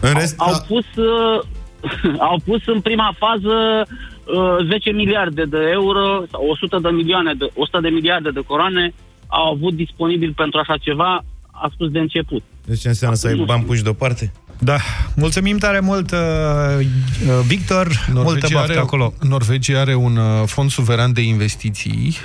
În 0.00 0.12
rest, 0.12 0.34
Au 0.38 0.52
a- 0.52 0.64
pus, 0.68 0.84
uh, 0.96 1.42
au 2.30 2.40
pus 2.44 2.66
în 2.66 2.80
prima 2.80 3.14
fază 3.18 3.86
uh, 4.24 4.66
10 4.68 4.90
miliarde 4.90 5.44
de 5.44 5.58
euro 5.72 6.22
sau 6.30 6.46
100 6.48 6.78
de 6.82 6.88
milioane 6.88 7.34
de 7.34 7.50
100 7.54 7.80
de 7.80 7.88
miliarde 7.88 8.30
de 8.30 8.40
coroane 8.46 8.94
au 9.26 9.52
avut 9.52 9.74
disponibil 9.74 10.32
pentru 10.36 10.58
așa 10.58 10.76
ceva, 10.76 11.24
a 11.50 11.70
spus 11.72 11.90
de 11.90 11.98
început. 11.98 12.42
deci 12.64 12.80
ce 12.80 12.88
înseamnă 12.88 13.16
să 13.16 13.26
ai 13.26 13.42
bani 13.46 13.64
puși 13.64 13.82
deoparte? 13.82 14.32
Da, 14.62 14.76
mulțumim 15.16 15.58
tare 15.58 15.80
mult, 15.80 16.10
uh, 16.10 16.18
uh, 16.18 17.40
Victor, 17.46 17.88
multă 18.12 18.48
baftă 18.52 18.72
are, 18.72 18.80
acolo. 18.80 19.12
Norvegia 19.20 19.80
are 19.80 19.94
un 19.94 20.16
uh, 20.16 20.42
fond 20.46 20.70
suveran 20.70 21.12
de 21.12 21.20
investiții 21.20 22.16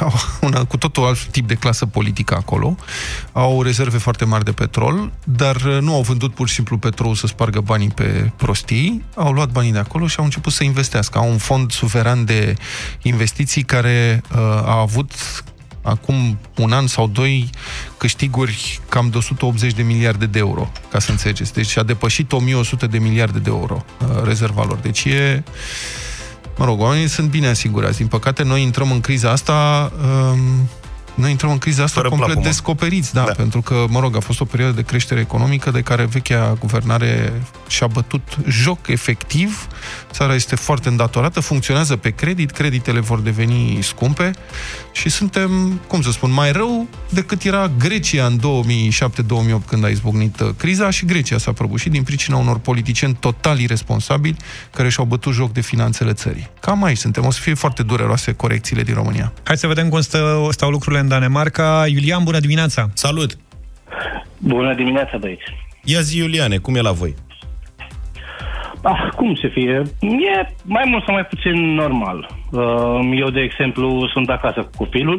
au 0.00 0.12
una, 0.46 0.64
cu 0.64 0.76
totul 0.76 1.04
alt 1.04 1.24
tip 1.24 1.46
de 1.46 1.54
clasă 1.54 1.86
politică 1.86 2.34
acolo. 2.34 2.76
Au 3.32 3.62
rezerve 3.62 3.98
foarte 3.98 4.24
mari 4.24 4.44
de 4.44 4.52
petrol, 4.52 5.12
dar 5.24 5.56
uh, 5.56 5.78
nu 5.80 5.94
au 5.94 6.02
vândut 6.02 6.34
pur 6.34 6.48
și 6.48 6.54
simplu 6.54 6.78
petrol 6.78 7.14
să 7.14 7.26
spargă 7.26 7.60
banii 7.60 7.90
pe 7.90 8.30
prostii. 8.36 9.04
Au 9.14 9.32
luat 9.32 9.50
banii 9.50 9.72
de 9.72 9.78
acolo 9.78 10.06
și 10.06 10.18
au 10.18 10.24
început 10.24 10.52
să 10.52 10.64
investească. 10.64 11.18
Au 11.18 11.30
un 11.30 11.38
fond 11.38 11.72
suveran 11.72 12.24
de 12.24 12.54
investiții 13.02 13.62
care 13.62 14.22
uh, 14.32 14.38
a 14.64 14.80
avut 14.80 15.12
acum 15.82 16.38
un 16.56 16.72
an 16.72 16.86
sau 16.86 17.06
doi 17.06 17.50
câștiguri 17.96 18.80
cam 18.88 19.08
de 19.10 19.16
180 19.16 19.72
de 19.72 19.82
miliarde 19.82 20.26
de 20.26 20.38
euro, 20.38 20.72
ca 20.90 20.98
să 20.98 21.10
înțelegeți. 21.10 21.52
Deci 21.52 21.76
a 21.76 21.82
depășit 21.82 22.32
1100 22.32 22.86
de 22.86 22.98
miliarde 22.98 23.38
de 23.38 23.50
euro 23.50 23.84
uh, 24.00 24.22
rezerva 24.22 24.64
lor. 24.64 24.76
Deci 24.76 25.04
e... 25.04 25.42
Mă 26.56 26.64
rog, 26.64 26.80
oamenii 26.80 27.08
sunt 27.08 27.30
bine 27.30 27.46
asigurați. 27.48 27.96
Din 27.96 28.06
păcate, 28.06 28.42
noi 28.42 28.62
intrăm 28.62 28.90
în 28.90 29.00
criza 29.00 29.30
asta... 29.30 29.92
Um, 30.32 30.68
noi 31.14 31.30
intrăm 31.30 31.50
în 31.50 31.58
criza 31.58 31.82
asta 31.82 31.94
Fără 31.94 32.08
complet 32.08 32.28
plapumă. 32.30 32.50
descoperiți, 32.50 33.14
da, 33.14 33.24
da, 33.24 33.32
pentru 33.32 33.60
că, 33.60 33.84
mă 33.88 34.00
rog, 34.00 34.16
a 34.16 34.20
fost 34.20 34.40
o 34.40 34.44
perioadă 34.44 34.74
de 34.74 34.82
creștere 34.82 35.20
economică 35.20 35.70
de 35.70 35.80
care 35.80 36.04
vechea 36.04 36.56
guvernare 36.60 37.32
și-a 37.66 37.86
bătut 37.86 38.22
joc 38.48 38.88
efectiv. 38.88 39.68
Țara 40.10 40.34
este 40.34 40.56
foarte 40.56 40.88
îndatorată, 40.88 41.40
funcționează 41.40 41.96
pe 41.96 42.10
credit, 42.10 42.50
creditele 42.50 43.00
vor 43.00 43.18
deveni 43.18 43.78
scumpe 43.82 44.30
și 44.92 45.08
suntem, 45.08 45.80
cum 45.86 46.02
să 46.02 46.10
spun, 46.10 46.32
mai 46.32 46.52
rău 46.52 46.88
decât 47.08 47.42
era 47.42 47.70
Grecia 47.78 48.26
în 48.26 48.40
2007-2008 48.40 49.66
când 49.66 49.84
a 49.84 49.88
izbucnit 49.88 50.40
uh, 50.40 50.48
criza 50.56 50.90
și 50.90 51.04
Grecia 51.04 51.38
s-a 51.38 51.52
prăbușit 51.52 51.90
din 51.92 52.02
pricina 52.02 52.36
unor 52.36 52.58
politicieni 52.58 53.16
total 53.20 53.58
irresponsabili 53.58 54.36
care 54.72 54.88
și-au 54.88 55.06
bătut 55.06 55.32
joc 55.32 55.52
de 55.52 55.60
finanțele 55.60 56.12
țării. 56.12 56.50
Cam 56.60 56.84
aici 56.84 56.98
suntem, 56.98 57.26
o 57.26 57.30
să 57.30 57.40
fie 57.40 57.54
foarte 57.54 57.82
dureroase 57.82 58.32
corecțiile 58.32 58.82
din 58.82 58.94
România. 58.94 59.32
Hai 59.42 59.56
să 59.58 59.66
vedem 59.66 59.88
cum 59.88 60.00
stă, 60.00 60.48
stau 60.50 60.70
lucrurile 60.70 61.00
în 61.04 61.10
Danemarca. 61.10 61.84
Iulian, 61.86 62.24
bună 62.24 62.38
dimineața! 62.38 62.88
Salut! 62.94 63.30
Bună 64.38 64.74
dimineața, 64.74 65.16
băieți. 65.16 65.42
Ia 65.84 66.00
zi, 66.00 66.18
Iuliane, 66.18 66.56
cum 66.56 66.74
e 66.74 66.80
la 66.80 66.92
voi? 66.92 67.14
Ah, 68.82 69.08
cum 69.16 69.34
să 69.34 69.48
fie? 69.52 69.82
E 70.00 70.48
mai 70.64 70.84
mult 70.86 71.04
sau 71.04 71.14
mai 71.14 71.24
puțin 71.24 71.74
normal. 71.74 72.28
Uh, 72.50 73.18
Eu, 73.18 73.30
de 73.30 73.40
exemplu, 73.40 74.08
sunt 74.12 74.28
acasă 74.30 74.60
cu 74.60 74.70
copilul, 74.76 75.18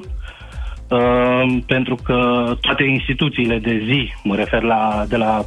uh, 0.89 1.57
pentru 1.67 1.95
că 1.95 2.17
toate 2.61 2.83
instituțiile 2.83 3.57
de 3.57 3.83
zi, 3.85 4.13
mă 4.23 4.35
refer 4.35 4.61
la, 4.61 5.05
de 5.07 5.17
la 5.17 5.45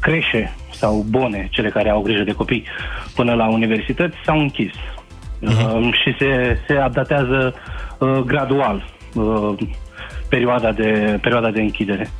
creșe 0.00 0.54
sau 0.70 1.04
bone, 1.08 1.48
cele 1.50 1.68
care 1.68 1.90
au 1.90 2.02
grijă 2.02 2.22
de 2.22 2.32
copii, 2.32 2.64
până 3.14 3.34
la 3.34 3.48
universități, 3.48 4.16
s-au 4.24 4.38
închis. 4.38 4.72
Uh, 5.40 5.92
și 5.92 6.14
se, 6.18 6.58
se 6.66 6.84
updatează 6.86 7.54
uh, 7.98 8.18
gradual 8.18 8.82
uh, 9.14 9.58
perioada, 10.28 10.72
de, 10.72 11.18
perioada 11.22 11.50
de 11.50 11.60
închidere. 11.60 12.10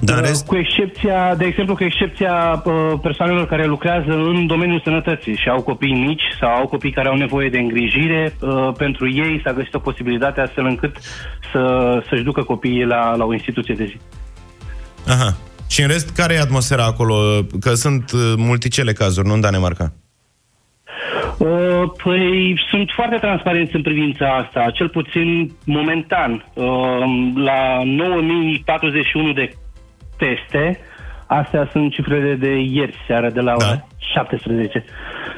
Dar 0.00 0.22
Uh, 0.22 0.30
Cu 0.46 0.56
excepția, 0.56 1.34
de 1.34 1.44
exemplu, 1.44 1.74
cu 1.74 1.84
excepția 1.84 2.62
uh, 2.64 2.98
persoanelor 3.02 3.46
care 3.46 3.66
lucrează 3.66 4.10
în 4.10 4.46
domeniul 4.46 4.80
sănătății 4.84 5.36
și 5.36 5.48
au 5.48 5.62
copii 5.62 5.94
mici 5.94 6.22
sau 6.40 6.50
au 6.50 6.66
copii 6.66 6.92
care 6.92 7.08
au 7.08 7.16
nevoie 7.16 7.48
de 7.48 7.58
îngrijire, 7.58 8.36
uh, 8.40 8.72
pentru 8.76 9.10
ei 9.10 9.40
s-a 9.44 9.52
găsit 9.52 9.74
o 9.74 9.78
posibilitate 9.78 10.40
astfel 10.40 10.66
încât 10.66 10.96
să, 11.52 11.62
să-și 12.08 12.22
ducă 12.22 12.42
copiii 12.42 12.84
la, 12.84 13.14
la 13.16 13.24
o 13.24 13.32
instituție 13.32 13.74
de 13.74 13.84
zi. 13.84 13.96
Aha. 15.06 15.36
Și 15.68 15.82
în 15.82 15.88
rest, 15.88 16.10
care 16.10 16.34
e 16.34 16.40
atmosfera 16.40 16.84
acolo? 16.84 17.14
Că 17.60 17.74
sunt 17.74 18.10
uh, 18.12 18.32
multicele 18.36 18.92
cazuri, 18.92 19.26
nu 19.26 19.34
în 19.34 19.40
Danemarca. 19.40 19.92
Uh, 21.38 21.82
Păi 22.02 22.54
sunt 22.70 22.90
foarte 22.94 23.16
transparenți 23.16 23.74
în 23.74 23.82
privința 23.82 24.36
asta, 24.36 24.70
cel 24.70 24.88
puțin 24.88 25.50
momentan. 25.64 26.44
Uh, 26.54 26.64
La 27.34 27.82
9041 27.84 29.32
de 29.32 29.50
teste, 30.16 30.80
astea 31.26 31.68
sunt 31.72 31.92
cifrele 31.92 32.34
de 32.34 32.58
ieri 32.58 32.94
seara, 33.06 33.30
de 33.30 33.40
la 33.40 33.54
ora 33.54 33.86
17. 34.12 34.84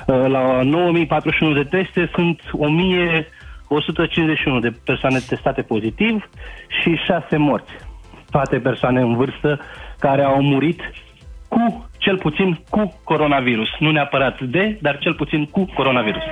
Uh, 0.06 0.24
La 0.26 0.62
9041 0.62 1.54
de 1.54 1.62
teste 1.62 2.10
sunt 2.14 2.40
1151 2.52 4.60
de 4.60 4.72
persoane 4.84 5.18
testate 5.28 5.62
pozitiv 5.62 6.30
și 6.82 6.94
6 7.06 7.36
morți. 7.36 7.72
Toate 8.30 8.58
persoane 8.58 9.00
în 9.00 9.16
vârstă 9.16 9.60
care 9.98 10.22
au 10.22 10.42
murit 10.42 10.80
cu, 11.48 11.89
cel 12.10 12.18
puțin 12.18 12.60
cu 12.68 13.00
coronavirus. 13.04 13.68
Nu 13.78 13.90
neapărat 13.90 14.40
de, 14.40 14.78
dar 14.80 14.98
cel 14.98 15.14
puțin 15.14 15.44
cu 15.44 15.64
coronavirus. 15.74 16.22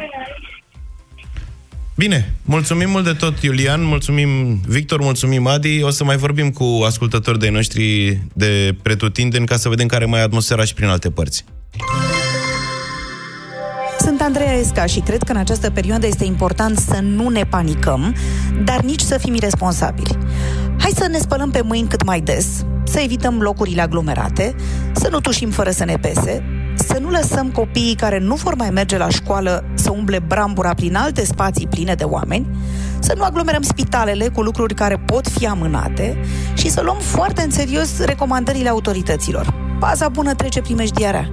Bine, 1.97 2.33
mulțumim 2.45 2.91
mult 2.91 3.05
de 3.05 3.13
tot, 3.13 3.43
Iulian, 3.43 3.85
mulțumim 3.85 4.61
Victor, 4.67 5.01
mulțumim 5.01 5.47
Adi. 5.47 5.83
O 5.83 5.91
să 5.91 6.05
mai 6.05 6.17
vorbim 6.17 6.51
cu 6.51 6.83
ascultători 6.87 7.39
de 7.39 7.51
noștri 7.51 8.19
de 8.33 8.77
pretutindeni 8.83 9.47
ca 9.47 9.57
să 9.57 9.69
vedem 9.69 9.87
care 9.87 10.05
mai 10.05 10.21
e 10.21 10.23
atmosfera 10.23 10.65
și 10.65 10.75
prin 10.75 10.89
alte 10.89 11.11
părți. 11.11 11.45
Sunt 13.99 14.21
Andreea 14.21 14.53
Esca 14.53 14.87
și 14.87 15.01
cred 15.01 15.23
că 15.23 15.33
în 15.33 15.39
această 15.39 15.71
perioadă 15.71 16.07
este 16.07 16.25
important 16.25 16.79
să 16.79 16.99
nu 17.03 17.29
ne 17.29 17.43
panicăm, 17.45 18.15
dar 18.65 18.81
nici 18.81 19.01
să 19.01 19.19
fim 19.19 19.35
irresponsabili. 19.35 20.19
Hai 20.79 20.93
să 20.95 21.09
ne 21.11 21.19
spălăm 21.19 21.51
pe 21.51 21.61
mâini 21.61 21.89
cât 21.89 22.05
mai 22.05 22.21
des, 22.21 22.47
să 22.85 23.01
evităm 23.01 23.41
locurile 23.41 23.83
aglomerate, 23.83 24.55
să 24.93 25.09
nu 25.11 25.21
tușim 25.21 25.51
fără 25.51 25.71
să 25.71 25.85
ne 25.85 25.97
pese, 26.01 26.45
să 26.75 26.99
nu 27.01 27.11
lăsăm 27.11 27.51
copiii 27.51 27.95
care 27.95 28.19
nu 28.19 28.35
vor 28.35 28.55
mai 28.55 28.71
merge 28.71 28.97
la 28.97 29.09
școală 29.09 29.65
să 29.75 29.91
umble 29.91 30.19
brambura 30.19 30.75
prin 30.75 30.97
alte 30.97 31.25
spații 31.25 31.67
pline 31.67 31.95
de 31.95 32.05
oameni, 32.05 32.47
să 32.99 33.15
nu 33.17 33.23
aglomerăm 33.23 33.63
spitalele 33.63 34.29
cu 34.29 34.43
lucruri 34.43 34.75
care 34.75 34.97
pot 34.97 35.29
fi 35.29 35.47
amânate 35.47 36.21
și 36.55 36.69
să 36.71 36.81
luăm 36.85 36.99
foarte 36.99 37.43
în 37.43 37.51
serios 37.51 38.05
recomandările 38.05 38.69
autorităților. 38.69 39.55
Baza 39.79 40.09
bună 40.09 40.35
trece 40.35 40.61
primejdiarea. 40.61 41.31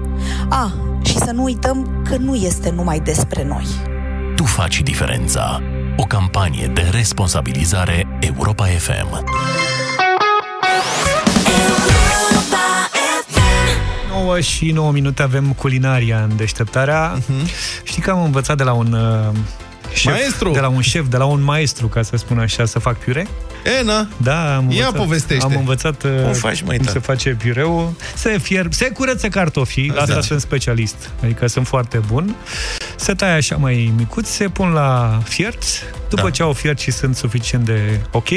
A, 0.50 0.74
și 1.04 1.18
să 1.18 1.32
nu 1.32 1.44
uităm 1.44 2.04
că 2.10 2.18
nu 2.18 2.36
este 2.36 2.72
numai 2.76 3.00
despre 3.00 3.44
noi. 3.44 3.66
Tu 4.36 4.44
faci 4.44 4.82
diferența. 4.82 5.62
O 5.98 6.04
campanie 6.06 6.68
de 6.74 6.90
responsabilizare 6.92 8.08
Europa 8.20 8.66
FM. 8.66 9.24
9 14.10 14.40
și 14.40 14.72
9 14.72 14.92
minute 14.92 15.22
avem 15.22 15.54
culinaria 15.58 16.28
în 16.30 16.36
deșteptarea. 16.36 17.18
Uh-huh. 17.18 17.50
Știi 17.84 18.02
că 18.02 18.12
am 18.12 18.24
învățat 18.24 18.58
de 18.58 18.64
la 18.64 18.74
un 18.74 18.94
uh, 18.94 19.36
șef, 19.94 20.14
Maestru! 20.14 20.52
de 20.52 20.60
la 20.60 20.68
un 20.68 20.82
șef, 20.82 21.06
de 21.08 21.18
la 21.18 21.26
un 21.26 21.42
maestru, 21.44 21.88
ca 21.88 22.02
să 22.02 22.18
spun 22.18 22.40
așa, 22.40 22.66
să 22.66 22.80
fac 22.80 22.98
piure. 22.98 23.28
E, 23.80 23.84
na, 23.84 24.08
Da, 24.18 24.56
am 24.56 24.72
Ia 24.72 24.86
învățat, 24.86 24.94
povestește. 25.06 25.46
Am 25.46 25.56
învățat 25.58 26.04
uh, 26.04 26.12
Cum 26.24 26.34
faci, 26.34 26.62
măi, 26.62 26.76
cum 26.78 26.86
tată? 26.86 27.00
se 27.00 27.06
face 27.06 27.30
piureul. 27.30 27.94
Se 28.16 28.38
fierb, 28.38 28.74
se 28.74 28.90
curăță 28.90 29.28
cartofii, 29.28 29.92
la 29.96 30.02
asta 30.02 30.22
sunt 30.22 30.42
specialist, 30.42 31.10
adică 31.24 31.48
sunt 31.48 31.68
foarte 31.68 31.98
bun. 32.08 32.36
Se 32.96 33.14
taie 33.14 33.32
așa 33.34 33.56
mai 33.56 33.94
micuți, 33.98 34.32
se 34.32 34.48
pun 34.48 34.70
la 34.72 35.20
fiert, 35.24 35.64
după 36.10 36.22
Da. 36.22 36.30
ce 36.30 36.42
au 36.42 36.54
fiert 36.54 36.80
și 36.80 36.92
sunt 36.92 37.16
suficient 37.16 37.66
de 37.66 38.00
ok, 38.12 38.28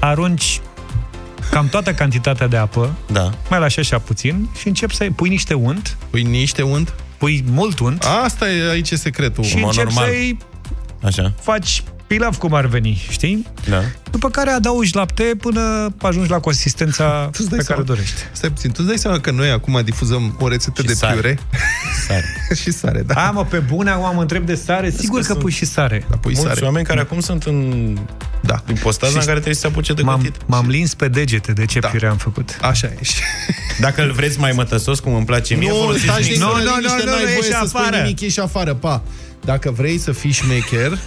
arunci 0.00 0.60
cam 1.50 1.68
toată 1.68 1.92
cantitatea 1.92 2.46
de 2.46 2.56
apă, 2.56 2.92
Da. 3.12 3.30
mai 3.50 3.58
lași 3.58 3.78
așa 3.78 3.98
puțin 3.98 4.48
și 4.58 4.68
începi 4.68 4.94
să 4.94 5.06
pui 5.16 5.28
niște 5.28 5.54
unt, 5.54 5.96
pui 6.10 6.22
niște 6.22 6.62
unt? 6.62 6.94
pui 7.18 7.44
mult 7.50 7.78
unt 7.78 8.04
Asta 8.24 8.50
e 8.50 8.70
aici 8.70 8.90
e 8.90 8.96
secretul. 8.96 9.44
și 9.44 9.56
mod 9.56 9.64
începi 9.64 9.86
normal. 9.86 10.04
să-i 10.06 10.38
Așa. 11.02 11.32
faci 11.40 11.82
pilaf 12.14 12.36
cum 12.38 12.54
ar 12.54 12.66
veni, 12.66 13.06
știi? 13.10 13.46
Da. 13.68 13.82
După 14.10 14.30
care 14.30 14.50
adaugi 14.50 14.94
lapte 14.96 15.22
până 15.40 15.94
ajungi 16.02 16.30
la 16.30 16.38
consistența 16.40 17.04
Tu-ți 17.32 17.48
dai 17.48 17.58
pe 17.58 17.64
care 17.64 17.64
seama- 17.64 17.80
o 17.80 17.84
dorești. 17.84 18.20
Stai 18.32 18.50
puțin, 18.50 18.70
tu 18.70 18.76
îți 18.78 18.88
dai 18.88 18.98
seama 18.98 19.20
că 19.20 19.30
noi 19.30 19.50
acum 19.50 19.80
difuzăm 19.84 20.36
o 20.40 20.48
rețetă 20.48 20.80
Și 20.80 20.86
de 20.86 20.92
sare. 20.94 21.12
piure 21.12 21.38
Sare. 22.08 22.24
și 22.62 22.70
sare, 22.72 23.02
da. 23.06 23.14
A, 23.26 23.30
mă, 23.30 23.44
pe 23.44 23.58
bune, 23.58 23.90
acum 23.90 24.14
mă 24.14 24.20
întreb 24.20 24.46
de 24.46 24.54
sare, 24.54 24.90
sigur 24.90 25.18
că 25.20 25.24
sunt- 25.26 25.38
pui 25.38 25.50
și 25.52 25.64
sare. 25.64 26.04
Da, 26.10 26.16
pui 26.16 26.32
Mulți 26.34 26.48
sare. 26.52 26.64
oameni 26.64 26.86
care 26.86 27.00
acum 27.00 27.20
sunt 27.20 27.42
în, 27.42 27.96
Da. 28.40 28.62
în 28.66 28.74
postaza 28.74 29.12
Și- 29.12 29.18
în 29.18 29.24
care 29.24 29.34
trebuie 29.34 29.54
să 29.54 29.60
se 29.60 29.66
apuce 29.66 29.92
de 29.92 30.02
M-am, 30.02 30.20
gătit. 30.22 30.40
m-am 30.46 30.68
lins 30.68 30.94
pe 30.94 31.08
degete 31.08 31.52
de 31.52 31.64
ce 31.64 31.78
Da. 31.78 31.88
piure 31.88 32.06
am 32.06 32.16
făcut. 32.16 32.56
Așa 32.62 32.86
e. 32.86 33.04
Și- 33.04 33.14
Dacă 33.80 34.02
îl 34.04 34.12
vreți 34.12 34.38
mai 34.38 34.52
mătăsos, 34.52 35.00
cum 35.00 35.14
îmi 35.14 35.24
place 35.24 35.54
mie, 35.54 35.68
Nu, 35.68 35.74
folosiți 35.74 36.04
stai 36.04 36.16
mixer. 36.22 36.38
nu, 36.38 36.46
Nu, 36.46 36.52
nu, 36.52 36.62
nu, 36.62 36.70
nu, 36.70 36.80
nu, 36.80 37.04
nu, 37.04 37.10
n-ai 37.10 37.22
voie 37.22 37.34
ieși 37.36 37.48
să 37.50 37.62
spui 37.66 37.80
afară. 37.80 37.96
nimic, 37.96 38.20
ieși 38.20 38.40
afară, 38.40 38.74
pa. 38.74 39.02
Dacă 39.44 39.70
vrei 39.70 39.98
să 39.98 40.12
fii 40.12 40.30
șmecher, 40.32 40.98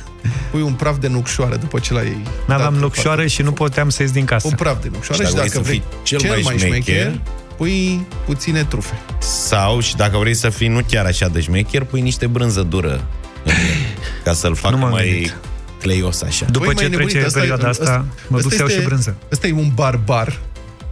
pui 0.52 0.62
un 0.62 0.74
praf 0.74 0.98
de 0.98 1.08
nucșoară 1.08 1.56
după 1.56 1.80
ce 1.80 1.94
l-ai 1.94 2.22
N-aveam 2.48 2.74
dat 2.74 2.82
lucșoară 2.82 3.22
în 3.22 3.28
și 3.28 3.42
nu 3.42 3.52
puteam 3.52 3.90
să 3.90 4.02
ies 4.02 4.12
din 4.12 4.26
casă. 4.26 4.48
Un 4.48 4.54
praf 4.54 4.82
de 4.82 4.90
nucșoară 4.92 5.24
Și 5.24 5.30
și 5.30 5.36
dacă 5.36 5.48
dacă 5.48 5.60
vrei 5.60 5.84
vrei 5.84 5.84
să 6.04 6.18
fii 6.18 6.20
cel 6.20 6.42
mai 6.44 6.58
șmecher, 6.58 7.20
pui 7.58 8.06
puține 8.26 8.64
trufe. 8.64 8.94
Sau, 9.20 9.80
și 9.80 9.96
dacă 9.96 10.18
vrei 10.18 10.34
să 10.34 10.50
fii 10.50 10.68
nu 10.68 10.82
chiar 10.88 11.06
așa 11.06 11.28
de 11.28 11.42
șmecher, 11.42 11.84
pui 11.84 12.02
niște 12.02 12.28
brânză 12.28 12.62
dură 12.62 13.08
în 13.44 13.52
el, 13.52 13.98
ca 14.24 14.34
să-l 14.34 14.56
facă 14.56 14.76
Nu 14.76 14.82
m-am 14.82 14.92
mai 14.92 15.10
gândit. 15.10 15.36
cleios 15.82 16.22
așa. 16.22 16.46
După 16.46 16.66
Băi, 16.66 16.76
ce 16.76 16.82
mai 16.82 16.90
trece 16.90 17.06
nebunit, 17.06 17.26
asta 17.26 17.38
e- 17.40 17.42
perioada 17.42 17.68
asta, 17.68 18.06
mă 18.28 18.40
duc 18.42 18.52
să 18.52 18.58
iau 18.58 18.68
și 18.68 18.74
este- 18.74 18.86
brânză. 18.86 19.16
Ăsta 19.32 19.48
e 19.48 19.54
un 19.54 19.72
barbar. 19.76 20.40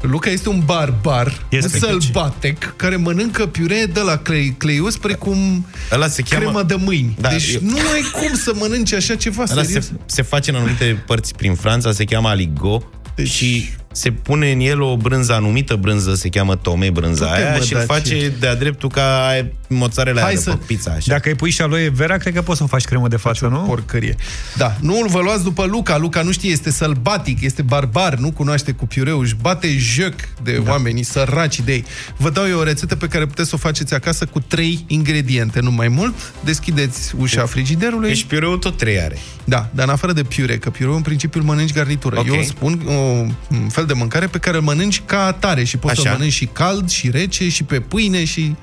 Luca 0.02 0.30
este 0.30 0.50
un 0.50 0.62
barbar, 0.66 1.46
Este. 1.50 1.70
un 1.74 1.80
sălbatec, 2.02 2.74
care 2.76 2.96
mănâncă 2.96 3.46
piure 3.48 3.86
de 3.94 4.00
la 4.00 4.18
clei, 4.18 4.56
cleios 4.58 4.98
precum 4.98 5.66
Ăla 5.92 6.08
se 6.08 6.22
cheamă... 6.22 6.44
crema 6.44 6.64
de 6.64 6.76
mâini. 6.76 7.16
Da, 7.20 7.30
deci 7.30 7.54
eu- 7.54 7.60
nu 7.64 7.78
ai 7.94 8.02
cum 8.14 8.36
să 8.36 8.52
mănânci 8.56 8.94
așa 8.94 9.16
ceva, 9.16 9.44
Ăla 9.52 9.64
serios. 9.64 9.86
se, 9.86 9.92
se 10.06 10.22
face 10.22 10.50
în 10.50 10.56
anumite 10.56 11.04
părți 11.08 11.36
prin 11.36 11.56
Franța, 11.56 11.92
se 11.92 12.04
cheamă 12.04 12.28
aligo 12.28 12.84
Deci- 13.16 13.30
și 13.30 13.70
se 13.92 14.12
pune 14.12 14.52
în 14.52 14.60
el 14.60 14.82
o 14.82 14.98
brânză 14.98 15.34
anumită 15.34 15.76
brânză, 15.76 16.16
se 16.16 16.30
cheamă 16.30 16.56
tome 16.56 16.90
brânza 16.90 17.26
Du-te, 17.26 17.42
aia 17.42 17.56
mă, 17.58 17.64
și 17.64 17.74
îl 17.74 17.80
Daci. 17.80 17.88
face 17.88 18.34
de-a 18.40 18.56
dreptul 18.56 18.90
ca 18.90 19.30
mozzarella 19.68 20.20
Hai 20.22 20.30
aia 20.30 20.38
de 20.38 20.44
să- 20.44 20.50
pe 20.52 20.64
pizza 20.66 20.92
așa. 20.92 21.06
Dacă 21.08 21.30
îi 21.30 21.36
pui 21.36 21.50
și 21.50 21.62
aloe 21.62 21.90
vera, 21.90 22.18
cred 22.18 22.34
că 22.34 22.42
poți 22.42 22.58
să 22.60 22.66
faci 22.66 22.84
cremă 22.84 23.08
de 23.08 23.16
față, 23.16 23.48
nu? 23.48 23.58
Porcărie. 23.60 24.16
Da, 24.58 24.76
nu 24.82 25.00
îl 25.02 25.08
vă 25.08 25.20
luați 25.22 25.44
după 25.44 25.66
Luca. 25.66 25.98
Luca 25.98 26.22
nu 26.22 26.32
știe, 26.32 26.52
este 26.52 26.72
sălbatic, 26.72 27.42
este 27.42 27.62
barbar, 27.62 28.16
nu 28.16 28.32
cunoaște 28.32 28.72
cu 28.72 28.86
piureu, 28.88 29.20
își 29.20 29.36
bate 29.42 29.78
joc 29.78 30.14
de 30.44 30.62
da. 30.64 30.72
oamenii 30.72 31.04
săraci 31.04 31.60
de 31.60 31.72
ei. 31.74 31.86
Vă 32.18 32.30
dau 32.30 32.48
eu 32.48 32.60
o 32.60 32.64
rețetă 32.64 32.96
pe 32.96 33.08
care 33.08 33.26
puteți 33.26 33.50
să 33.50 33.56
o 33.56 33.58
faceți 33.58 33.94
acasă 33.94 34.26
cu 34.26 34.40
trei 34.40 34.84
ingrediente, 34.88 35.60
nu 35.60 35.72
mai 35.72 35.88
mult. 35.88 36.16
Deschideți 36.44 37.14
ușa 37.18 37.46
frigiderului. 37.46 38.08
Deci 38.08 38.24
piureul 38.24 38.58
tot 38.58 38.78
trei 38.78 39.00
are. 39.02 39.18
Da, 39.44 39.70
dar 39.74 39.86
în 39.88 39.92
afară 39.94 40.14
de 40.14 40.24
piure, 40.24 40.58
că 40.58 40.70
piureu 40.70 40.96
în 40.96 41.02
principiu 41.02 41.40
îl 41.40 41.46
mănânci 41.46 41.74
garnitură. 41.74 42.20
Ok. 42.20 42.28
Eu 42.28 42.42
spun 42.42 42.82
o, 42.88 42.92
un 42.92 43.70
fel 43.82 43.96
de 43.96 44.00
mâncare 44.00 44.28
pe 44.28 44.38
care 44.38 44.58
îl 44.58 44.64
mănânci 44.64 45.02
ca 45.06 45.26
atare 45.26 45.64
și 45.64 45.78
poți 45.78 45.96
să 45.96 46.02
Așa. 46.02 46.12
mănânci 46.12 46.34
și 46.34 46.46
cald, 46.46 46.90
și 46.90 47.10
rece, 47.10 47.50
și 47.50 47.64
pe 47.64 47.80
pâine, 47.80 48.24
și 48.24 48.56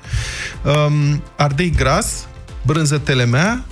um, 0.63 1.23
ardei 1.35 1.69
gras, 1.69 2.27
brânză 2.65 2.97
telemea, 2.97 3.65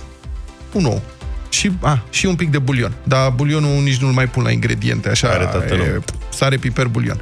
un 0.72 0.84
ou. 0.84 1.02
Și, 1.48 1.70
a, 1.80 2.04
și 2.10 2.26
un 2.26 2.34
pic 2.34 2.50
de 2.50 2.58
bulion. 2.58 2.92
Dar 3.04 3.30
bulionul 3.30 3.82
nici 3.82 3.96
nu-l 3.96 4.12
mai 4.12 4.28
pun 4.28 4.42
la 4.42 4.50
ingrediente, 4.50 5.08
așa, 5.08 5.28
Are 5.28 5.44
toată 5.44 5.74
e, 5.74 5.76
lumea. 5.76 6.04
sare, 6.32 6.56
piper, 6.56 6.86
bulion. 6.86 7.20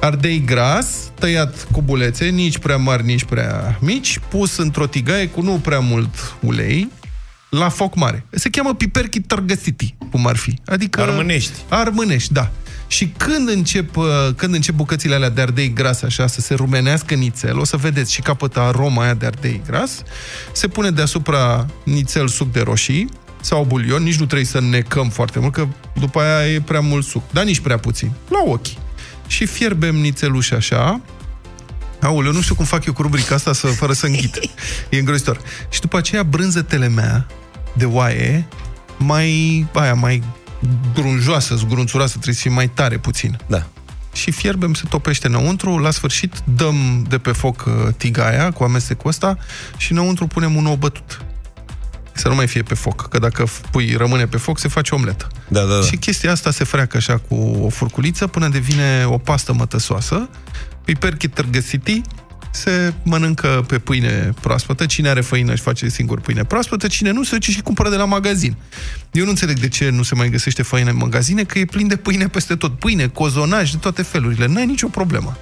Ardei 0.00 0.42
gras, 0.46 0.86
tăiat 1.18 1.66
cu 1.72 1.82
bulețe, 1.82 2.24
nici 2.24 2.58
prea 2.58 2.76
mari, 2.76 3.04
nici 3.04 3.24
prea 3.24 3.78
mici, 3.80 4.20
pus 4.28 4.56
într-o 4.56 4.86
tigaie 4.86 5.28
cu 5.28 5.42
nu 5.42 5.52
prea 5.52 5.78
mult 5.78 6.36
ulei, 6.40 6.90
la 7.48 7.68
foc 7.68 7.94
mare. 7.94 8.24
Se 8.30 8.48
cheamă 8.48 8.74
piperchi 8.74 9.20
tărgăsiti, 9.20 9.94
cum 10.10 10.26
ar 10.26 10.36
fi. 10.36 10.58
Adică... 10.66 11.00
Armânești. 11.00 11.52
Armânești, 11.68 12.32
da. 12.32 12.50
Și 12.86 13.08
când 13.16 13.48
încep, 13.48 13.96
uh, 13.96 14.06
când 14.36 14.54
încep 14.54 14.74
bucățile 14.74 15.14
alea 15.14 15.30
de 15.30 15.40
ardei 15.40 15.72
gras 15.72 16.02
așa 16.02 16.26
să 16.26 16.40
se 16.40 16.54
rumenească 16.54 17.14
nițel, 17.14 17.58
o 17.58 17.64
să 17.64 17.76
vedeți 17.76 18.12
și 18.12 18.20
capătă 18.20 18.60
aroma 18.60 19.02
aia 19.02 19.14
de 19.14 19.26
ardei 19.26 19.62
gras, 19.66 20.02
se 20.52 20.68
pune 20.68 20.90
deasupra 20.90 21.66
nițel 21.84 22.28
suc 22.28 22.52
de 22.52 22.60
roșii 22.60 23.08
sau 23.40 23.64
bulion, 23.64 24.02
nici 24.02 24.18
nu 24.18 24.24
trebuie 24.26 24.46
să 24.46 24.60
necăm 24.60 25.08
foarte 25.08 25.38
mult, 25.38 25.52
că 25.52 25.68
după 25.94 26.20
aia 26.20 26.52
e 26.52 26.60
prea 26.60 26.80
mult 26.80 27.04
suc, 27.04 27.22
dar 27.32 27.44
nici 27.44 27.60
prea 27.60 27.78
puțin, 27.78 28.12
la 28.28 28.42
ochi. 28.46 28.66
Și 29.26 29.46
fierbem 29.46 29.96
nițeluși 29.96 30.54
așa, 30.54 31.00
Aoleu, 32.04 32.32
nu 32.32 32.40
știu 32.40 32.54
cum 32.54 32.64
fac 32.64 32.84
eu 32.84 32.92
cu 32.92 33.02
rubrica 33.02 33.34
asta 33.34 33.52
să, 33.52 33.66
fără 33.66 33.92
să 33.92 34.06
înghit. 34.06 34.40
E 34.90 34.98
îngrozitor. 34.98 35.40
Și 35.68 35.80
după 35.80 35.96
aceea 35.96 36.22
brânză 36.22 36.62
telemea 36.62 37.26
de 37.72 37.84
oaie, 37.84 38.48
mai, 38.98 39.66
aia, 39.72 39.94
mai 39.94 40.22
grunjoasă, 40.94 41.54
zgrunțuroasă, 41.54 42.12
trebuie 42.12 42.34
să 42.34 42.40
fie 42.40 42.50
mai 42.50 42.68
tare 42.68 42.98
puțin. 42.98 43.38
Da. 43.46 43.66
Și 44.12 44.30
fierbem, 44.30 44.74
se 44.74 44.82
topește 44.88 45.26
înăuntru, 45.26 45.78
la 45.78 45.90
sfârșit 45.90 46.34
dăm 46.44 47.06
de 47.08 47.18
pe 47.18 47.32
foc 47.32 47.64
uh, 47.66 47.94
tigaia 47.96 48.50
cu 48.50 48.64
amestecul 48.64 49.10
ăsta 49.10 49.38
și 49.76 49.92
înăuntru 49.92 50.26
punem 50.26 50.56
un 50.56 50.66
ou 50.66 50.76
bătut. 50.76 51.24
Să 52.12 52.28
nu 52.28 52.34
mai 52.34 52.46
fie 52.46 52.62
pe 52.62 52.74
foc, 52.74 53.08
că 53.08 53.18
dacă 53.18 53.46
pui, 53.70 53.94
rămâne 53.96 54.26
pe 54.26 54.36
foc, 54.36 54.58
se 54.58 54.68
face 54.68 54.94
omletă. 54.94 55.26
Da, 55.48 55.60
da, 55.60 55.74
da. 55.74 55.80
Și 55.80 55.96
chestia 55.96 56.30
asta 56.30 56.50
se 56.50 56.64
freacă 56.64 56.96
așa 56.96 57.18
cu 57.18 57.34
o 57.34 57.68
furculiță 57.68 58.26
până 58.26 58.48
devine 58.48 59.04
o 59.06 59.18
pastă 59.18 59.52
mătăsoasă. 59.52 60.28
Piperchi 60.84 61.28
târgăsiti 61.28 62.00
se 62.54 62.92
mănâncă 63.02 63.64
pe 63.66 63.78
pâine 63.78 64.32
proaspătă. 64.40 64.86
Cine 64.86 65.08
are 65.08 65.20
făină 65.20 65.52
își 65.52 65.62
face 65.62 65.88
singur 65.88 66.20
pâine 66.20 66.44
proaspătă, 66.44 66.86
cine 66.86 67.10
nu 67.10 67.22
se 67.22 67.34
duce 67.34 67.50
și 67.50 67.60
cumpără 67.60 67.90
de 67.90 67.96
la 67.96 68.04
magazin. 68.04 68.56
Eu 69.12 69.24
nu 69.24 69.30
înțeleg 69.30 69.58
de 69.58 69.68
ce 69.68 69.88
nu 69.90 70.02
se 70.02 70.14
mai 70.14 70.28
găsește 70.30 70.62
făină 70.62 70.90
în 70.90 70.96
magazine, 70.96 71.44
că 71.44 71.58
e 71.58 71.64
plin 71.64 71.88
de 71.88 71.96
pâine 71.96 72.28
peste 72.28 72.54
tot. 72.56 72.78
Pâine, 72.78 73.06
cozonaj, 73.06 73.70
de 73.70 73.76
toate 73.80 74.02
felurile. 74.02 74.46
N-ai 74.46 74.66
nicio 74.66 74.88
problemă. 74.88 75.36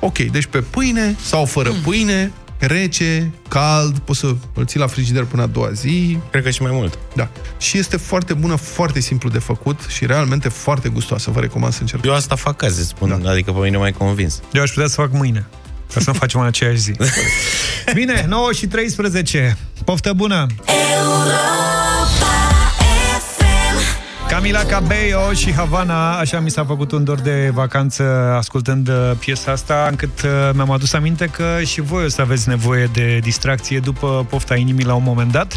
Ok, 0.00 0.18
deci 0.18 0.46
pe 0.46 0.60
pâine 0.60 1.16
sau 1.22 1.44
fără 1.44 1.70
pâine, 1.84 2.32
rece, 2.58 3.30
cald, 3.48 3.98
poți 3.98 4.18
să 4.18 4.34
îl 4.54 4.64
ții 4.66 4.78
la 4.78 4.86
frigider 4.86 5.24
până 5.24 5.42
a 5.42 5.46
doua 5.46 5.72
zi, 5.72 6.18
Cred 6.30 6.42
că 6.42 6.50
și 6.50 6.62
mai 6.62 6.70
mult. 6.74 6.98
da. 7.14 7.28
Și 7.58 7.78
este 7.78 7.96
foarte 7.96 8.34
bună, 8.34 8.54
foarte 8.54 9.00
simplu 9.00 9.28
de 9.28 9.38
făcut 9.38 9.80
și 9.88 10.06
realmente 10.06 10.48
foarte 10.48 10.88
gustoasă. 10.88 11.30
Vă 11.30 11.40
recomand 11.40 11.72
să 11.72 11.80
încercați. 11.80 12.08
Eu 12.08 12.14
asta 12.16 12.34
fac 12.34 12.62
azi, 12.62 12.86
spun, 12.86 13.20
Da. 13.22 13.30
adică 13.30 13.52
pe 13.52 13.58
mine 13.60 13.76
mai 13.76 13.92
convins. 13.92 14.40
Eu 14.52 14.62
aș 14.62 14.70
putea 14.70 14.88
să 14.88 14.94
fac 14.94 15.12
mâine. 15.12 15.46
Ca 15.94 16.00
să 16.00 16.10
nu 16.10 16.18
facem 16.18 16.40
în 16.40 16.46
aceeași 16.46 16.78
zi. 16.78 16.92
Bine, 17.94 18.24
9 18.28 18.52
și 18.52 18.66
13. 18.66 19.56
Poftă 19.84 20.12
bună! 20.12 20.46
Europa 20.98 21.30
FM 21.34 21.99
Camila 24.40 24.64
Cabello 24.64 25.32
și 25.32 25.52
Havana, 25.52 26.18
așa 26.18 26.40
mi 26.40 26.50
s-a 26.50 26.64
făcut 26.64 26.92
un 26.92 27.04
dor 27.04 27.20
de 27.20 27.50
vacanță 27.54 28.04
ascultând 28.36 28.88
uh, 28.88 29.10
piesa 29.18 29.52
asta, 29.52 29.86
încât 29.90 30.22
uh, 30.22 30.30
mi-am 30.54 30.70
adus 30.70 30.92
aminte 30.92 31.26
că 31.26 31.60
și 31.64 31.80
voi 31.80 32.04
o 32.04 32.08
să 32.08 32.20
aveți 32.20 32.48
nevoie 32.48 32.90
de 32.92 33.18
distracție 33.22 33.78
după 33.78 34.26
pofta 34.28 34.56
inimii 34.56 34.84
la 34.84 34.94
un 34.94 35.02
moment 35.02 35.32
dat. 35.32 35.56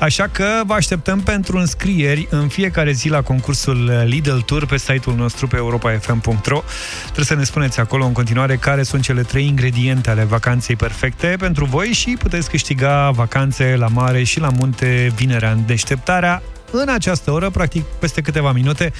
Așa 0.00 0.28
că 0.32 0.44
vă 0.66 0.72
așteptăm 0.72 1.20
pentru 1.20 1.58
înscrieri 1.58 2.26
în 2.30 2.48
fiecare 2.48 2.92
zi 2.92 3.08
la 3.08 3.22
concursul 3.22 4.02
Lidl 4.04 4.38
Tour 4.38 4.66
pe 4.66 4.76
site-ul 4.76 5.16
nostru 5.16 5.46
pe 5.46 5.56
europafm.ro. 5.56 6.62
Trebuie 7.02 7.24
să 7.24 7.34
ne 7.34 7.44
spuneți 7.44 7.80
acolo 7.80 8.04
în 8.04 8.12
continuare 8.12 8.56
care 8.56 8.82
sunt 8.82 9.02
cele 9.02 9.22
trei 9.22 9.46
ingrediente 9.46 10.10
ale 10.10 10.24
vacanței 10.24 10.76
perfecte 10.76 11.36
pentru 11.38 11.64
voi 11.64 11.86
și 11.86 12.16
puteți 12.18 12.50
câștiga 12.50 13.10
vacanțe 13.10 13.74
la 13.78 13.88
mare 13.88 14.22
și 14.22 14.40
la 14.40 14.48
munte 14.56 15.12
vinerea 15.14 15.50
în 15.50 15.60
deșteptarea 15.66 16.42
în 16.80 16.88
această 16.88 17.30
oră, 17.30 17.50
practic 17.50 17.82
peste 17.82 18.20
câteva 18.20 18.52
minute, 18.52 18.92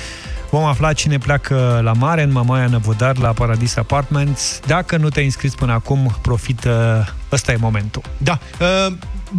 vom 0.51 0.65
afla 0.65 0.93
cine 0.93 1.19
pleacă 1.19 1.81
la 1.83 1.93
mare 1.93 2.23
în 2.23 2.33
Mamaia 2.33 2.67
Năvodar 2.67 3.19
la 3.19 3.33
Paradis 3.33 3.77
Apartments. 3.77 4.61
Dacă 4.67 4.97
nu 4.97 5.09
te-ai 5.09 5.25
înscris 5.25 5.55
până 5.55 5.73
acum, 5.73 6.17
profită, 6.23 7.07
ăsta 7.33 7.53
e 7.53 7.57
momentul. 7.61 8.03
Da, 8.19 8.39
uh, 8.61 8.93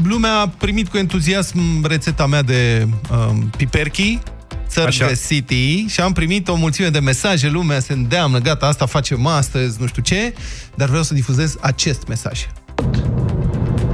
lumea 0.04 0.34
a 0.40 0.48
primit 0.48 0.88
cu 0.88 0.98
entuziasm 0.98 1.86
rețeta 1.88 2.26
mea 2.26 2.42
de 2.42 2.88
uh, 3.12 3.38
piperchi, 3.58 4.20
Țărgă 4.68 5.12
City 5.28 5.86
și 5.88 6.02
am 6.02 6.14
primit 6.14 6.48
o 6.48 6.56
mulțime 6.56 6.90
de 6.90 7.00
mesaje, 7.00 7.50
lumea 7.50 7.80
se 7.80 7.94
îndeamnă, 7.94 8.40
gata, 8.40 8.66
asta 8.66 8.86
facem 8.86 9.26
astăzi, 9.26 9.78
nu 9.80 9.88
știu 9.88 10.02
ce, 10.02 10.34
dar 10.76 10.88
vreau 10.88 11.04
să 11.04 11.14
difuzez 11.14 11.56
acest 11.60 12.08
mesaj. 12.08 12.48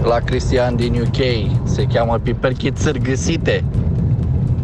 La 0.04 0.18
Cristian 0.18 0.76
din 0.76 0.94
UK 1.02 1.18
se 1.68 1.84
cheamă 1.94 2.18
piperchi 2.18 2.72
țârgăsite. 2.72 3.64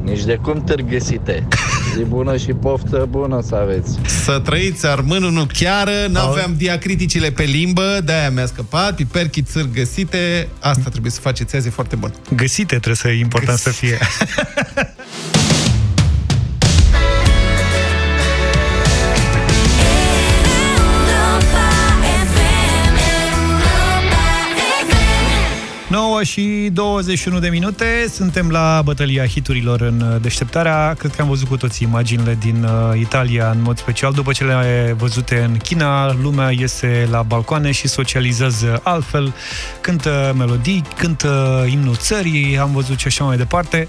Nici 0.08 0.24
de 0.24 0.36
cum 0.36 0.64
târgăsite. 0.64 1.47
Zi 1.95 2.03
bună 2.03 2.38
și 2.38 2.47
poftă 2.47 3.08
bună 3.10 3.41
să 3.47 3.55
aveți. 3.55 3.99
Să 4.24 4.39
trăiți, 4.39 4.86
armânul 4.86 5.32
nu 5.32 5.47
chiară, 5.53 6.08
n-aveam 6.10 6.53
diacriticile 6.58 7.32
pe 7.32 7.43
limbă, 7.43 7.99
de-aia 8.03 8.30
mi-a 8.30 8.45
scăpat, 8.45 8.95
piperchi 8.95 9.41
țâr 9.41 9.66
găsite, 9.74 10.47
asta 10.60 10.89
trebuie 10.89 11.12
să 11.12 11.20
faceți 11.20 11.55
azi, 11.55 11.68
e 11.68 11.72
foarte 11.72 11.95
bun. 11.95 12.14
Găsite 12.36 12.66
trebuie 12.66 12.95
să 12.95 13.08
e 13.08 13.20
important 13.20 13.58
să 13.58 13.70
fie. 13.70 13.97
și 26.24 26.70
21 26.74 27.39
de 27.39 27.49
minute. 27.49 27.86
Suntem 28.13 28.49
la 28.49 28.82
bătălia 28.86 29.26
hiturilor 29.26 29.82
în 29.82 30.18
deșteptarea. 30.22 30.93
Cred 30.97 31.15
că 31.15 31.22
am 31.22 31.28
văzut 31.28 31.47
cu 31.47 31.57
toții 31.57 31.88
imaginile 31.88 32.38
din 32.39 32.63
uh, 32.63 32.99
Italia 32.99 33.49
în 33.49 33.61
mod 33.61 33.78
special. 33.78 34.13
După 34.13 34.32
ce 34.32 34.43
le 34.43 34.95
văzute 34.97 35.39
în 35.39 35.57
China, 35.57 36.13
lumea 36.22 36.51
iese 36.51 37.07
la 37.11 37.22
balcoane 37.22 37.72
și 37.72 37.88
socializează 37.88 38.80
altfel. 38.84 39.34
Cântă 39.82 40.34
melodii, 40.38 40.84
cântă 40.97 41.65
imnul 41.70 41.95
țării, 41.95 42.57
am 42.57 42.72
văzut 42.72 42.99
și 42.99 43.07
așa 43.07 43.24
mai 43.24 43.38
departe. 43.38 43.88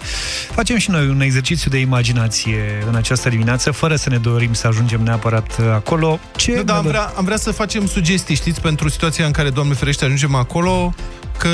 Facem 0.50 0.76
și 0.76 0.90
noi 0.90 1.08
un 1.08 1.20
exercițiu 1.20 1.70
de 1.70 1.78
imaginație 1.78 2.84
în 2.88 2.94
această 2.94 3.28
dimineață, 3.28 3.70
fără 3.70 3.96
să 3.96 4.10
ne 4.10 4.18
dorim 4.18 4.52
să 4.52 4.66
ajungem 4.66 5.00
neapărat 5.02 5.58
acolo. 5.72 6.18
Ce 6.36 6.54
nu, 6.56 6.62
da, 6.62 6.76
am, 6.76 6.84
vrea, 6.84 7.12
am 7.16 7.24
vrea 7.24 7.36
să 7.36 7.50
facem 7.52 7.86
sugestii, 7.86 8.34
știți, 8.34 8.60
pentru 8.60 8.88
situația 8.88 9.26
în 9.26 9.32
care, 9.32 9.50
Doamne 9.50 9.74
ferește, 9.74 10.04
ajungem 10.04 10.34
acolo, 10.34 10.94
că 11.38 11.48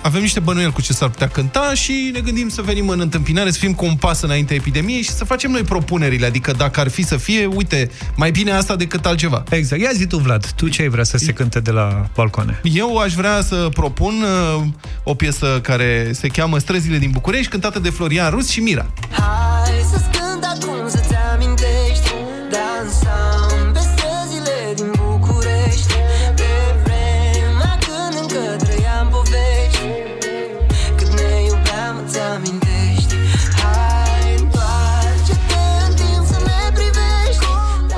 avem 0.00 0.20
niște 0.20 0.40
bănuieli 0.40 0.72
cu 0.72 0.82
ce 0.82 0.92
s-ar 0.92 1.08
putea 1.08 1.28
cânta 1.28 1.74
și 1.74 2.10
ne 2.12 2.20
gândim 2.20 2.48
să 2.48 2.62
venim 2.62 2.88
în 2.88 3.00
întâmpinare, 3.00 3.50
să 3.50 3.58
fim 3.58 3.74
cu 3.74 3.84
un 3.84 3.94
pas 3.94 4.22
înainte 4.22 4.54
epidemiei 4.54 5.02
și 5.02 5.10
să 5.10 5.24
facem 5.24 5.50
noi 5.50 5.62
propunerile. 5.62 6.26
Adică 6.26 6.52
dacă 6.52 6.80
ar 6.80 6.88
fi 6.88 7.02
să 7.02 7.16
fie, 7.16 7.46
uite, 7.46 7.90
mai 8.16 8.30
bine 8.30 8.52
asta 8.52 8.76
decât 8.76 9.06
altceva. 9.06 9.44
Exact. 9.50 9.82
Ia 9.82 9.90
zi 9.92 10.06
tu, 10.06 10.16
Vlad, 10.16 10.50
tu 10.50 10.68
ce 10.68 10.82
ai 10.82 10.88
vrea 10.88 11.04
să 11.04 11.16
se 11.16 11.32
cânte 11.32 11.60
de 11.60 11.70
la 11.70 12.06
balcoane? 12.14 12.60
Eu 12.62 12.96
aș 12.96 13.14
vrea 13.14 13.40
să 13.42 13.68
propun 13.74 14.14
uh, 14.56 14.64
o 15.02 15.14
piesă 15.14 15.60
care 15.62 16.10
se 16.12 16.28
cheamă 16.28 16.58
Străzile 16.58 16.98
din 16.98 17.10
București, 17.10 17.50
cântată 17.50 17.78
de 17.78 17.90
Florian 17.90 18.30
Rus 18.30 18.48
și 18.48 18.60
Mira. 18.60 18.86
Hai 19.10 19.84
să 19.90 20.00
cânt 20.12 20.44
acum 20.44 20.88
să-ți 20.88 21.14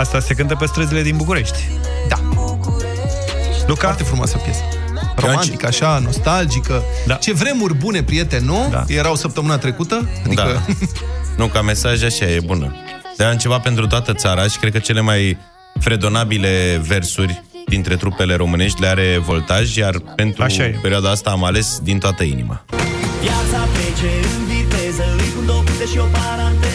Asta 0.00 0.20
se 0.20 0.34
cântă 0.34 0.54
pe 0.54 0.66
străzile 0.66 1.02
din 1.02 1.16
București. 1.16 1.58
Da. 2.08 2.16
Luca? 3.66 3.86
Foarte 3.86 4.02
frumoasă 4.02 4.36
piesă. 4.36 4.60
Romantică, 5.16 5.66
așa, 5.66 6.00
nostalgică. 6.04 6.82
Da. 7.06 7.14
Ce 7.14 7.32
vremuri 7.32 7.74
bune, 7.74 8.02
prieteni, 8.02 8.44
nu? 8.44 8.68
Da. 8.70 8.84
Erau 8.88 9.14
săptămâna 9.14 9.58
trecută? 9.58 10.08
Adică... 10.24 10.62
Da. 10.66 10.74
nu, 11.44 11.46
ca 11.46 11.62
mesaj 11.62 12.02
așa 12.02 12.24
e 12.24 12.40
bună. 12.44 12.74
Dar 13.16 13.36
ceva 13.36 13.58
pentru 13.58 13.86
toată 13.86 14.14
țara 14.14 14.42
și 14.42 14.58
cred 14.58 14.72
că 14.72 14.78
cele 14.78 15.00
mai 15.00 15.38
fredonabile 15.80 16.82
versuri 16.86 17.42
dintre 17.66 17.96
trupele 17.96 18.34
românești 18.34 18.80
le 18.80 18.86
are 18.86 19.22
voltaj, 19.24 19.76
iar 19.76 19.98
pentru 20.16 20.42
Așa 20.42 20.64
e. 20.64 20.78
perioada 20.82 21.10
asta 21.10 21.30
am 21.30 21.44
ales 21.44 21.78
din 21.82 21.98
toată 21.98 22.22
inima. 22.22 22.64
Viața 23.20 23.66
trece 23.72 24.12
în 24.38 24.44
viteză 24.46 25.04
Îi 25.18 25.30
pun 25.34 25.46
două 25.46 25.62
puncte 25.62 25.84
și 25.84 25.98
o 25.98 26.04
paranteză 26.04 26.69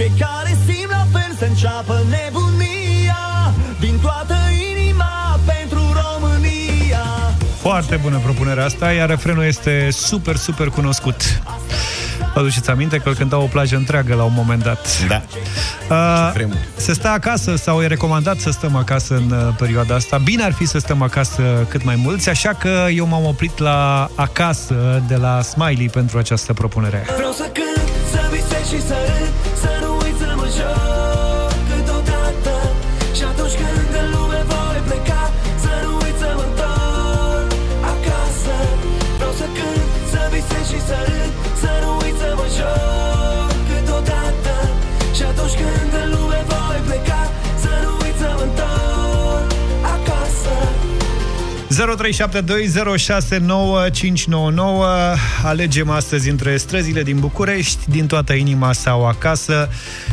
Cei 0.00 0.12
care 0.18 0.56
simt 0.66 0.90
la 0.90 1.06
fel 1.12 1.34
să 1.38 1.44
înceapă 1.44 2.02
nebunia 2.08 3.52
Din 3.80 3.98
toată 4.02 4.34
inima 4.72 5.38
pentru 5.44 5.78
România 5.78 7.04
Foarte 7.60 7.96
bună 7.96 8.18
propunerea 8.18 8.64
asta, 8.64 8.92
iar 8.92 9.08
refrenul 9.08 9.44
este 9.44 9.88
super, 9.90 10.36
super 10.36 10.68
cunoscut. 10.68 11.40
Vă 12.34 12.40
aduceți 12.40 12.70
aminte 12.70 12.98
că 12.98 13.08
îl 13.08 13.14
cânta 13.14 13.38
o 13.38 13.46
plajă 13.46 13.76
întreagă 13.76 14.14
la 14.14 14.22
un 14.22 14.32
moment 14.34 14.62
dat. 14.62 15.06
Da. 15.08 15.22
Uh, 15.90 16.48
se 16.76 16.92
stă 16.92 17.08
acasă 17.08 17.56
sau 17.56 17.82
e 17.82 17.86
recomandat 17.86 18.38
să 18.38 18.50
stăm 18.50 18.76
acasă 18.76 19.14
în 19.14 19.30
uh, 19.30 19.54
perioada 19.58 19.94
asta. 19.94 20.18
Bine 20.18 20.42
ar 20.42 20.52
fi 20.52 20.66
să 20.66 20.78
stăm 20.78 21.02
acasă 21.02 21.42
cât 21.68 21.84
mai 21.84 21.96
mulți, 21.96 22.28
așa 22.28 22.52
că 22.52 22.86
eu 22.94 23.06
m-am 23.06 23.24
oprit 23.24 23.58
la 23.58 24.10
acasă 24.14 25.02
de 25.08 25.16
la 25.16 25.42
Smiley 25.42 25.88
pentru 25.88 26.18
această 26.18 26.52
propunere. 26.52 27.06
Vreau 27.16 27.32
să 27.32 27.50
cânt, 27.52 27.88
să 28.10 28.20
visez 28.30 28.68
și 28.68 28.86
să 28.86 28.94
râd 29.06 29.29
0372069599 51.80 51.84
Alegem 55.44 55.90
astăzi 55.90 56.30
între 56.30 56.56
străzile 56.56 57.02
din 57.02 57.18
București, 57.20 57.90
din 57.90 58.06
toată 58.06 58.32
inima 58.32 58.72
sau 58.72 59.06
acasă. 59.06 59.68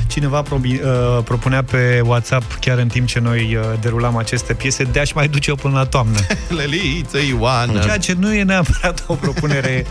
Cineva 0.08 0.42
probi, 0.42 0.74
uh, 0.74 0.80
propunea 1.24 1.64
pe 1.64 2.02
WhatsApp, 2.06 2.54
chiar 2.60 2.78
în 2.78 2.88
timp 2.88 3.08
ce 3.08 3.20
noi 3.20 3.56
uh, 3.56 3.64
derulam 3.82 4.18
aceste 4.18 4.54
piese, 4.54 4.84
de 4.84 5.00
a-și 5.00 5.16
mai 5.16 5.28
duce-o 5.28 5.56
până 5.56 5.78
la 5.78 5.86
toamnă. 5.86 6.18
Leliță 6.58 7.18
Ioana. 7.30 7.80
Ceea 7.80 7.98
ce 7.98 8.16
nu 8.20 8.34
e 8.34 8.44
neapărat 8.44 9.04
o 9.08 9.14
propunere 9.14 9.86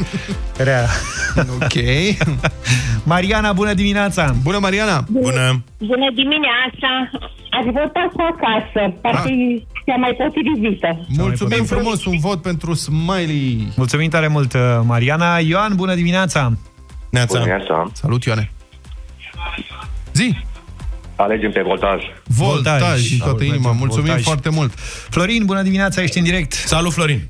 rea. 0.57 0.87
Ok. 1.37 1.75
Mariana, 3.03 3.53
bună 3.53 3.73
dimineața! 3.75 4.35
Bună, 4.43 4.59
Mariana! 4.59 5.05
Bună! 5.11 5.63
Bună 5.79 6.11
dimineața! 6.15 7.11
Ați 7.51 7.71
votat 7.71 8.09
cu 8.13 8.23
acasă. 8.33 8.95
Parcă 9.01 9.29
e 9.29 9.63
cea 9.87 9.97
mai 9.97 10.17
potrivită. 10.19 11.07
Mulțumim 11.09 11.65
frumos, 11.65 12.05
un 12.05 12.19
vot 12.19 12.43
pentru 12.43 12.75
Smiley. 12.75 13.73
Mulțumim 13.77 14.09
tare 14.09 14.29
mult, 14.29 14.53
uh, 14.53 14.61
Mariana. 14.85 15.39
Ioan, 15.39 15.73
bună 15.77 15.95
dimineața! 15.95 16.53
Neața. 17.11 17.39
Dimineața. 17.39 17.91
Salut, 17.93 18.25
Ioane. 18.25 18.51
Zi! 20.13 20.37
Alegem 21.17 21.53
pe 21.53 21.63
voltaj. 21.63 22.03
Voltaj, 22.25 23.09
din 23.09 23.19
toată 23.19 23.33
Salut, 23.33 23.41
inima. 23.41 23.57
mergem, 23.63 23.77
Mulțumim 23.79 24.05
voltaj. 24.07 24.25
foarte 24.25 24.51
mult. 24.51 24.73
Florin, 25.15 25.43
bună 25.45 25.63
dimineața, 25.63 26.03
ești 26.03 26.19
în 26.19 26.25
direct. 26.25 26.53
Salut, 26.53 26.93
Florin! 26.93 27.21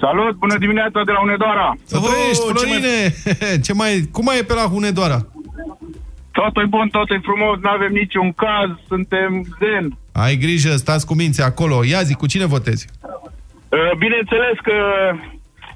Salut, 0.00 0.34
bună 0.36 0.58
dimineața 0.58 1.00
de 1.04 1.12
la 1.12 1.20
Unedoara. 1.22 1.74
Să 1.84 1.98
trăiești, 2.06 2.44
ce 2.46 2.52
Florine! 2.52 3.14
Ce 3.66 3.72
mai, 3.72 4.08
cum 4.12 4.24
mai 4.24 4.38
e 4.38 4.42
pe 4.42 4.54
la 4.54 4.60
Hunedoara? 4.62 5.18
Tot 5.18 6.44
Totul 6.44 6.62
e 6.62 6.66
bun, 6.66 6.88
totul 6.88 7.16
e 7.16 7.20
frumos, 7.22 7.56
nu 7.64 7.68
avem 7.70 7.92
niciun 7.92 8.32
caz, 8.32 8.68
suntem 8.88 9.30
zen. 9.60 9.84
Ai 10.22 10.36
grijă, 10.36 10.76
stați 10.76 11.06
cu 11.06 11.14
minți 11.14 11.42
acolo. 11.42 11.84
Ia 11.84 12.02
zi, 12.02 12.14
cu 12.14 12.26
cine 12.26 12.44
votezi? 12.44 12.86
Uh, 13.02 13.96
Bineînțeles 13.98 14.56
că 14.62 14.76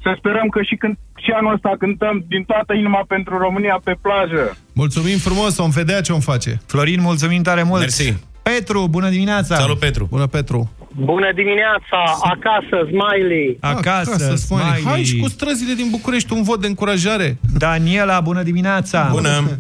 să 0.03 0.15
sperăm 0.19 0.49
că 0.49 0.63
și, 0.63 0.75
când, 0.77 0.97
și 1.17 1.31
anul 1.31 1.55
ăsta 1.55 1.73
cântăm 1.79 2.25
din 2.29 2.43
toată 2.45 2.73
inima 2.75 3.05
pentru 3.09 3.39
România 3.39 3.81
pe 3.85 3.95
plajă. 4.03 4.57
Mulțumim 4.73 5.19
frumos, 5.19 5.57
vom 5.57 5.71
vedea 5.71 6.01
ce 6.01 6.13
om 6.13 6.21
face. 6.21 6.61
Florin, 6.67 7.01
mulțumim 7.01 7.43
tare 7.43 7.63
mult! 7.63 7.81
Mersi. 7.81 8.15
Petru, 8.43 8.87
bună 8.91 9.09
dimineața! 9.09 9.55
Salut, 9.55 9.79
Petru! 9.79 10.07
Bună, 10.11 10.27
Petru! 10.27 10.71
Bună 10.95 11.31
dimineața, 11.35 12.01
acasă, 12.23 12.77
smiley. 12.91 13.57
Acasă, 13.61 14.35
smiley. 14.35 14.83
Hai 14.85 15.03
și 15.03 15.17
cu 15.19 15.29
străzile 15.29 15.75
din 15.75 15.87
București, 15.91 16.33
un 16.33 16.43
vot 16.43 16.61
de 16.61 16.67
încurajare. 16.67 17.39
Daniela, 17.59 18.21
bună 18.21 18.43
dimineața! 18.43 19.09
Bună! 19.11 19.41
Bună 19.41 19.59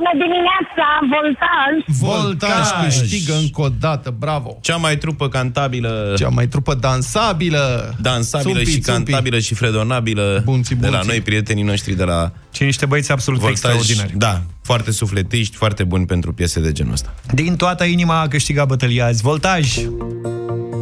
dimineața, 0.00 0.86
Voltaj! 1.14 1.72
Voltaj 2.00 2.84
câștigă 2.84 3.34
încă 3.34 3.60
o 3.60 3.68
dată, 3.80 4.14
bravo! 4.18 4.58
Cea 4.60 4.76
mai 4.76 4.96
trupă 4.96 5.28
cantabilă... 5.28 6.14
Cea 6.16 6.28
mai 6.28 6.46
trupă 6.46 6.74
dansabilă! 6.74 7.94
Dansabilă 8.00 8.54
Țumpi, 8.54 8.70
și 8.70 8.78
țumpi. 8.80 9.10
cantabilă 9.10 9.38
și 9.38 9.54
fredonabilă 9.54 10.42
Bunții, 10.44 10.76
de 10.76 10.86
la 10.86 10.92
bunții. 10.92 11.08
noi, 11.08 11.20
prietenii 11.20 11.62
noștri 11.62 11.94
de 11.94 12.04
la 12.04 12.32
Ce 12.50 12.64
niște 12.64 12.86
băieți 12.86 13.12
absolut 13.12 13.40
Voltaj. 13.40 13.58
extraordinari. 13.58 14.12
Da, 14.18 14.42
foarte 14.62 14.90
sufletiști, 14.90 15.56
foarte 15.56 15.84
buni 15.84 16.06
pentru 16.06 16.32
piese 16.32 16.60
de 16.60 16.72
genul 16.72 16.92
ăsta. 16.92 17.14
Din 17.32 17.56
toată 17.56 17.84
inima 17.84 18.20
a 18.20 18.28
câștigat 18.28 18.66
bătălia 18.66 19.06
azi. 19.06 19.22
Voltaj! 19.22 19.76
Am 19.76 20.81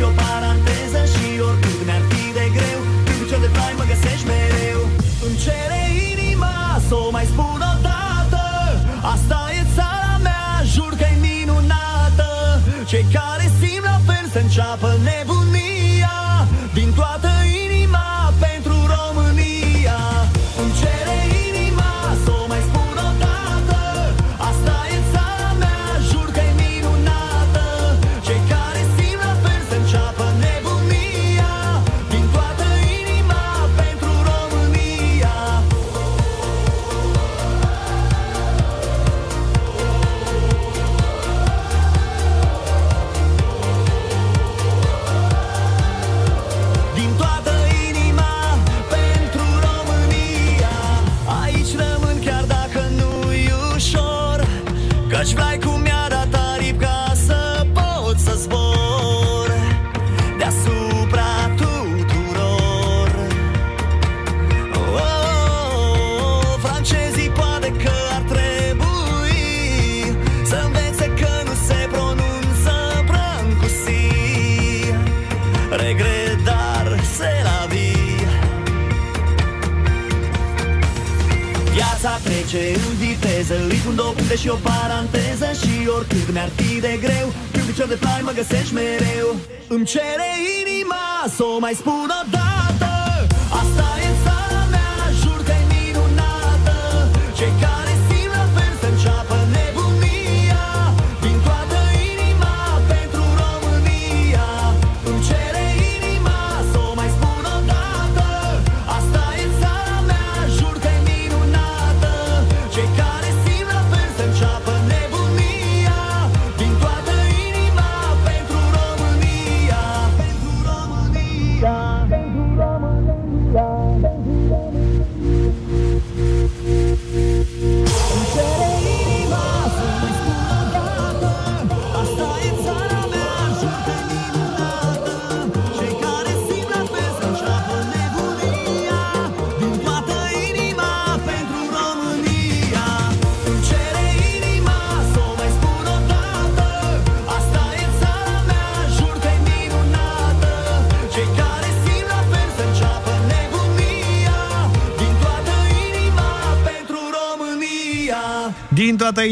și 0.00 0.06
o 0.12 0.14
paranteză 0.24 1.00
Și 1.12 1.26
oricât 1.48 1.78
mi-ar 1.86 2.04
fi 2.10 2.24
de 2.38 2.46
greu 2.56 2.80
Când 3.06 3.18
picior 3.20 3.40
de 3.44 3.50
plai 3.56 3.72
mă 3.78 3.84
găsești 3.92 4.26
mereu. 4.32 4.80
Îmi 5.26 5.38
cere 5.44 5.82
inima 6.10 6.56
să 6.88 6.94
o 7.04 7.08
mai 7.16 7.26
spun 7.32 7.60
o 7.72 7.74
dată 7.88 8.42
Asta 9.14 9.38
e 9.58 9.62
țara 9.76 10.14
mea, 10.26 10.48
jur 10.74 10.92
că 11.00 11.06
e 11.14 11.16
minunată. 11.28 12.28
Cei 12.90 13.06
care 13.16 13.46
simt 13.60 13.84
la 13.90 13.98
fel 14.08 14.24
să 14.34 14.38
înceapă 14.44 14.88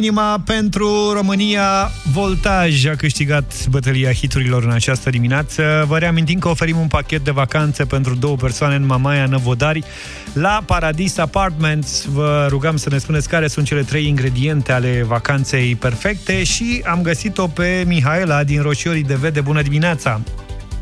inima 0.09 0.43
pentru 0.45 1.13
România, 1.13 1.91
Voltaj 2.13 2.87
a 2.87 2.95
câștigat 2.97 3.67
bătălia 3.71 4.13
hiturilor 4.13 4.65
în 4.65 4.71
această 4.71 5.11
dimineață. 5.11 5.85
Vă 5.89 5.99
reamintim 5.99 6.39
că 6.39 6.49
oferim 6.49 6.79
un 6.79 6.87
pachet 6.87 7.25
de 7.25 7.31
vacanțe 7.31 7.85
pentru 7.85 8.15
două 8.15 8.37
persoane 8.37 8.75
în 8.75 8.87
Mamaia 8.87 9.27
Năvodari 9.27 9.85
la 10.33 10.63
Paradis 10.67 11.19
Apartments. 11.19 12.05
Vă 12.05 12.47
rugăm 12.49 12.77
să 12.77 12.91
ne 12.91 12.99
spuneți 12.99 13.29
care 13.29 13.47
sunt 13.47 13.67
cele 13.67 13.83
trei 13.83 14.07
ingrediente 14.07 14.73
ale 14.73 15.03
vacanței 15.07 15.75
perfecte 15.75 16.45
și 16.45 16.83
am 16.87 17.03
găsit-o 17.03 17.47
pe 17.47 17.85
Mihaela 17.87 18.45
din 18.45 18.63
Roșiorii 18.63 19.05
de 19.05 19.15
Vede. 19.15 19.41
Bună 19.41 19.63
dimineața! 19.63 20.21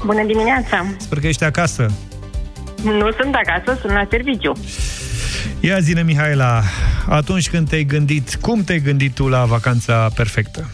Bună 0.05 0.25
dimineața! 0.27 0.87
Sper 0.99 1.19
că 1.19 1.27
ești 1.27 1.45
acasă. 1.45 1.91
Nu 2.83 3.11
sunt 3.21 3.35
acasă, 3.35 3.79
sunt 3.81 3.93
la 3.93 4.07
serviciu. 4.11 4.53
Ia 5.61 5.79
zine, 5.81 6.03
Mihaela, 6.03 6.63
atunci 7.09 7.51
când 7.51 7.69
te-ai 7.69 7.85
gândit, 7.85 8.35
cum 8.41 8.65
te-ai 8.65 8.81
gândit 8.81 9.15
tu 9.15 9.29
la 9.29 9.45
vacanța 9.45 10.09
perfectă? 10.15 10.71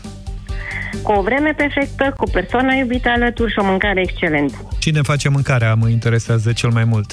Cu 1.02 1.12
o 1.12 1.22
vreme 1.22 1.52
perfectă, 1.56 2.14
cu 2.16 2.30
persoana 2.30 2.72
iubită 2.74 3.08
alături 3.08 3.52
și 3.52 3.58
o 3.58 3.64
mâncare 3.64 4.00
excelentă. 4.00 4.68
Cine 4.78 5.00
face 5.02 5.28
mâncarea 5.28 5.74
mă 5.74 5.88
interesează 5.88 6.52
cel 6.52 6.70
mai 6.70 6.84
mult. 6.84 7.12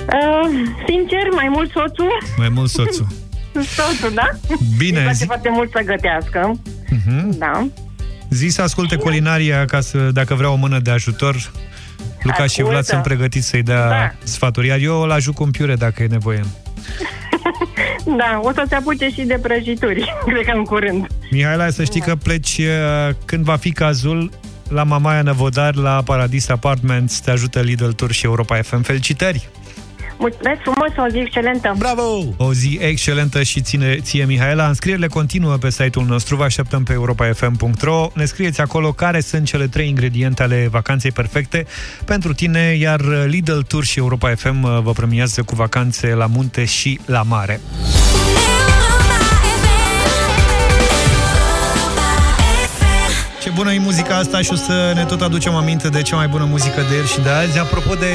Uh, 0.00 0.50
sincer, 0.86 1.28
mai 1.34 1.48
mult 1.48 1.70
soțul. 1.70 2.22
Mai 2.36 2.48
mult 2.48 2.70
soțul. 2.70 3.06
soțul, 3.76 4.14
da? 4.14 4.28
Bine, 4.78 4.96
Îi 4.96 5.02
place 5.02 5.16
zi- 5.18 5.24
foarte 5.24 5.48
mult 5.52 5.70
să 5.70 5.82
gătească. 5.84 6.60
Mhm. 6.90 7.38
Da. 7.38 7.66
Zi 8.30 8.48
să 8.48 8.62
asculte 8.62 8.96
culinaria 8.96 9.64
ca 9.64 9.80
să, 9.80 9.98
dacă 9.98 10.34
vrea 10.34 10.50
o 10.50 10.54
mână 10.54 10.78
de 10.78 10.90
ajutor, 10.90 11.50
Luca 12.22 12.46
și 12.46 12.62
Vlad 12.62 12.84
sunt 12.84 13.02
pregătiți 13.02 13.48
să-i 13.48 13.62
dea 13.62 13.88
Da. 13.88 14.12
sfaturi, 14.24 14.66
iar 14.66 14.78
eu 14.78 15.00
îl 15.00 15.10
ajut 15.10 15.34
cu 15.34 15.42
un 15.42 15.50
piure 15.50 15.74
dacă 15.74 16.02
e 16.02 16.06
nevoie. 16.06 16.40
Da, 18.04 18.40
o 18.42 18.52
să 18.52 18.64
se 18.68 18.74
apuce 18.74 19.08
și 19.08 19.22
de 19.22 19.38
prăjituri, 19.42 20.14
cred 20.26 20.44
că 20.44 20.52
în 20.56 20.64
curând. 20.64 21.06
Mihaela, 21.30 21.70
să 21.70 21.84
știi 21.84 22.00
că 22.00 22.14
pleci 22.14 22.58
uh, 22.58 23.14
când 23.24 23.44
va 23.44 23.56
fi 23.56 23.72
cazul 23.72 24.30
la 24.68 24.82
Mamaia 24.82 25.22
Năvodar, 25.22 25.74
la 25.74 26.02
Paradis 26.04 26.48
Apartments, 26.48 27.20
te 27.20 27.30
ajută 27.30 27.60
Lidl 27.60 27.88
Tour 27.88 28.12
și 28.12 28.24
Europa 28.24 28.56
FM. 28.62 28.82
Felicitări! 28.82 29.48
Mulțumesc 30.22 30.60
frumos, 30.60 30.88
o 30.96 31.08
zi 31.10 31.18
excelentă. 31.18 31.74
Bravo! 31.78 32.02
O 32.36 32.52
zi 32.52 32.78
excelentă 32.80 33.42
și 33.42 33.60
ține, 33.60 33.96
ție, 33.96 34.24
Mihaela. 34.24 34.68
Înscrierile 34.68 35.06
continuă 35.06 35.56
pe 35.56 35.70
site-ul 35.70 36.04
nostru, 36.04 36.36
vă 36.36 36.44
așteptăm 36.44 36.82
pe 36.82 36.92
europafm.ro. 36.92 38.10
Ne 38.14 38.24
scrieți 38.24 38.60
acolo 38.60 38.92
care 38.92 39.20
sunt 39.20 39.46
cele 39.46 39.66
trei 39.66 39.88
ingrediente 39.88 40.42
ale 40.42 40.68
vacanței 40.70 41.10
perfecte 41.10 41.66
pentru 42.04 42.34
tine, 42.34 42.76
iar 42.78 43.00
Lidl 43.26 43.58
Tour 43.58 43.84
și 43.84 43.98
Europa 43.98 44.34
FM 44.34 44.62
uh, 44.62 44.78
vă 44.82 44.92
premiază 44.92 45.42
cu 45.42 45.54
vacanțe 45.54 46.14
la 46.14 46.26
munte 46.26 46.64
și 46.64 47.00
la 47.06 47.22
mare. 47.22 47.60
Bună 53.54 53.72
e 53.72 53.78
muzica 53.78 54.16
asta 54.16 54.40
și 54.40 54.48
o 54.52 54.54
să 54.54 54.92
ne 54.94 55.04
tot 55.04 55.20
aducem 55.20 55.54
aminte 55.54 55.88
de 55.88 56.02
cea 56.02 56.16
mai 56.16 56.28
bună 56.28 56.44
muzică 56.44 56.80
de 56.88 56.94
ieri 56.94 57.08
și 57.08 57.20
de 57.20 57.28
azi. 57.28 57.58
Apropo 57.58 57.94
de 57.94 58.06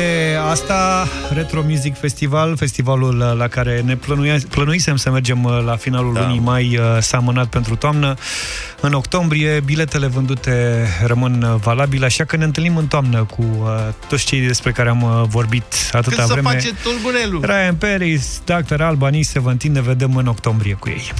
asta, 0.50 1.08
Retro 1.34 1.64
Music 1.68 1.98
Festival, 1.98 2.58
festivalul 2.58 3.20
uh, 3.20 3.38
la 3.38 3.48
care 3.48 3.82
ne 3.86 3.96
plănuia, 3.96 4.38
plănuisem 4.50 4.96
să 4.96 5.12
mergem 5.12 5.44
uh, 5.44 5.64
la 5.66 5.76
finalul 5.76 6.14
da. 6.14 6.22
lunii 6.22 6.40
mai, 6.40 6.78
uh, 6.78 7.02
s-a 7.02 7.18
amânat 7.18 7.48
pentru 7.48 7.76
toamnă. 7.76 8.16
În 8.82 8.94
octombrie, 8.94 9.62
biletele 9.66 10.08
vândute 10.08 10.88
rămân 11.06 11.42
uh, 11.42 11.60
valabile, 11.62 12.06
așa 12.06 12.24
că 12.24 12.38
ne 12.38 12.44
întâlnim 12.44 12.78
în 12.78 12.88
toamnă 12.88 13.24
cu 13.24 13.46
uh, 13.62 13.70
toți 14.08 14.26
cei 14.26 14.40
despre 14.40 14.72
care 14.72 14.90
am 14.90 15.02
uh, 15.02 15.24
vorbit 15.28 15.64
atâta 15.92 16.16
Când 16.16 16.28
să 16.28 16.34
vreme. 16.34 16.50
face 16.50 16.74
tulbunelul. 16.84 17.42
Ryan 17.46 17.76
Paris, 17.76 18.42
Dr. 18.46 18.82
Albany, 18.82 19.24
Seventeen, 19.24 19.74
ne 19.74 19.82
vedem 19.82 20.16
în 20.16 20.28
octombrie 20.28 20.74
cu 20.74 20.90
ei. 20.90 21.12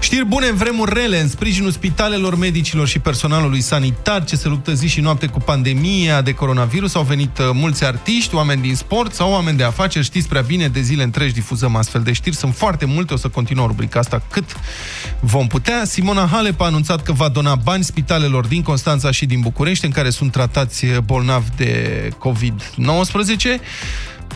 Știri 0.00 0.24
bune 0.24 0.46
în 0.46 0.56
vremuri 0.56 0.94
rele, 0.94 1.20
în 1.20 1.28
sprijinul 1.28 1.70
spitalelor, 1.70 2.36
medicilor 2.36 2.88
și 2.88 2.98
personalului 2.98 3.59
sanitar 3.60 4.24
ce 4.24 4.36
se 4.36 4.48
luptă 4.48 4.72
zi 4.72 4.86
și 4.86 5.00
noapte 5.00 5.26
cu 5.26 5.38
pandemia 5.38 6.22
de 6.22 6.32
coronavirus. 6.32 6.94
Au 6.94 7.02
venit 7.02 7.38
uh, 7.38 7.50
mulți 7.52 7.84
artiști, 7.84 8.34
oameni 8.34 8.62
din 8.62 8.74
sport 8.74 9.14
sau 9.14 9.30
oameni 9.30 9.56
de 9.56 9.64
afaceri. 9.64 10.04
Știți 10.04 10.28
prea 10.28 10.40
bine, 10.40 10.68
de 10.68 10.80
zile 10.80 11.02
întregi 11.02 11.32
difuzăm 11.32 11.76
astfel 11.76 12.02
de 12.02 12.12
știri. 12.12 12.36
Sunt 12.36 12.54
foarte 12.54 12.84
multe, 12.84 13.14
o 13.14 13.16
să 13.16 13.28
continuăm 13.28 13.66
rubrica 13.66 13.98
asta 13.98 14.22
cât 14.30 14.56
vom 15.20 15.46
putea. 15.46 15.84
Simona 15.84 16.28
Halep 16.32 16.60
a 16.60 16.64
anunțat 16.64 17.02
că 17.02 17.12
va 17.12 17.28
dona 17.28 17.54
bani 17.54 17.84
spitalelor 17.84 18.46
din 18.46 18.62
Constanța 18.62 19.10
și 19.10 19.26
din 19.26 19.40
București, 19.40 19.84
în 19.84 19.90
care 19.90 20.10
sunt 20.10 20.32
tratați 20.32 20.84
uh, 20.84 20.98
bolnavi 20.98 21.48
de 21.56 22.08
COVID-19. 22.18 23.60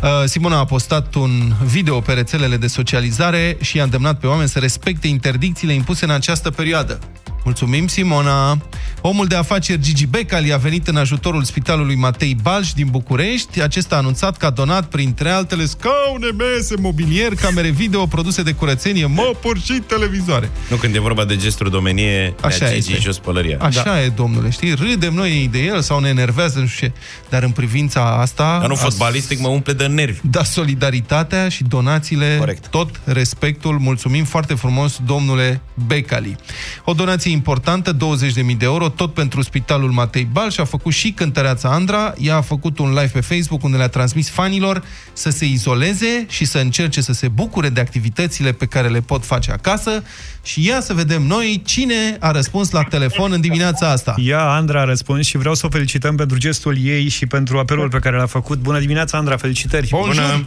Uh, 0.02 0.10
Simona 0.24 0.58
a 0.58 0.64
postat 0.64 1.14
un 1.14 1.52
video 1.64 2.00
pe 2.00 2.12
rețelele 2.12 2.56
de 2.56 2.66
socializare 2.66 3.56
și 3.60 3.76
i-a 3.76 3.82
îndemnat 3.82 4.18
pe 4.18 4.26
oameni 4.26 4.48
să 4.48 4.58
respecte 4.58 5.06
interdicțiile 5.06 5.72
impuse 5.72 6.04
în 6.04 6.10
această 6.10 6.50
perioadă. 6.50 6.98
Mulțumim, 7.44 7.86
Simona! 7.86 8.58
Omul 9.00 9.26
de 9.26 9.34
afaceri 9.34 9.80
Gigi 9.80 10.06
Becali 10.06 10.52
a 10.52 10.56
venit 10.56 10.88
în 10.88 10.96
ajutorul 10.96 11.42
spitalului 11.42 11.94
Matei 11.94 12.36
Balș 12.42 12.72
din 12.72 12.86
București. 12.90 13.62
Acesta 13.62 13.94
a 13.94 13.98
anunțat 13.98 14.36
că 14.36 14.46
a 14.46 14.50
donat, 14.50 14.88
printre 14.88 15.30
altele, 15.30 15.66
scaune, 15.66 16.26
mese, 16.38 16.74
mobilier, 16.80 17.34
camere 17.34 17.68
video, 17.70 18.06
produse 18.06 18.42
de 18.42 18.52
curățenie, 18.52 19.06
mopuri 19.06 19.62
și 19.64 19.72
televizoare. 19.72 20.50
Nu, 20.70 20.76
când 20.76 20.94
e 20.94 20.98
vorba 20.98 21.24
de 21.24 21.36
gesturi 21.36 21.70
domenie, 21.70 22.34
Așa 22.40 22.66
Gigi 22.72 22.76
este. 22.92 23.02
jos 23.02 23.18
pălăria. 23.18 23.58
Așa 23.60 23.82
da. 23.82 24.02
e, 24.02 24.08
domnule, 24.08 24.50
știi? 24.50 24.74
Râdem 24.74 25.14
noi 25.14 25.48
de 25.52 25.58
el 25.58 25.80
sau 25.80 26.00
ne 26.00 26.08
enervează, 26.08 26.58
nu 26.58 26.66
știu 26.66 26.86
ce. 26.86 26.92
Dar 27.28 27.42
în 27.42 27.50
privința 27.50 28.16
asta... 28.20 28.56
Dar 28.60 28.68
nu 28.68 28.74
a- 28.74 28.76
fotbalistic 28.76 29.40
mă 29.40 29.48
umple 29.48 29.72
de 29.72 29.86
nervi. 29.86 30.18
Da, 30.22 30.44
solidaritatea 30.44 31.48
și 31.48 31.62
donațiile, 31.62 32.36
Corect. 32.38 32.66
tot 32.66 33.00
respectul. 33.04 33.78
Mulțumim 33.78 34.24
foarte 34.24 34.54
frumos, 34.54 34.98
domnule 35.06 35.60
Becali. 35.86 36.36
O 36.84 36.92
donație 36.92 37.32
importantă, 37.34 37.96
20.000 37.96 38.56
de 38.56 38.64
euro, 38.64 38.88
tot 38.88 39.14
pentru 39.14 39.42
Spitalul 39.42 39.90
Matei 39.90 40.28
Bal 40.32 40.50
și 40.50 40.60
a 40.60 40.64
făcut 40.64 40.92
și 40.92 41.10
cântăreața 41.12 41.68
Andra. 41.68 42.14
Ea 42.18 42.36
a 42.36 42.40
făcut 42.40 42.78
un 42.78 42.88
live 42.88 43.10
pe 43.12 43.20
Facebook 43.20 43.62
unde 43.62 43.76
le-a 43.76 43.88
transmis 43.88 44.30
fanilor 44.30 44.84
să 45.12 45.30
se 45.30 45.46
izoleze 45.46 46.26
și 46.28 46.44
să 46.44 46.58
încerce 46.58 47.00
să 47.00 47.12
se 47.12 47.28
bucure 47.28 47.68
de 47.68 47.80
activitățile 47.80 48.52
pe 48.52 48.66
care 48.66 48.88
le 48.88 49.00
pot 49.00 49.24
face 49.24 49.50
acasă. 49.50 50.02
Și 50.42 50.66
ia 50.66 50.80
să 50.80 50.94
vedem 50.94 51.22
noi 51.22 51.62
cine 51.64 52.16
a 52.20 52.30
răspuns 52.30 52.70
la 52.70 52.82
telefon 52.82 53.32
în 53.32 53.40
dimineața 53.40 53.90
asta. 53.90 54.14
Ea, 54.18 54.50
Andra, 54.50 54.80
a 54.80 54.84
răspuns 54.84 55.26
și 55.26 55.36
vreau 55.36 55.54
să 55.54 55.66
o 55.66 55.68
felicităm 55.68 56.16
pentru 56.16 56.38
gestul 56.38 56.76
ei 56.82 57.08
și 57.08 57.26
pentru 57.26 57.58
apelul 57.58 57.88
pe 57.88 57.98
care 57.98 58.16
l-a 58.16 58.26
făcut. 58.26 58.58
Bună 58.58 58.78
dimineața, 58.78 59.18
Andra, 59.18 59.36
felicitări! 59.36 59.88
Bună! 59.90 60.44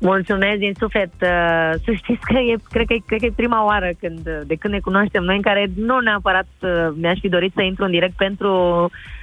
Mulțumesc 0.00 0.58
din 0.58 0.74
suflet. 0.78 1.12
Uh, 1.22 1.72
Să 1.84 1.92
știți 1.92 2.20
că 2.20 2.38
e, 2.38 2.56
cred, 2.70 2.86
că, 2.86 2.92
e- 2.92 3.02
cred 3.06 3.20
că 3.20 3.26
e 3.26 3.32
prima 3.36 3.64
oară 3.64 3.90
când, 4.00 4.20
de 4.46 4.54
când 4.54 4.74
ne 4.74 4.80
cunoaștem 4.80 5.22
noi 5.22 5.36
în 5.36 5.42
care 5.42 5.70
nu 5.76 5.98
neapărat 5.98 6.46
uh, 6.60 6.88
mi-aș 6.94 7.18
fi 7.18 7.28
dorit 7.28 7.52
să 7.54 7.62
intru 7.62 7.84
în 7.84 7.90
direct 7.90 8.16
pentru 8.16 8.52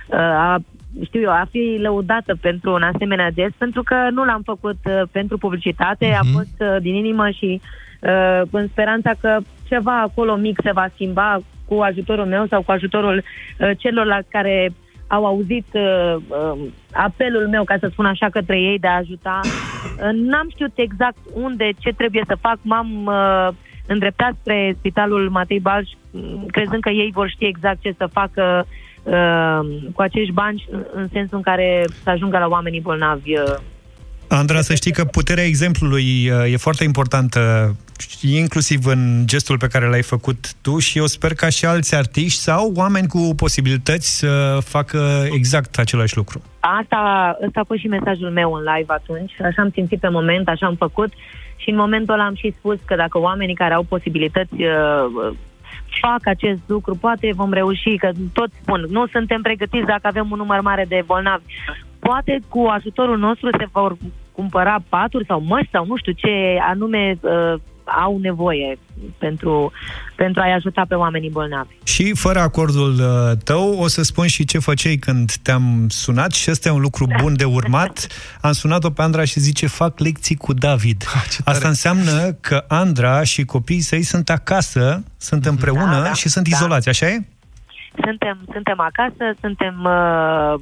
uh, 0.07 0.17
a 0.19 0.57
știu 1.03 1.21
eu, 1.21 1.29
a 1.29 1.47
fi 1.51 1.77
lăudată 1.81 2.35
pentru 2.41 2.73
un 2.73 2.81
asemenea 2.81 3.29
gest, 3.29 3.53
pentru 3.53 3.83
că 3.83 3.95
nu 4.11 4.25
l-am 4.25 4.41
făcut 4.41 4.77
uh, 4.85 5.01
pentru 5.11 5.37
publicitate, 5.37 6.05
a 6.05 6.23
fost 6.33 6.55
uh, 6.59 6.75
din 6.81 6.95
inimă 6.95 7.29
și 7.29 7.61
uh, 8.01 8.41
în 8.51 8.67
speranța 8.67 9.11
că 9.21 9.37
ceva 9.67 10.01
acolo 10.01 10.35
mic 10.35 10.59
se 10.63 10.71
va 10.71 10.87
schimba 10.93 11.39
cu 11.65 11.75
ajutorul 11.79 12.25
meu 12.25 12.45
sau 12.47 12.61
cu 12.61 12.71
ajutorul 12.71 13.23
uh, 13.59 13.71
celorlalți 13.77 14.29
care 14.29 14.73
au 15.07 15.25
auzit 15.25 15.65
uh, 15.73 16.15
uh, 16.27 16.59
apelul 16.91 17.47
meu, 17.47 17.63
ca 17.63 17.75
să 17.79 17.87
spun 17.91 18.05
așa, 18.05 18.29
către 18.29 18.59
ei 18.59 18.79
de 18.79 18.87
a 18.87 18.95
ajuta. 18.95 19.39
Uh, 19.43 20.09
n-am 20.13 20.47
știut 20.49 20.71
exact 20.75 21.17
unde, 21.33 21.69
ce 21.79 21.89
trebuie 21.89 22.23
să 22.27 22.37
fac. 22.41 22.57
M-am 22.61 23.05
uh, 23.05 23.47
îndreptat 23.87 24.33
spre 24.41 24.75
spitalul 24.77 25.29
Matei 25.29 25.59
Balș, 25.59 25.89
m, 26.11 26.45
crezând 26.45 26.81
că 26.81 26.89
ei 26.89 27.11
vor 27.13 27.29
ști 27.29 27.45
exact 27.45 27.81
ce 27.81 27.93
să 27.97 28.09
facă 28.11 28.65
uh, 29.03 29.59
cu 29.93 30.01
acești 30.01 30.31
bani, 30.33 30.67
în- 30.71 30.85
în 30.93 31.07
sensul 31.07 31.37
în 31.37 31.43
care 31.43 31.85
să 32.03 32.09
ajungă 32.09 32.37
la 32.37 32.47
oamenii 32.47 32.81
bolnavi. 32.81 33.37
Uh, 33.37 33.43
Andra, 34.29 34.61
să 34.61 34.75
știi 34.75 34.91
că 34.91 35.05
puterea 35.05 35.43
exemplului 35.43 36.29
uh, 36.29 36.51
e 36.51 36.57
foarte 36.57 36.83
importantă, 36.83 37.75
inclusiv 38.21 38.85
în 38.85 39.23
gestul 39.25 39.57
pe 39.57 39.67
care 39.67 39.87
l-ai 39.87 40.01
făcut 40.01 40.53
tu 40.61 40.79
și 40.79 40.97
eu 40.97 41.05
sper 41.05 41.33
ca 41.33 41.49
și 41.49 41.65
alți 41.65 41.95
artiști 41.95 42.39
sau 42.39 42.71
oameni 42.75 43.07
cu 43.07 43.33
posibilități 43.35 44.17
să 44.17 44.57
facă 44.63 45.27
exact 45.31 45.77
același 45.77 46.15
lucru. 46.15 46.41
Asta, 46.59 47.37
ăsta 47.45 47.59
a 47.59 47.63
fost 47.67 47.79
și 47.79 47.87
mesajul 47.87 48.29
meu 48.29 48.53
în 48.53 48.63
live 48.75 48.93
atunci. 48.93 49.31
Așa 49.41 49.61
am 49.61 49.71
simțit 49.73 49.99
pe 49.99 50.09
moment, 50.09 50.47
așa 50.47 50.65
am 50.65 50.75
făcut. 50.75 51.13
Și 51.55 51.69
în 51.69 51.75
momentul 51.75 52.13
ăla 52.13 52.25
am 52.25 52.35
și 52.35 52.53
spus 52.57 52.77
că 52.85 52.95
dacă 52.95 53.19
oamenii 53.19 53.55
care 53.55 53.73
au 53.73 53.83
posibilități 53.83 54.53
uh, 54.53 55.35
fac 56.01 56.27
acest 56.27 56.59
lucru, 56.65 56.95
poate 56.95 57.31
vom 57.35 57.53
reuși, 57.53 57.97
că 57.97 58.11
tot 58.33 58.49
spun, 58.61 58.85
nu 58.89 59.07
suntem 59.07 59.41
pregătiți 59.41 59.85
dacă 59.85 60.07
avem 60.07 60.27
un 60.31 60.37
număr 60.37 60.61
mare 60.61 60.85
de 60.87 61.03
bolnavi. 61.05 61.43
Poate 62.11 62.39
cu 62.47 62.59
ajutorul 62.77 63.17
nostru 63.17 63.49
se 63.57 63.67
vor 63.71 63.97
cumpăra 64.31 64.75
paturi 64.89 65.25
sau 65.25 65.41
măști 65.41 65.69
sau 65.71 65.85
nu 65.85 65.97
știu 65.97 66.11
ce 66.11 66.57
anume 66.69 67.17
uh, 67.21 67.59
au 67.85 68.17
nevoie 68.21 68.77
pentru, 69.17 69.71
pentru 70.15 70.41
a-i 70.41 70.53
ajuta 70.53 70.85
pe 70.87 70.95
oamenii 70.95 71.29
bolnavi. 71.29 71.75
Și 71.83 72.13
fără 72.15 72.39
acordul 72.39 72.93
uh, 72.93 73.37
tău, 73.43 73.77
o 73.79 73.87
să 73.87 74.01
spun 74.03 74.27
și 74.27 74.45
ce 74.45 74.59
făceai 74.59 74.95
când 74.95 75.31
te-am 75.41 75.85
sunat 75.89 76.31
și 76.31 76.51
ăsta 76.51 76.69
e 76.69 76.71
un 76.71 76.81
lucru 76.81 77.07
bun 77.21 77.37
de 77.37 77.43
urmat. 77.43 78.07
Am 78.41 78.51
sunat-o 78.51 78.89
pe 78.89 79.01
Andra 79.01 79.23
și 79.23 79.39
zice, 79.39 79.67
fac 79.67 79.99
lecții 79.99 80.35
cu 80.35 80.53
David. 80.53 81.03
Asta 81.43 81.67
înseamnă 81.67 82.31
că 82.31 82.65
Andra 82.67 83.23
și 83.23 83.45
copiii 83.45 83.81
săi 83.81 84.03
sunt 84.03 84.29
acasă, 84.29 85.03
sunt 85.17 85.45
împreună 85.45 85.95
Da, 85.95 86.01
da, 86.01 86.13
și 86.13 86.29
sunt 86.29 86.47
da. 86.49 86.55
izolați, 86.55 86.89
așa 86.89 87.07
e? 87.07 87.25
Suntem, 88.03 88.37
suntem 88.51 88.79
acasă, 88.79 89.35
suntem 89.39 89.75
uh, 89.83 90.53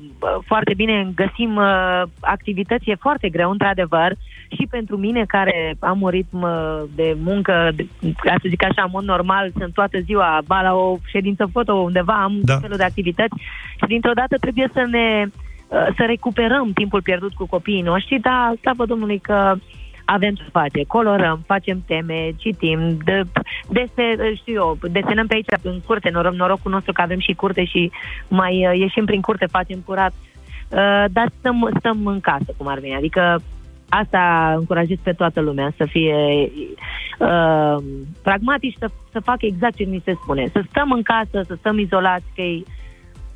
foarte 0.45 0.73
bine, 0.75 1.11
găsim 1.15 1.55
uh, 1.55 2.01
activități, 2.19 2.89
e 2.89 2.95
foarte 2.95 3.29
greu, 3.29 3.49
într-adevăr, 3.51 4.15
și 4.49 4.67
pentru 4.69 4.97
mine 4.97 5.23
care 5.27 5.75
am 5.79 6.01
un 6.01 6.09
ritm 6.09 6.41
uh, 6.41 6.81
de 6.95 7.17
muncă, 7.23 7.71
de, 7.75 7.87
ca 8.17 8.33
să 8.41 8.45
zic 8.49 8.63
așa, 8.63 8.83
în 8.83 8.89
mod 8.91 9.03
normal, 9.03 9.51
sunt 9.57 9.73
toată 9.73 9.99
ziua, 9.99 10.41
ba 10.47 10.61
la 10.61 10.73
o 10.73 10.97
ședință 11.05 11.49
foto 11.51 11.73
undeva, 11.73 12.13
am 12.13 12.39
Da. 12.41 12.53
da. 12.53 12.59
felul 12.59 12.77
de 12.77 12.83
activități 12.83 13.35
și 13.75 13.85
dintr-o 13.87 14.13
dată 14.13 14.37
trebuie 14.37 14.69
să 14.73 14.87
ne 14.89 15.25
uh, 15.25 15.87
să 15.97 16.03
recuperăm 16.05 16.71
timpul 16.73 17.01
pierdut 17.01 17.33
cu 17.33 17.47
copiii 17.47 17.81
noștri, 17.81 18.19
dar 18.19 18.53
slavă 18.61 18.85
Domnului 18.85 19.19
că 19.19 19.55
avem 20.05 20.33
ce 20.33 20.43
face, 20.51 20.83
colorăm, 20.87 21.43
facem 21.45 21.83
teme, 21.87 22.31
citim, 22.37 22.97
de, 23.03 23.21
dese, 23.69 24.35
știu 24.35 24.53
eu, 24.53 24.77
desenăm 24.91 25.27
pe 25.27 25.33
aici 25.33 25.45
în 25.61 25.79
curte, 25.85 26.09
noroc, 26.09 26.33
norocul 26.33 26.71
nostru 26.71 26.93
că 26.93 27.01
avem 27.01 27.19
și 27.19 27.33
curte 27.33 27.65
și 27.65 27.91
mai 28.27 28.67
uh, 28.67 28.79
ieșim 28.79 29.05
prin 29.05 29.21
curte, 29.21 29.45
facem 29.45 29.79
curat, 29.85 30.13
uh, 30.69 31.05
dar 31.11 31.31
stăm, 31.39 31.69
stăm 31.79 32.05
în 32.05 32.19
casă, 32.19 32.53
cum 32.57 32.67
ar 32.67 32.79
veni, 32.79 32.95
adică 32.95 33.41
asta 33.89 34.53
încurajez 34.57 34.97
pe 35.03 35.13
toată 35.13 35.41
lumea, 35.41 35.73
să 35.77 35.85
fie 35.85 36.15
uh, 37.19 37.77
pragmatici, 38.23 38.75
să, 38.79 38.89
să 39.11 39.19
facă 39.19 39.45
exact 39.45 39.75
ce 39.75 39.83
ni 39.83 40.01
se 40.05 40.13
spune, 40.21 40.47
să 40.51 40.63
stăm 40.69 40.91
în 40.91 41.01
casă, 41.01 41.41
să 41.47 41.55
stăm 41.57 41.79
izolați, 41.79 42.25
că 42.35 42.41
e- 42.41 42.63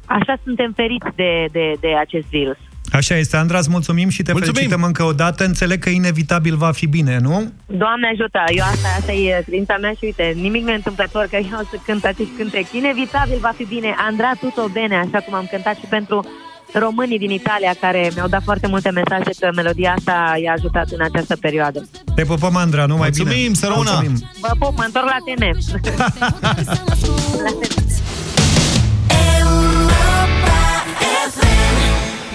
așa 0.06 0.38
suntem 0.44 0.72
feriți 0.72 1.08
de, 1.16 1.46
de, 1.52 1.74
de 1.80 1.96
acest 1.96 2.28
virus. 2.28 2.58
Așa 2.92 3.16
este, 3.16 3.38
Andra, 3.38 3.58
îți 3.58 3.70
mulțumim 3.70 4.10
și 4.10 4.22
te 4.24 4.32
Mulțumim. 4.32 4.54
felicităm 4.56 4.84
încă 4.84 5.04
o 5.04 5.12
dată. 5.14 5.44
Înțeleg 5.46 5.80
că 5.84 5.90
inevitabil 5.90 6.56
va 6.56 6.72
fi 6.72 6.88
bine, 6.88 7.18
nu? 7.22 7.52
Doamne 7.66 8.08
ajută, 8.14 8.40
eu 8.56 8.64
asta, 8.66 8.88
asta 9.00 9.12
e 9.12 9.42
credința 9.46 9.78
mea 9.82 9.92
și 9.92 9.98
uite, 10.04 10.34
nimic 10.36 10.64
nu 10.64 10.72
e 10.72 10.76
întâmplător 10.76 11.28
că 11.30 11.36
eu 11.36 11.60
o 11.62 11.64
să 11.72 11.78
cânt 11.86 12.06
acest 12.06 12.30
cântec. 12.38 12.66
Inevitabil 12.72 13.38
va 13.42 13.54
fi 13.56 13.66
bine, 13.66 13.96
Andra 14.08 14.32
tutto 14.40 14.68
bene, 14.74 14.96
așa 14.96 15.20
cum 15.26 15.34
am 15.34 15.48
cântat 15.52 15.76
și 15.76 15.86
pentru 15.90 16.26
românii 16.74 17.18
din 17.20 17.30
Italia 17.32 17.74
care 17.82 18.12
mi-au 18.16 18.28
dat 18.28 18.44
foarte 18.44 18.68
multe 18.68 18.90
mesaje 18.90 19.30
că 19.40 19.50
melodia 19.56 19.94
asta 19.98 20.38
i-a 20.44 20.54
ajutat 20.58 20.88
în 20.90 21.02
această 21.02 21.36
perioadă. 21.36 21.88
Te 22.16 22.24
pupăm, 22.24 22.56
Andra, 22.56 22.86
numai 22.86 23.10
bine. 23.10 23.24
Mulțumim, 23.24 23.54
să 23.54 23.66
rămână! 23.68 23.90
Mulțumim. 23.94 24.30
Vă 24.42 24.52
pup, 24.60 24.78
mă 24.78 24.84
întorc 24.86 25.06
la 25.06 25.18
tine. 25.26 25.50
La 25.98 26.14
tine. 27.02 27.89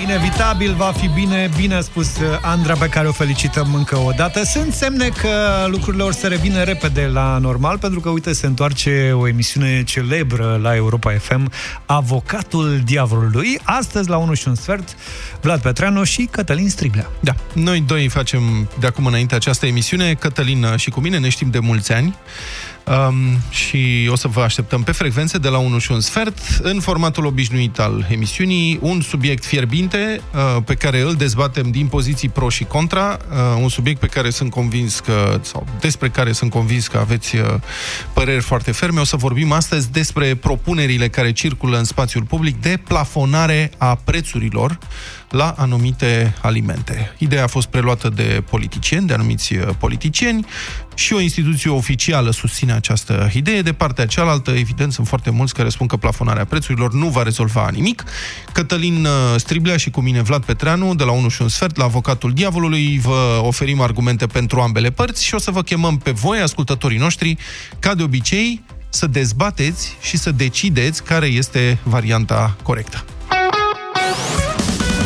Inevitabil 0.04 0.74
va 0.74 0.92
fi 0.92 1.08
bine, 1.08 1.50
bine 1.56 1.74
a 1.74 1.80
spus 1.80 2.18
uh, 2.18 2.38
Andra, 2.42 2.74
pe 2.74 2.88
care 2.88 3.08
o 3.08 3.12
felicităm 3.12 3.74
încă 3.74 3.96
o 3.96 4.10
dată. 4.16 4.42
Sunt 4.42 4.72
semne 4.72 5.08
că 5.08 5.64
lucrurile 5.66 6.02
or 6.02 6.12
să 6.12 6.26
revină 6.26 6.62
repede 6.62 7.06
la 7.06 7.38
normal, 7.38 7.78
pentru 7.78 8.00
că, 8.00 8.08
uite, 8.08 8.32
se 8.32 8.46
întoarce 8.46 9.12
o 9.14 9.28
emisiune 9.28 9.84
celebră 9.84 10.58
la 10.62 10.74
Europa 10.74 11.12
FM, 11.12 11.52
Avocatul 11.86 12.80
Diavolului. 12.84 13.58
Astăzi, 13.62 14.08
la 14.08 14.16
1 14.16 14.34
și 14.34 14.48
un 14.48 14.54
sfert, 14.54 14.96
Vlad 15.40 15.60
Petreanu 15.60 16.04
și 16.04 16.28
Cătălin 16.30 16.68
Striblea. 16.68 17.10
Da, 17.20 17.34
noi 17.52 17.80
doi 17.80 18.08
facem 18.08 18.68
de 18.78 18.86
acum 18.86 19.06
înainte 19.06 19.34
această 19.34 19.66
emisiune, 19.66 20.14
Cătălin 20.14 20.66
și 20.76 20.90
cu 20.90 21.00
mine, 21.00 21.18
ne 21.18 21.28
știm 21.28 21.50
de 21.50 21.58
mulți 21.58 21.92
ani. 21.92 22.14
Um, 22.86 23.38
și 23.50 24.08
o 24.10 24.16
să 24.16 24.28
vă 24.28 24.40
așteptăm 24.40 24.82
pe 24.82 24.92
frecvențe 24.92 25.38
de 25.38 25.48
la 25.48 25.58
1 25.58 25.78
și 25.78 25.92
un 25.92 26.00
sfert, 26.00 26.38
în 26.62 26.80
formatul 26.80 27.26
obișnuit 27.26 27.78
al 27.78 28.06
emisiunii, 28.10 28.78
un 28.82 29.00
subiect 29.00 29.44
fierbinte 29.44 30.20
uh, 30.34 30.62
pe 30.64 30.74
care 30.74 31.00
îl 31.00 31.14
dezbatem 31.14 31.70
din 31.70 31.86
poziții 31.86 32.28
pro 32.28 32.48
și 32.48 32.64
contra, 32.64 33.18
uh, 33.30 33.36
un 33.62 33.68
subiect 33.68 34.00
pe 34.00 34.06
care 34.06 34.30
sunt 34.30 34.50
convins 34.50 35.00
că, 35.00 35.40
sau 35.42 35.66
despre 35.80 36.08
care 36.08 36.32
sunt 36.32 36.50
convins 36.50 36.86
că 36.86 36.98
aveți 36.98 37.36
uh, 37.36 37.54
păreri 38.12 38.42
foarte 38.42 38.72
ferme. 38.72 39.00
O 39.00 39.04
să 39.04 39.16
vorbim 39.16 39.52
astăzi 39.52 39.90
despre 39.90 40.34
propunerile 40.34 41.08
care 41.08 41.32
circulă 41.32 41.78
în 41.78 41.84
spațiul 41.84 42.22
public 42.22 42.60
de 42.60 42.80
plafonare 42.88 43.70
a 43.78 43.94
prețurilor 43.94 44.78
la 45.34 45.54
anumite 45.56 46.34
alimente. 46.40 47.14
Ideea 47.18 47.42
a 47.44 47.46
fost 47.46 47.66
preluată 47.66 48.08
de 48.08 48.42
politicieni, 48.50 49.06
de 49.06 49.12
anumiți 49.12 49.54
uh, 49.54 49.68
politicieni 49.78 50.46
și 50.94 51.12
o 51.12 51.20
instituție 51.20 51.70
oficială 51.70 52.30
susține 52.30 52.72
această 52.72 53.30
idee. 53.34 53.62
De 53.62 53.72
partea 53.72 54.06
cealaltă, 54.06 54.50
evident, 54.50 54.92
sunt 54.92 55.06
foarte 55.06 55.30
mulți 55.30 55.54
care 55.54 55.68
spun 55.68 55.86
că 55.86 55.96
plafonarea 55.96 56.44
prețurilor 56.44 56.92
nu 56.92 57.08
va 57.08 57.22
rezolva 57.22 57.68
nimic. 57.72 58.04
Cătălin 58.52 59.04
uh, 59.04 59.10
Striblea 59.36 59.76
și 59.76 59.90
cu 59.90 60.00
mine 60.00 60.22
Vlad 60.22 60.44
Petreanu, 60.44 60.94
de 60.94 61.04
la 61.04 61.12
1 61.12 61.28
și 61.28 61.42
un 61.42 61.48
sfert, 61.48 61.76
la 61.76 61.84
Avocatul 61.84 62.32
Diavolului, 62.32 62.98
vă 63.02 63.40
oferim 63.42 63.80
argumente 63.80 64.26
pentru 64.26 64.60
ambele 64.60 64.90
părți 64.90 65.24
și 65.24 65.34
o 65.34 65.38
să 65.38 65.50
vă 65.50 65.62
chemăm 65.62 65.98
pe 65.98 66.10
voi, 66.10 66.40
ascultătorii 66.40 66.98
noștri, 66.98 67.36
ca 67.78 67.94
de 67.94 68.02
obicei, 68.02 68.62
să 68.88 69.06
dezbateți 69.06 69.96
și 70.00 70.16
să 70.16 70.30
decideți 70.30 71.02
care 71.02 71.26
este 71.26 71.78
varianta 71.82 72.56
corectă. 72.62 73.04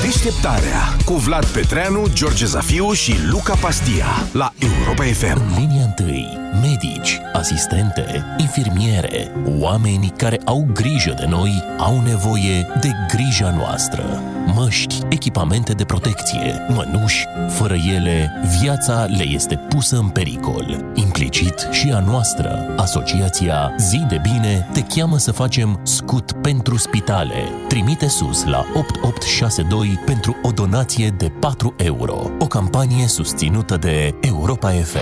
Deșteptarea 0.08 0.96
cu 1.04 1.12
Vlad 1.12 1.46
Petreanu, 1.46 2.06
George 2.12 2.46
Zafiu 2.46 2.92
și 2.92 3.14
Luca 3.30 3.54
Pastia 3.54 4.06
la 4.32 4.52
Europa 4.58 5.02
FM. 5.02 5.42
În 5.46 5.54
linia 5.58 5.84
întâi, 5.84 6.38
medici, 6.60 7.20
asistente, 7.32 8.24
infirmiere, 8.38 9.32
oameni 9.58 10.12
care 10.16 10.40
au 10.44 10.68
grijă 10.72 11.14
de 11.18 11.26
noi, 11.26 11.64
au 11.78 12.02
nevoie 12.02 12.66
de 12.80 12.90
grija 13.08 13.50
noastră. 13.50 14.22
Măști, 14.60 14.98
echipamente 15.08 15.72
de 15.72 15.84
protecție, 15.84 16.66
mănuși, 16.68 17.26
fără 17.48 17.74
ele, 17.74 18.30
viața 18.60 19.04
le 19.04 19.24
este 19.26 19.56
pusă 19.56 19.96
în 19.96 20.08
pericol. 20.08 20.84
Implicit 20.94 21.68
și 21.70 21.90
a 21.94 22.00
noastră. 22.00 22.74
Asociația 22.76 23.74
Zi 23.76 24.04
de 24.08 24.20
Bine 24.22 24.68
te 24.72 24.82
cheamă 24.82 25.18
să 25.18 25.32
facem 25.32 25.80
scut 25.82 26.32
pentru 26.32 26.76
spitale. 26.76 27.34
Trimite 27.68 28.08
sus 28.08 28.44
la 28.44 28.64
8862 28.74 30.02
pentru 30.04 30.36
o 30.42 30.50
donație 30.50 31.08
de 31.08 31.28
4 31.28 31.74
euro. 31.76 32.30
O 32.38 32.46
campanie 32.46 33.06
susținută 33.06 33.76
de 33.76 34.14
Europa 34.20 34.70
FM. 34.70 34.98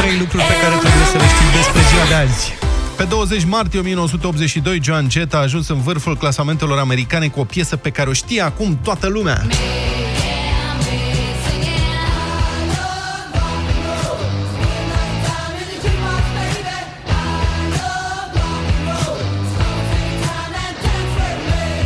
Trei 0.00 0.18
lucruri 0.18 0.44
pe 0.44 0.54
care 0.62 0.74
trebuie 0.74 1.06
să 1.12 1.16
le 1.16 1.26
știi 1.34 1.56
despre 1.56 1.80
ziua 1.90 2.04
de 2.08 2.14
azi. 2.14 2.69
Pe 3.00 3.06
20 3.06 3.44
martie 3.44 3.78
1982, 3.78 4.80
Joan 4.82 5.10
Jett 5.10 5.34
a 5.34 5.38
ajuns 5.38 5.68
în 5.68 5.80
vârful 5.80 6.16
clasamentelor 6.16 6.78
americane 6.78 7.28
cu 7.28 7.40
o 7.40 7.44
piesă 7.44 7.76
pe 7.76 7.90
care 7.90 8.08
o 8.08 8.12
știe 8.12 8.40
acum 8.40 8.78
toată 8.82 9.08
lumea. 9.08 9.46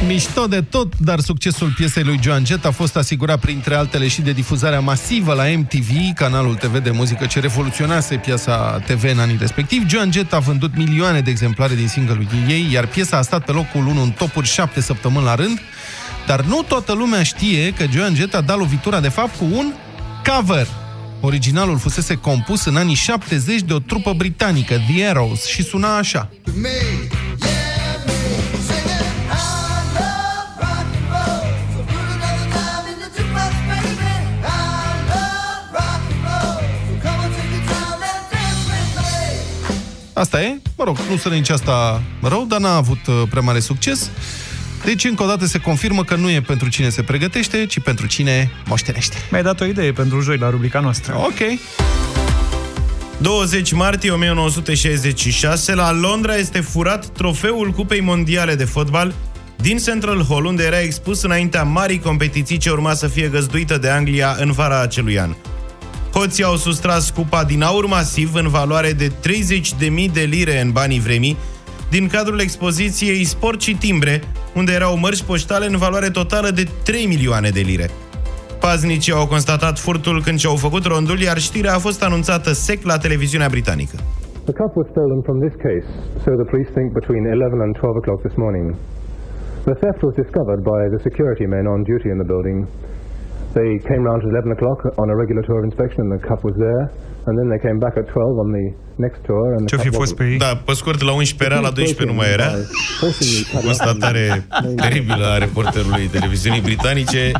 Mișto 0.06 0.46
de 0.46 0.60
tot, 0.62 0.98
dar 0.98 1.20
succesul 1.20 1.72
piesei 1.76 2.02
lui 2.02 2.18
Joan 2.22 2.44
Jett 2.44 2.64
a 2.64 2.70
fost 2.70 2.96
asigurat 2.96 3.40
printre 3.40 3.74
altele 3.74 4.08
și 4.08 4.20
de 4.20 4.32
difuzarea 4.32 4.80
masivă 4.80 5.34
la 5.34 5.44
MTV, 5.56 5.90
canalul 6.14 6.54
TV 6.54 6.78
de 6.78 6.90
muzică 6.90 7.26
ce 7.26 7.40
revoluționase 7.40 8.16
piesa 8.16 8.82
TV 8.86 9.04
în 9.12 9.18
anii 9.18 9.36
respectivi. 9.40 9.88
Joan 9.88 10.12
Jett 10.12 10.32
a 10.32 10.38
vândut 10.38 10.76
milioane 10.76 11.20
de 11.20 11.30
exemplare 11.30 11.74
din 11.74 11.88
single-ul 11.88 12.26
ei, 12.48 12.68
iar 12.72 12.86
piesa 12.86 13.16
a 13.16 13.22
stat 13.22 13.44
pe 13.44 13.52
locul 13.52 13.86
1 13.86 14.02
în 14.02 14.10
topuri 14.10 14.46
7 14.46 14.80
săptămâni 14.80 15.24
la 15.24 15.34
rând, 15.34 15.60
dar 16.26 16.40
nu 16.40 16.62
toată 16.68 16.92
lumea 16.92 17.22
știe 17.22 17.72
că 17.72 17.84
Joan 17.90 18.14
Jett 18.14 18.34
a 18.34 18.40
dat 18.40 18.58
lovitura 18.58 19.00
de 19.00 19.08
fapt 19.08 19.36
cu 19.36 19.44
un 19.52 19.72
cover. 20.24 20.66
Originalul 21.20 21.78
fusese 21.78 22.14
compus 22.14 22.64
în 22.64 22.76
anii 22.76 22.94
70 22.94 23.60
de 23.60 23.72
o 23.72 23.78
trupă 23.78 24.12
britanică, 24.12 24.74
The 24.74 25.06
Arrows, 25.06 25.46
și 25.46 25.62
suna 25.62 25.96
așa. 25.96 26.30
Asta 40.14 40.42
e, 40.42 40.60
mă 40.76 40.84
rog, 40.84 40.98
nu 41.10 41.16
sună 41.16 41.34
nici 41.34 41.48
asta 41.48 42.02
rău, 42.22 42.44
dar 42.48 42.60
n-a 42.60 42.74
avut 42.74 43.06
uh, 43.06 43.22
prea 43.30 43.42
mare 43.42 43.60
succes. 43.60 44.10
Deci, 44.84 45.04
încă 45.04 45.22
o 45.22 45.26
dată 45.26 45.46
se 45.46 45.58
confirmă 45.58 46.04
că 46.04 46.14
nu 46.14 46.30
e 46.30 46.40
pentru 46.40 46.68
cine 46.68 46.88
se 46.88 47.02
pregătește, 47.02 47.66
ci 47.66 47.80
pentru 47.80 48.06
cine 48.06 48.50
moștenește. 48.66 49.16
Mi-ai 49.30 49.42
dat 49.42 49.60
o 49.60 49.64
idee 49.64 49.92
pentru 49.92 50.20
joi 50.20 50.36
la 50.36 50.50
rubrica 50.50 50.80
noastră. 50.80 51.14
Ok. 51.16 51.58
20 53.18 53.72
martie 53.72 54.10
1966, 54.10 55.74
la 55.74 55.92
Londra 55.92 56.34
este 56.34 56.60
furat 56.60 57.06
trofeul 57.06 57.70
Cupei 57.70 58.00
Mondiale 58.00 58.54
de 58.54 58.64
Fotbal 58.64 59.14
din 59.56 59.78
Central 59.78 60.24
Hall, 60.28 60.44
unde 60.44 60.64
era 60.64 60.80
expus 60.80 61.22
înaintea 61.22 61.62
marii 61.62 61.98
competiții 61.98 62.56
ce 62.56 62.70
urma 62.70 62.94
să 62.94 63.08
fie 63.08 63.28
găzduită 63.28 63.78
de 63.78 63.88
Anglia 63.88 64.36
în 64.38 64.52
vara 64.52 64.80
acelui 64.80 65.18
an. 65.18 65.34
Hoții 66.16 66.44
au 66.50 66.56
sustras 66.66 67.04
cupa 67.10 67.42
din 67.52 67.62
aur 67.70 67.86
masiv 67.96 68.28
în 68.42 68.48
valoare 68.58 68.90
de 69.02 69.08
30.000 69.08 70.12
de 70.18 70.24
lire 70.34 70.56
în 70.64 70.70
banii 70.78 71.04
vremii, 71.06 71.36
din 71.94 72.04
cadrul 72.14 72.40
expoziției 72.46 73.24
Sport 73.34 73.60
și 73.66 73.74
Timbre, 73.86 74.14
unde 74.58 74.72
erau 74.72 74.94
mărci 75.04 75.28
poștale 75.30 75.66
în 75.72 75.76
valoare 75.84 76.10
totală 76.20 76.48
de 76.58 76.64
3 76.84 77.06
milioane 77.14 77.50
de 77.58 77.62
lire. 77.70 77.86
Paznicii 78.66 79.18
au 79.20 79.26
constatat 79.34 79.76
furtul 79.86 80.16
când 80.26 80.38
și-au 80.38 80.56
făcut 80.66 80.84
rondul, 80.92 81.18
iar 81.28 81.38
știrea 81.48 81.74
a 81.74 81.84
fost 81.86 82.00
anunțată 82.08 82.50
sec 82.66 82.78
la 82.90 82.96
televiziunea 83.04 83.48
britanică. 83.54 83.96
The 84.48 84.56
cup 84.60 84.72
was 84.80 84.88
stolen 84.94 85.20
from 85.26 85.38
this 85.44 85.56
case, 85.66 85.88
so 86.24 86.28
the 86.42 86.48
police 86.52 86.70
think 86.76 86.88
between 87.00 87.22
11 87.24 87.64
and 87.64 87.72
12 87.74 88.00
o'clock 88.00 88.20
this 88.26 88.36
morning. 88.44 88.66
The 89.70 89.76
theft 89.82 90.00
was 90.08 90.14
discovered 90.22 90.60
by 90.74 90.82
the 90.92 91.00
security 91.08 91.46
men 91.54 91.64
on 91.74 91.78
duty 91.92 92.08
in 92.14 92.18
the 92.22 92.28
building. 92.32 92.58
They 93.58 93.70
came 93.90 94.02
round 94.08 94.20
at 94.24 94.28
11 94.34 94.50
o'clock 94.56 94.78
on 95.02 95.06
a 95.14 95.16
regular 95.22 95.42
tour 95.46 95.56
of 95.60 95.64
inspection 95.70 96.00
and 96.04 96.10
the 96.16 96.22
cup 96.30 96.40
was 96.48 96.56
there. 96.66 96.84
And 97.26 97.32
then 97.38 97.46
they 97.52 97.60
came 97.66 97.78
back 97.84 97.94
at 98.00 98.06
12 98.12 98.42
on 98.44 98.48
the 98.56 98.66
next 99.04 99.18
tour 99.28 99.44
and 99.56 99.62
the 99.64 99.70
Ce-o 99.70 99.80
fi 99.86 99.90
cup 99.90 99.98
fost 100.00 100.12
wasn't. 100.12 100.18
pe 100.20 100.24
ei? 100.32 100.36
Da, 100.46 100.50
pe 100.66 100.72
scurt, 100.80 101.00
la 101.10 101.12
11 101.12 101.44
era, 101.48 101.58
la 101.68 101.70
12 101.70 102.04
nu 102.12 102.16
mai 102.20 102.28
era. 102.38 102.48
Constatare 103.64 104.46
teribilă 104.76 105.26
a 105.34 105.38
reporterului 105.38 106.06
televiziunii 106.16 106.60
britanice. 106.60 107.30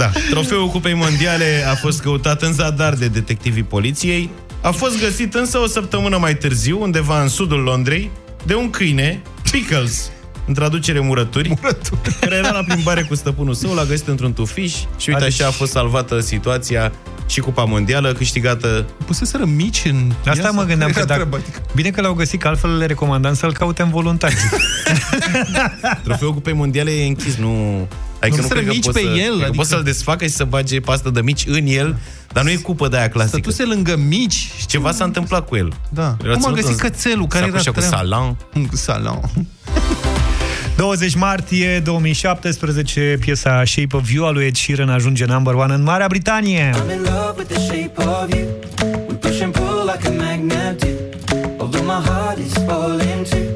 Da, 0.00 0.08
trofeul 0.30 0.68
Cupei 0.68 0.94
Mondiale 0.94 1.44
a 1.72 1.74
fost 1.74 2.02
căutat 2.02 2.42
în 2.42 2.52
zadar 2.52 2.94
de 2.94 3.06
detectivii 3.06 3.62
poliției. 3.62 4.30
A 4.62 4.70
fost 4.70 5.00
găsit 5.00 5.34
însă 5.34 5.58
o 5.58 5.66
săptămână 5.66 6.16
mai 6.20 6.34
târziu, 6.34 6.82
undeva 6.82 7.22
în 7.22 7.28
sudul 7.28 7.60
Londrei, 7.60 8.10
de 8.46 8.54
un 8.54 8.70
câine, 8.70 9.22
Pickles, 9.52 10.12
în 10.48 10.54
traducere 10.54 11.00
murături, 11.00 11.48
murături. 11.48 12.00
care 12.20 12.34
era 12.36 12.50
la 12.50 12.62
plimbare 12.66 13.02
cu 13.02 13.14
stăpânul 13.14 13.54
său, 13.54 13.74
l-a 13.74 13.84
găsit 13.84 14.08
într-un 14.08 14.32
tufiș 14.32 14.72
și 14.72 15.08
uite 15.08 15.12
Adică- 15.24 15.42
așa 15.42 15.46
a 15.46 15.50
fost 15.50 15.70
salvată 15.70 16.20
situația 16.20 16.92
și 17.26 17.40
Cupa 17.40 17.64
Mondială 17.64 18.12
câștigată. 18.12 18.86
Puseseră 19.06 19.44
mici 19.44 19.82
în 19.84 20.12
Asta 20.26 20.42
ea 20.44 20.50
mă 20.50 20.58
sau 20.58 20.66
gândeam 20.66 20.90
care 20.90 20.92
că 20.92 20.98
era 20.98 21.06
dacă... 21.06 21.18
treaba? 21.20 21.36
Adică- 21.36 21.62
Bine 21.74 21.90
că 21.90 22.00
l-au 22.00 22.12
găsit, 22.14 22.40
că 22.40 22.48
altfel 22.48 22.76
le 22.76 22.86
recomandam 22.86 23.34
să-l 23.34 23.52
caute 23.52 23.82
în 23.82 23.90
voluntari. 23.90 24.34
Trofeul 26.04 26.32
Cupei 26.32 26.52
Mondiale 26.52 26.90
e 26.90 27.06
închis, 27.06 27.36
nu... 27.36 27.86
Adică 28.20 28.36
Nu 28.36 28.42
nu, 28.42 28.48
cred 28.48 28.64
că 28.64 28.70
mici 28.70 28.84
poți 28.84 28.98
pe 29.00 29.04
să, 29.04 29.10
el, 29.10 29.14
cred 29.16 29.28
că 29.28 29.34
adică- 29.34 29.50
poți 29.56 29.68
să-l 29.68 29.82
desfacă 29.82 30.24
și 30.24 30.30
să 30.30 30.44
bage 30.44 30.80
pastă 30.80 31.10
de 31.10 31.20
mici 31.20 31.44
în 31.46 31.66
el, 31.66 31.96
dar 32.32 32.44
nu 32.44 32.50
e 32.50 32.54
cupă 32.56 32.88
de 32.88 32.96
aia 32.96 33.08
clasică. 33.08 33.36
Stătuse 33.36 33.64
lângă 33.64 33.96
mici. 33.96 34.50
Și 34.58 34.66
ceva 34.66 34.92
s-a 34.92 35.04
întâmplat 35.04 35.46
cu 35.48 35.56
el. 35.56 35.72
Da. 35.88 36.16
Era 36.24 36.32
Cum 36.32 36.32
a 36.32 36.38
ținut 36.40 36.54
găsit 36.54 36.70
în 36.70 36.76
cățelul? 36.76 37.26
Care 37.26 37.46
era 37.46 37.58
sacoșa 37.58 37.70
cu 37.70 37.78
treaba? 37.78 37.96
salam? 37.96 38.36
Salam. 38.72 39.30
20 40.78 41.14
martie 41.14 41.80
2017, 41.80 43.16
piesa 43.20 43.64
Shape 43.64 43.96
of 43.96 44.10
You 44.10 44.26
a 44.26 44.30
lui 44.30 44.44
Ed 44.44 44.54
Sheeran 44.54 44.88
ajunge 44.88 45.24
number 45.24 45.54
one 45.54 45.74
în 45.74 45.82
Marea 45.82 46.06
Britanie. 46.06 46.70
I'm 46.70 46.92
in 46.92 47.02
love 47.02 47.34
with 47.36 47.52
the 47.52 47.60
shape 47.60 47.92
of 47.96 48.34
you. 48.34 48.46
We 49.08 49.14
push 49.14 49.40
and 49.40 49.52
pull 49.52 49.90
like 49.92 50.08
a 50.08 50.10
magnet 50.10 50.78
do. 50.78 50.86
Although 51.58 51.86
my 51.86 52.08
heart 52.08 52.38
is 52.38 52.52
falling 52.52 53.26
too. 53.30 53.46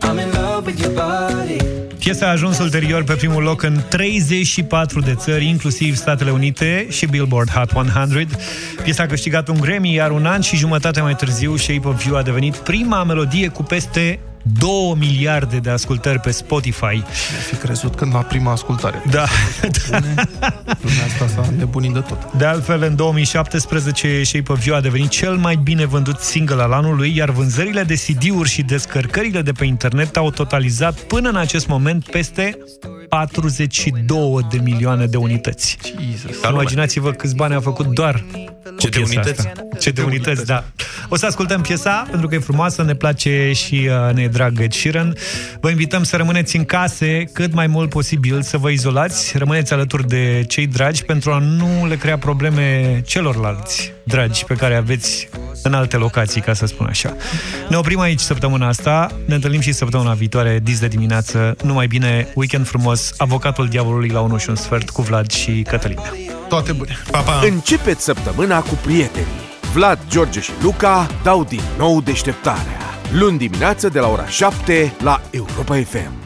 I'm 0.00 0.18
in 0.18 0.30
love 0.32 0.66
with 0.66 0.80
your 0.80 0.92
body. 0.92 1.56
Piesa 1.98 2.26
a 2.26 2.30
ajuns 2.30 2.58
ulterior 2.58 3.04
pe 3.04 3.12
primul 3.12 3.42
loc 3.42 3.62
în 3.62 3.80
34 3.88 5.00
de 5.00 5.14
țări, 5.14 5.46
inclusiv 5.46 5.96
Statele 5.96 6.30
Unite 6.30 6.86
și 6.90 7.06
Billboard 7.06 7.50
Hot 7.50 7.72
100. 7.74 8.26
Piesa 8.82 9.02
a 9.02 9.06
câștigat 9.06 9.48
un 9.48 9.60
Grammy, 9.60 9.94
iar 9.94 10.10
un 10.10 10.26
an 10.26 10.40
și 10.40 10.56
jumătate 10.56 11.00
mai 11.00 11.14
târziu 11.14 11.56
Shape 11.56 11.88
of 11.88 12.04
You 12.04 12.16
a 12.16 12.22
devenit 12.22 12.56
prima 12.56 13.04
melodie 13.04 13.48
cu 13.48 13.62
peste 13.62 14.18
2 14.58 14.94
miliarde 14.98 15.56
de 15.56 15.70
ascultări 15.70 16.18
pe 16.18 16.30
Spotify. 16.30 17.02
Fi 17.48 17.56
crezut 17.56 17.94
când 17.94 18.14
la 18.14 18.20
prima 18.20 18.52
ascultare. 18.52 19.02
Da. 19.10 19.24
Lumea 20.82 21.04
asta 21.06 21.26
s-a 21.34 21.50
nebunit 21.58 21.92
de 21.92 22.00
tot. 22.00 22.32
De 22.32 22.44
altfel, 22.44 22.82
în 22.82 22.96
2017, 22.96 24.22
Shape 24.22 24.52
of 24.52 24.64
You 24.64 24.76
a 24.76 24.80
devenit 24.80 25.08
cel 25.08 25.34
mai 25.34 25.56
bine 25.62 25.84
vândut 25.84 26.18
single 26.18 26.62
al 26.62 26.72
anului, 26.72 27.16
iar 27.16 27.30
vânzările 27.30 27.82
de 27.82 27.94
CD-uri 27.94 28.48
și 28.48 28.62
descărcările 28.62 29.42
de 29.42 29.52
pe 29.52 29.64
internet 29.64 30.16
au 30.16 30.30
totalizat 30.30 30.94
până 30.94 31.28
în 31.28 31.36
acest 31.36 31.66
moment 31.66 32.04
peste 32.04 32.58
42 33.08 34.46
de 34.50 34.58
milioane 34.62 35.06
de 35.06 35.16
unități. 35.16 35.78
Imaginați-vă 36.50 37.10
câți 37.10 37.34
bani 37.34 37.54
a 37.54 37.60
făcut 37.60 37.86
doar 37.86 38.24
Ce 38.78 38.88
de 38.88 38.98
piesa 38.98 39.12
unități? 39.14 39.46
Asta. 39.46 39.62
Ce 39.80 39.90
de 39.90 40.02
unități, 40.02 40.46
da. 40.46 40.64
O 41.08 41.16
să 41.16 41.26
ascultăm 41.26 41.60
piesa, 41.60 42.06
pentru 42.10 42.28
că 42.28 42.34
e 42.34 42.38
frumoasă, 42.38 42.82
ne 42.82 42.94
place 42.94 43.52
și 43.52 43.88
uh, 44.08 44.14
ne 44.14 44.22
e 44.22 44.28
drag 44.36 44.60
Ed 44.60 44.72
Sheeran. 44.72 45.16
Vă 45.60 45.70
invităm 45.70 46.02
să 46.02 46.16
rămâneți 46.16 46.56
în 46.56 46.64
case 46.64 47.24
cât 47.32 47.52
mai 47.54 47.66
mult 47.66 47.88
posibil, 47.88 48.42
să 48.42 48.58
vă 48.58 48.70
izolați, 48.70 49.38
rămâneți 49.38 49.72
alături 49.72 50.08
de 50.08 50.44
cei 50.48 50.66
dragi 50.66 51.04
pentru 51.04 51.30
a 51.32 51.38
nu 51.38 51.86
le 51.86 51.96
crea 51.96 52.18
probleme 52.18 53.00
celorlalți 53.06 53.92
dragi 54.02 54.44
pe 54.44 54.54
care 54.54 54.74
aveți 54.74 55.28
în 55.62 55.74
alte 55.74 55.96
locații, 55.96 56.40
ca 56.40 56.52
să 56.52 56.66
spun 56.66 56.86
așa. 56.86 57.16
Ne 57.68 57.76
oprim 57.76 58.00
aici 58.00 58.20
săptămâna 58.20 58.68
asta, 58.68 59.10
ne 59.26 59.34
întâlnim 59.34 59.60
și 59.60 59.72
săptămâna 59.72 60.12
viitoare, 60.12 60.60
dis 60.62 60.80
de 60.80 60.86
dimineață. 60.86 61.56
Numai 61.62 61.86
bine, 61.86 62.28
weekend 62.34 62.66
frumos, 62.66 63.14
avocatul 63.16 63.68
diavolului 63.68 64.08
la 64.08 64.20
1 64.20 64.38
și 64.38 64.48
un 64.48 64.56
sfert 64.56 64.90
cu 64.90 65.02
Vlad 65.02 65.30
și 65.30 65.62
Cătălina. 65.68 66.02
Toate 66.48 66.72
bune. 66.72 66.96
Pa, 67.10 67.18
pa. 67.18 67.40
Începeți 67.44 68.04
săptămâna 68.04 68.60
cu 68.60 68.78
prietenii. 68.82 69.44
Vlad, 69.72 69.98
George 70.10 70.40
și 70.40 70.50
Luca 70.62 71.10
dau 71.22 71.44
din 71.44 71.62
nou 71.78 72.00
deșteptarea. 72.00 72.85
Luni 73.12 73.38
dimineață 73.38 73.88
de 73.88 73.98
la 73.98 74.08
ora 74.08 74.26
7 74.26 74.94
la 75.02 75.20
Europa 75.30 75.76
FM. 75.76 76.25